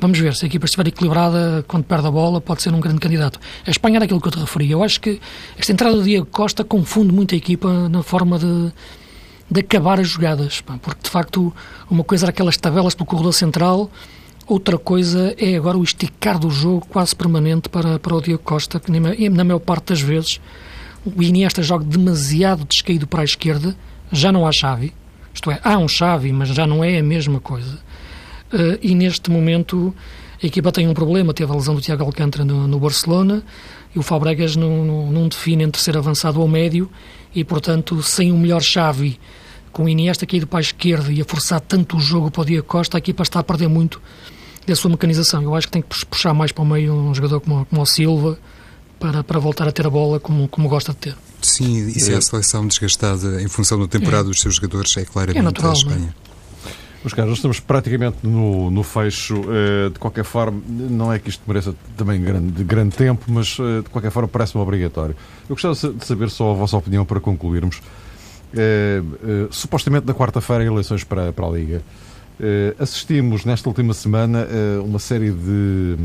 Vamos 0.00 0.18
ver, 0.18 0.34
se 0.34 0.44
a 0.44 0.48
equipa 0.48 0.66
estiver 0.66 0.88
equilibrada, 0.88 1.64
quando 1.68 1.84
perde 1.84 2.08
a 2.08 2.10
bola, 2.10 2.40
pode 2.40 2.62
ser 2.62 2.74
um 2.74 2.80
grande 2.80 2.98
candidato. 2.98 3.38
A 3.64 3.70
Espanha 3.70 3.96
era 3.96 4.04
aquilo 4.04 4.20
que 4.20 4.26
eu 4.26 4.32
te 4.32 4.38
referi. 4.38 4.70
Eu 4.70 4.82
acho 4.82 5.00
que 5.00 5.20
esta 5.56 5.72
entrada 5.72 5.96
do 5.96 6.02
Diego 6.02 6.26
Costa 6.26 6.64
confunde 6.64 7.12
muito 7.12 7.34
a 7.34 7.38
equipa 7.38 7.88
na 7.88 8.02
forma 8.02 8.38
de, 8.38 8.72
de 9.48 9.60
acabar 9.60 10.00
as 10.00 10.08
jogadas. 10.08 10.60
Porque, 10.60 11.00
de 11.04 11.10
facto, 11.10 11.54
uma 11.88 12.02
coisa 12.02 12.24
era 12.24 12.30
aquelas 12.30 12.56
tabelas 12.56 12.94
pelo 12.94 13.06
corredor 13.06 13.32
central, 13.32 13.88
outra 14.46 14.78
coisa 14.78 15.34
é 15.38 15.56
agora 15.56 15.78
o 15.78 15.82
esticar 15.82 16.38
do 16.38 16.50
jogo 16.50 16.86
quase 16.88 17.14
permanente 17.14 17.68
para, 17.68 17.98
para 17.98 18.14
o 18.14 18.20
Diego 18.20 18.42
Costa, 18.42 18.78
que 18.80 18.90
na 18.90 19.44
maior 19.44 19.60
parte 19.60 19.88
das 19.88 20.00
vezes 20.00 20.40
o 21.04 21.22
Iniesta 21.22 21.62
joga 21.62 21.84
demasiado 21.84 22.64
descaído 22.64 23.06
para 23.06 23.20
a 23.20 23.24
esquerda, 23.24 23.76
já 24.10 24.32
não 24.32 24.46
há 24.46 24.52
chave. 24.52 24.92
Isto 25.32 25.50
é, 25.50 25.60
há 25.62 25.76
um 25.78 25.88
chave, 25.88 26.32
mas 26.32 26.48
já 26.48 26.66
não 26.66 26.82
é 26.82 26.98
a 26.98 27.02
mesma 27.02 27.40
coisa. 27.40 27.78
Uh, 28.52 28.78
e 28.80 28.94
neste 28.94 29.30
momento 29.30 29.94
a 30.42 30.46
equipa 30.46 30.70
tem 30.70 30.88
um 30.88 30.94
problema, 30.94 31.34
teve 31.34 31.50
a 31.50 31.54
lesão 31.54 31.74
do 31.74 31.80
Tiago 31.80 32.04
Alcântara 32.04 32.44
no, 32.44 32.68
no 32.68 32.78
Barcelona 32.78 33.42
e 33.94 33.98
o 33.98 34.02
Fabregas 34.02 34.56
não, 34.56 34.84
não, 34.84 35.12
não, 35.12 35.28
define 35.28 35.64
entre 35.64 35.80
ser 35.80 35.96
avançado 35.96 36.40
ou 36.40 36.48
médio 36.48 36.90
e, 37.34 37.42
portanto, 37.42 38.02
sem 38.02 38.30
o 38.30 38.38
melhor 38.38 38.62
chave 38.62 39.18
com 39.72 39.84
o 39.84 39.88
Iniesta 39.88 40.24
caído 40.24 40.46
para 40.46 40.60
a 40.60 40.62
esquerda 40.62 41.12
e 41.12 41.20
a 41.20 41.24
forçar 41.24 41.60
tanto 41.60 41.96
o 41.96 42.00
jogo 42.00 42.30
para 42.30 42.42
o 42.42 42.44
Diego 42.44 42.66
Costa, 42.66 42.96
a 42.96 42.98
equipa 42.98 43.22
está 43.22 43.40
a 43.40 43.42
perder 43.42 43.68
muito 43.68 44.00
da 44.66 44.76
sua 44.76 44.90
mecanização. 44.90 45.42
Eu 45.42 45.54
acho 45.54 45.66
que 45.66 45.72
tem 45.72 45.82
que 45.82 46.06
puxar 46.06 46.34
mais 46.34 46.52
para 46.52 46.62
o 46.62 46.66
meio 46.66 46.92
um 46.92 47.14
jogador 47.14 47.40
como, 47.40 47.64
como 47.66 47.82
o 47.82 47.86
Silva 47.86 48.38
para, 48.98 49.22
para 49.22 49.38
voltar 49.38 49.68
a 49.68 49.72
ter 49.72 49.86
a 49.86 49.90
bola 49.90 50.18
como, 50.18 50.48
como 50.48 50.68
gosta 50.68 50.92
de 50.92 50.98
ter. 50.98 51.16
Sim, 51.42 51.88
e 51.88 52.00
se 52.00 52.12
é 52.12 52.16
a 52.16 52.20
seleção 52.22 52.66
desgastada 52.66 53.42
em 53.42 53.48
função 53.48 53.78
da 53.78 53.86
temporada 53.86 54.24
é. 54.24 54.30
dos 54.30 54.40
seus 54.40 54.54
jogadores 54.54 54.96
é 54.96 55.04
claramente 55.04 55.38
é 55.38 55.42
natural, 55.42 55.72
a 55.72 55.74
Espanha. 55.74 56.14
Meus 57.04 57.12
caros, 57.12 57.34
estamos 57.34 57.60
praticamente 57.60 58.16
no, 58.22 58.70
no 58.70 58.82
fecho. 58.82 59.38
Uh, 59.42 59.90
de 59.90 59.98
qualquer 59.98 60.24
forma, 60.24 60.62
não 60.66 61.12
é 61.12 61.18
que 61.18 61.28
isto 61.28 61.42
mereça 61.46 61.74
também 61.98 62.18
grande, 62.18 62.64
grande 62.64 62.96
tempo, 62.96 63.26
mas 63.28 63.58
uh, 63.58 63.82
de 63.82 63.90
qualquer 63.90 64.10
forma 64.10 64.26
parece-me 64.26 64.62
obrigatório. 64.62 65.14
Eu 65.46 65.54
gostava 65.54 65.74
de 65.92 66.06
saber 66.06 66.30
só 66.30 66.52
a 66.52 66.54
vossa 66.54 66.78
opinião 66.78 67.04
para 67.04 67.20
concluirmos. 67.20 67.82
Uh, 68.54 69.48
supostamente 69.50 70.06
na 70.06 70.14
quarta-feira, 70.14 70.64
eleições 70.64 71.04
para, 71.04 71.30
para 71.30 71.46
a 71.46 71.50
Liga. 71.50 71.82
Assistimos 72.78 73.44
nesta 73.44 73.68
última 73.68 73.94
semana 73.94 74.46
uma 74.84 74.98
série 74.98 75.30
de 75.30 75.96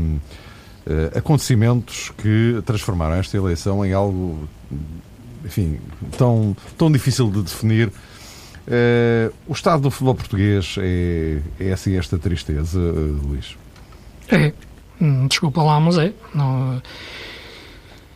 acontecimentos 1.14 2.12
que 2.16 2.62
transformaram 2.64 3.16
esta 3.16 3.36
eleição 3.36 3.84
em 3.84 3.92
algo, 3.92 4.48
enfim, 5.44 5.78
tão, 6.16 6.56
tão 6.78 6.90
difícil 6.90 7.30
de 7.30 7.42
definir 7.42 7.92
o 9.46 9.52
estado 9.52 9.82
do 9.82 9.90
futebol 9.90 10.14
português 10.14 10.76
é, 10.78 11.38
é 11.58 11.72
assim 11.72 11.96
esta 11.96 12.18
tristeza, 12.18 12.78
Luís? 12.78 13.56
É. 14.28 14.52
Hum, 15.00 15.26
desculpa 15.26 15.62
lá, 15.62 15.80
mas 15.80 15.98
é. 15.98 16.12
Não, 16.34 16.80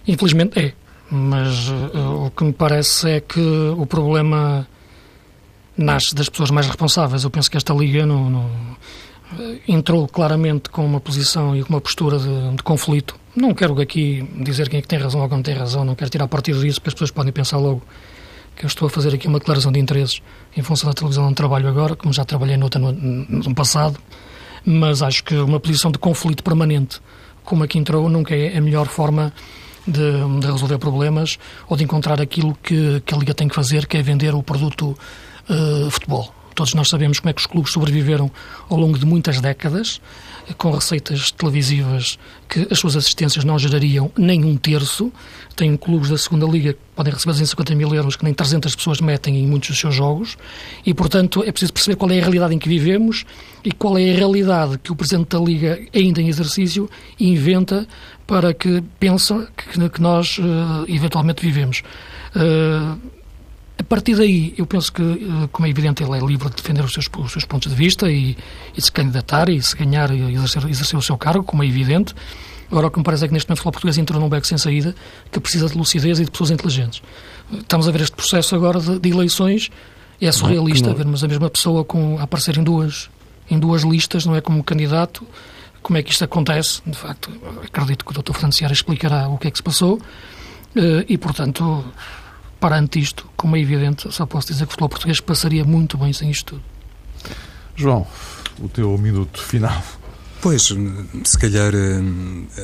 infelizmente 0.06 0.58
é. 0.58 0.72
Mas 1.10 1.68
uh, 1.68 2.26
o 2.26 2.30
que 2.30 2.44
me 2.44 2.52
parece 2.52 3.08
é 3.08 3.20
que 3.20 3.40
o 3.40 3.86
problema 3.86 4.66
nasce 5.76 6.14
das 6.14 6.28
pessoas 6.28 6.50
mais 6.50 6.66
responsáveis. 6.66 7.24
Eu 7.24 7.30
penso 7.30 7.50
que 7.50 7.56
esta 7.56 7.74
Liga 7.74 8.06
não, 8.06 8.30
não, 8.30 8.50
entrou 9.66 10.06
claramente 10.06 10.68
com 10.68 10.84
uma 10.84 11.00
posição 11.00 11.56
e 11.56 11.62
com 11.62 11.72
uma 11.72 11.80
postura 11.80 12.18
de, 12.18 12.56
de, 12.56 12.62
conflito. 12.62 13.16
Não 13.34 13.54
quero 13.54 13.80
aqui 13.80 14.28
dizer 14.42 14.68
quem 14.68 14.78
é 14.78 14.82
que 14.82 14.88
tem 14.88 14.98
razão 14.98 15.20
ou 15.20 15.28
quem 15.28 15.36
não 15.36 15.42
tem 15.42 15.54
razão, 15.54 15.84
não 15.84 15.94
quero 15.94 16.10
tirar 16.10 16.28
partido 16.28 16.60
disso, 16.60 16.80
porque 16.80 16.90
as 16.90 16.94
pessoas 16.94 17.10
podem 17.10 17.32
pensar 17.32 17.58
logo 17.58 17.82
que 18.56 18.64
eu 18.64 18.68
estou 18.68 18.86
a 18.86 18.90
fazer 18.90 19.12
aqui 19.14 19.26
uma 19.26 19.38
declaração 19.38 19.72
de 19.72 19.80
interesses 19.80 20.22
em 20.56 20.62
função 20.62 20.88
da 20.88 20.94
televisão 20.94 21.26
onde 21.26 21.34
trabalho 21.34 21.68
agora, 21.68 21.96
como 21.96 22.12
já 22.12 22.24
trabalhei 22.24 22.56
noutra 22.56 22.80
no, 22.80 22.92
no 22.92 23.54
passado, 23.54 23.98
mas 24.64 25.02
acho 25.02 25.24
que 25.24 25.34
uma 25.34 25.58
posição 25.58 25.90
de 25.90 25.98
conflito 25.98 26.44
permanente, 26.44 27.00
como 27.44 27.64
aqui 27.64 27.78
entrou, 27.78 28.08
nunca 28.08 28.34
é 28.34 28.56
a 28.56 28.60
melhor 28.60 28.86
forma 28.86 29.32
de, 29.86 30.40
de 30.40 30.46
resolver 30.46 30.78
problemas 30.78 31.38
ou 31.68 31.76
de 31.76 31.84
encontrar 31.84 32.20
aquilo 32.20 32.56
que, 32.62 33.00
que, 33.04 33.14
a 33.14 33.18
Liga 33.18 33.34
tem 33.34 33.48
que 33.48 33.54
fazer, 33.54 33.86
que 33.86 33.96
é 33.96 34.02
vender 34.02 34.34
o 34.34 34.42
produto 34.42 34.96
uh, 35.48 35.90
futebol. 35.90 36.32
Todos 36.54 36.72
nós 36.74 36.88
sabemos 36.88 37.18
como 37.18 37.30
é 37.30 37.32
que 37.32 37.40
os 37.40 37.46
clubes 37.46 37.72
sobreviveram 37.72 38.30
ao 38.68 38.78
longo 38.78 38.96
de 38.96 39.04
muitas 39.04 39.40
décadas, 39.40 40.00
com 40.56 40.70
receitas 40.70 41.32
televisivas 41.32 42.16
que 42.48 42.68
as 42.70 42.78
suas 42.78 42.94
assistências 42.94 43.44
não 43.44 43.58
gerariam 43.58 44.10
nem 44.16 44.44
um 44.44 44.56
terço. 44.56 45.12
Tem 45.56 45.76
clubes 45.76 46.10
da 46.10 46.18
segunda 46.18 46.46
Liga 46.46 46.74
que 46.74 46.78
podem 46.94 47.12
receber 47.12 47.32
250 47.32 47.74
mil 47.74 47.92
euros 47.92 48.14
que 48.14 48.24
nem 48.24 48.32
300 48.32 48.76
pessoas 48.76 49.00
metem 49.00 49.36
em 49.36 49.46
muitos 49.46 49.70
dos 49.70 49.80
seus 49.80 49.94
jogos 49.94 50.36
e, 50.86 50.94
portanto, 50.94 51.42
é 51.44 51.50
preciso 51.50 51.72
perceber 51.72 51.96
qual 51.96 52.10
é 52.12 52.18
a 52.18 52.22
realidade 52.22 52.54
em 52.54 52.58
que 52.58 52.68
vivemos 52.68 53.24
e 53.64 53.72
qual 53.72 53.98
é 53.98 54.12
a 54.12 54.14
realidade 54.14 54.78
que 54.78 54.92
o 54.92 54.96
Presidente 54.96 55.30
da 55.30 55.40
Liga, 55.40 55.80
ainda 55.92 56.22
em 56.22 56.28
exercício, 56.28 56.88
inventa 57.18 57.86
para 58.28 58.54
que 58.54 58.80
pensa 59.00 59.48
que, 59.56 60.00
nós 60.00 60.38
uh, 60.38 60.84
eventualmente 60.88 61.44
vivemos. 61.44 61.82
A 63.84 63.86
partir 63.86 64.16
daí, 64.16 64.54
eu 64.56 64.64
penso 64.64 64.90
que, 64.90 65.02
eh, 65.02 65.48
como 65.52 65.66
é 65.66 65.68
evidente, 65.68 66.02
ele 66.02 66.16
é 66.16 66.18
livre 66.18 66.48
de 66.48 66.56
defender 66.56 66.82
os 66.82 66.90
seus, 66.90 67.06
os 67.18 67.32
seus 67.32 67.44
pontos 67.44 67.70
de 67.70 67.76
vista 67.76 68.10
e, 68.10 68.34
e, 68.74 68.80
se 68.80 68.90
candidatar 68.90 69.50
e 69.50 69.60
se 69.60 69.76
ganhar 69.76 70.10
e 70.10 70.32
exercer, 70.32 70.64
exercer 70.70 70.98
o 70.98 71.02
seu 71.02 71.18
cargo, 71.18 71.44
como 71.44 71.62
é 71.62 71.66
evidente. 71.66 72.14
Agora, 72.70 72.86
o 72.86 72.90
que 72.90 72.96
me 72.96 73.04
parece 73.04 73.26
é 73.26 73.28
que 73.28 73.34
neste 73.34 73.46
momento 73.46 73.58
o 73.58 73.60
futebol 73.60 73.72
português 73.72 73.98
entrou 73.98 74.18
num 74.18 74.30
beco 74.30 74.46
sem 74.46 74.56
saída 74.56 74.94
que 75.30 75.38
precisa 75.38 75.68
de 75.68 75.76
lucidez 75.76 76.18
e 76.18 76.24
de 76.24 76.30
pessoas 76.30 76.50
inteligentes. 76.50 77.02
Estamos 77.52 77.86
a 77.86 77.90
ver 77.90 78.00
este 78.00 78.16
processo 78.16 78.56
agora 78.56 78.80
de, 78.80 78.98
de 78.98 79.10
eleições, 79.10 79.70
é 80.18 80.32
surrealista 80.32 80.94
vermos 80.94 81.22
a 81.22 81.28
mesma 81.28 81.50
pessoa 81.50 81.84
com, 81.84 82.18
a 82.18 82.22
aparecer 82.22 82.56
em 82.56 82.64
duas, 82.64 83.10
em 83.50 83.58
duas 83.58 83.82
listas, 83.82 84.24
não 84.24 84.34
é 84.34 84.40
como 84.40 84.64
candidato. 84.64 85.26
Como 85.82 85.98
é 85.98 86.02
que 86.02 86.10
isto 86.10 86.24
acontece? 86.24 86.80
De 86.86 86.96
facto, 86.96 87.30
acredito 87.62 88.02
que 88.02 88.18
o 88.18 88.22
Dr. 88.22 88.32
Franciara 88.32 88.72
explicará 88.72 89.28
o 89.28 89.36
que 89.36 89.48
é 89.48 89.50
que 89.50 89.58
se 89.58 89.62
passou 89.62 90.00
eh, 90.74 91.04
e, 91.06 91.18
portanto, 91.18 91.84
Parante 92.64 92.98
isto, 92.98 93.28
como 93.36 93.56
é 93.56 93.60
evidente, 93.60 94.10
só 94.10 94.24
posso 94.24 94.46
dizer 94.46 94.60
que 94.60 94.68
o 94.68 94.70
futebol 94.70 94.88
português 94.88 95.20
passaria 95.20 95.66
muito 95.66 95.98
bem 95.98 96.14
sem 96.14 96.30
isto 96.30 96.54
tudo. 96.54 96.62
João, 97.76 98.06
o 98.58 98.70
teu 98.70 98.96
minuto 98.96 99.42
final. 99.42 99.84
Pois, 100.40 100.74
se 101.24 101.38
calhar 101.38 101.74
eh, 101.74 102.00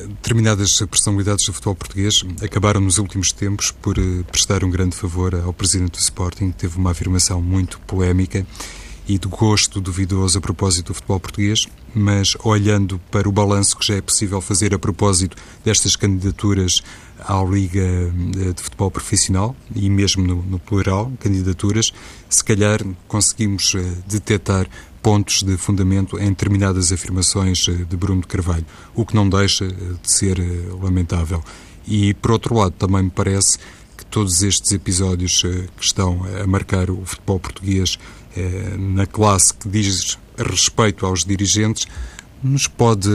determinadas 0.08 0.78
personalidades 0.90 1.44
do 1.44 1.52
futebol 1.52 1.74
português 1.74 2.24
acabaram 2.42 2.80
nos 2.80 2.96
últimos 2.96 3.30
tempos 3.30 3.72
por 3.72 3.98
eh, 3.98 4.22
prestar 4.32 4.64
um 4.64 4.70
grande 4.70 4.96
favor 4.96 5.34
ao 5.34 5.52
presidente 5.52 5.98
do 5.98 5.98
Sporting, 5.98 6.50
que 6.50 6.56
teve 6.56 6.78
uma 6.78 6.92
afirmação 6.92 7.42
muito 7.42 7.78
polémica 7.80 8.46
e 9.06 9.18
de 9.18 9.28
gosto 9.28 9.82
duvidoso 9.82 10.38
a 10.38 10.40
propósito 10.40 10.86
do 10.86 10.94
futebol 10.94 11.20
português, 11.20 11.66
mas 11.94 12.36
olhando 12.42 12.98
para 13.10 13.28
o 13.28 13.32
balanço 13.32 13.76
que 13.76 13.86
já 13.86 13.96
é 13.96 14.00
possível 14.00 14.40
fazer 14.40 14.72
a 14.72 14.78
propósito 14.78 15.36
destas 15.62 15.94
candidaturas 15.94 16.80
à 17.26 17.42
Liga 17.44 17.80
eh, 17.80 18.52
de 18.52 18.62
Futebol 18.62 18.90
Profissional 18.90 19.54
e 19.74 19.88
mesmo 19.88 20.26
no, 20.26 20.42
no 20.42 20.58
plural, 20.58 21.12
candidaturas, 21.20 21.92
se 22.28 22.42
calhar 22.44 22.80
conseguimos 23.08 23.74
uh, 23.74 23.80
detectar 24.06 24.68
pontos 25.02 25.42
de 25.42 25.56
fundamento 25.56 26.18
em 26.18 26.28
determinadas 26.28 26.92
afirmações 26.92 27.66
uh, 27.68 27.84
de 27.84 27.96
Bruno 27.96 28.20
de 28.20 28.26
Carvalho, 28.26 28.66
o 28.94 29.04
que 29.04 29.14
não 29.14 29.28
deixa 29.28 29.66
de 29.66 30.12
ser 30.12 30.38
lamentável. 30.80 31.42
E, 31.86 32.14
por 32.14 32.32
outro 32.32 32.54
lado, 32.54 32.72
também 32.72 33.04
me 33.04 33.10
parece 33.10 33.58
que 33.96 34.04
todos 34.06 34.42
estes 34.42 34.72
episódios 34.72 35.42
que 35.42 35.84
estão 35.84 36.24
a 36.42 36.46
marcar 36.46 36.90
o 36.90 37.04
futebol 37.04 37.40
português 37.40 37.98
na 38.78 39.06
classe 39.06 39.52
que 39.52 39.68
diz 39.68 40.18
respeito 40.38 41.04
aos 41.04 41.24
dirigentes 41.24 41.86
nos 42.42 42.66
pode 42.66 43.08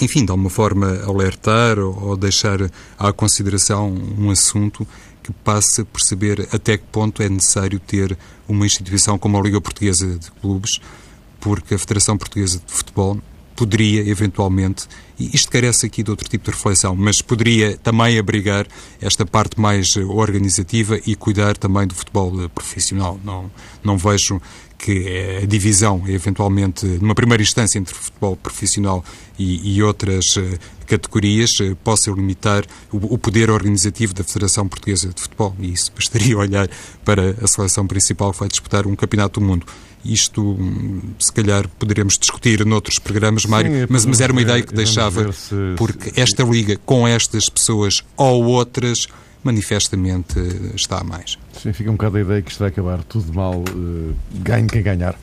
enfim, 0.00 0.24
de 0.24 0.30
alguma 0.30 0.50
forma 0.50 1.02
alertar 1.04 1.78
ou 1.78 2.16
deixar 2.16 2.58
à 2.98 3.12
consideração 3.12 3.92
um 4.18 4.30
assunto 4.30 4.86
que 5.22 5.32
passe 5.32 5.80
a 5.80 5.84
perceber 5.84 6.48
até 6.52 6.76
que 6.76 6.84
ponto 6.84 7.22
é 7.22 7.28
necessário 7.28 7.80
ter 7.80 8.16
uma 8.46 8.64
instituição 8.64 9.18
como 9.18 9.38
a 9.38 9.42
Liga 9.42 9.60
Portuguesa 9.60 10.18
de 10.18 10.30
Clubes, 10.40 10.80
porque 11.40 11.74
a 11.74 11.78
Federação 11.78 12.16
Portuguesa 12.16 12.60
de 12.64 12.72
Futebol 12.72 13.18
poderia, 13.56 14.08
eventualmente, 14.08 14.86
e 15.18 15.34
isto 15.34 15.50
carece 15.50 15.86
aqui 15.86 16.02
de 16.02 16.10
outro 16.10 16.28
tipo 16.28 16.44
de 16.44 16.50
reflexão, 16.50 16.94
mas 16.94 17.22
poderia 17.22 17.76
também 17.78 18.18
abrigar 18.18 18.66
esta 19.00 19.24
parte 19.24 19.58
mais 19.58 19.96
organizativa 19.96 21.00
e 21.06 21.16
cuidar 21.16 21.56
também 21.56 21.86
do 21.86 21.94
futebol 21.94 22.48
profissional. 22.50 23.18
Não, 23.24 23.50
não 23.82 23.96
vejo 23.96 24.40
que 24.78 25.40
a 25.42 25.46
divisão, 25.46 26.02
eventualmente, 26.06 26.86
numa 26.86 27.14
primeira 27.14 27.42
instância 27.42 27.78
entre 27.78 27.94
futebol 27.94 28.36
profissional 28.36 29.04
e, 29.38 29.76
e 29.76 29.82
outras 29.82 30.36
uh, 30.36 30.58
categorias, 30.86 31.50
uh, 31.60 31.76
possa 31.76 32.10
limitar 32.10 32.64
o, 32.92 33.14
o, 33.14 33.18
poder 33.18 33.50
organizativo 33.50 34.14
da 34.14 34.22
Federação 34.22 34.68
Portuguesa 34.68 35.08
de 35.08 35.20
Futebol. 35.20 35.54
E 35.58 35.72
isso 35.72 35.92
bastaria 35.94 36.36
olhar 36.38 36.68
para 37.04 37.36
a 37.42 37.46
seleção 37.46 37.86
principal 37.86 38.32
que 38.32 38.40
vai 38.40 38.48
disputar 38.48 38.86
um 38.86 38.94
Campeonato 38.94 39.40
do 39.40 39.46
Mundo. 39.46 39.66
Isto, 40.04 40.56
se 41.18 41.32
calhar, 41.32 41.68
poderemos 41.80 42.16
discutir 42.16 42.64
noutros 42.64 42.98
programas, 42.98 43.44
Mário, 43.44 43.72
Sim, 43.72 43.86
mas, 43.88 44.06
mas, 44.06 44.20
era 44.20 44.32
uma 44.32 44.42
ideia 44.42 44.62
que 44.62 44.72
deixava, 44.72 45.32
se, 45.32 45.54
porque 45.76 46.12
esta 46.20 46.44
liga 46.44 46.78
com 46.86 47.08
estas 47.08 47.48
pessoas 47.48 48.04
ou 48.16 48.44
outras 48.44 49.08
manifestamente 49.46 50.38
está 50.74 50.98
a 50.98 51.04
mais. 51.04 51.38
Sim, 51.52 51.72
fica 51.72 51.90
um 51.90 51.94
bocado 51.94 52.18
a 52.18 52.20
ideia 52.20 52.42
que 52.42 52.50
isto 52.50 52.58
vai 52.58 52.68
acabar 52.68 53.02
tudo 53.04 53.32
mal, 53.32 53.54
uh, 53.54 54.14
ganhe 54.34 54.66
quem 54.66 54.82
ganhar. 54.82 55.16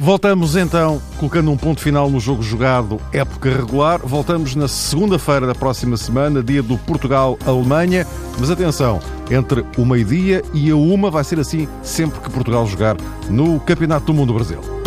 Voltamos 0.00 0.54
então, 0.54 1.02
colocando 1.18 1.50
um 1.50 1.56
ponto 1.56 1.80
final 1.80 2.08
no 2.08 2.20
jogo 2.20 2.40
jogado 2.40 3.00
época 3.12 3.50
regular. 3.50 4.00
Voltamos 4.04 4.54
na 4.54 4.68
segunda-feira 4.68 5.44
da 5.44 5.56
próxima 5.56 5.96
semana, 5.96 6.40
dia 6.40 6.62
do 6.62 6.78
Portugal-Alemanha. 6.78 8.06
Mas 8.38 8.48
atenção, 8.48 9.00
entre 9.28 9.64
o 9.76 9.84
meio-dia 9.84 10.44
e 10.54 10.70
a 10.70 10.76
uma 10.76 11.10
vai 11.10 11.24
ser 11.24 11.40
assim 11.40 11.66
sempre 11.82 12.20
que 12.20 12.30
Portugal 12.30 12.64
jogar 12.64 12.96
no 13.28 13.58
Campeonato 13.58 14.06
do 14.06 14.14
Mundo 14.14 14.32
Brasil. 14.32 14.77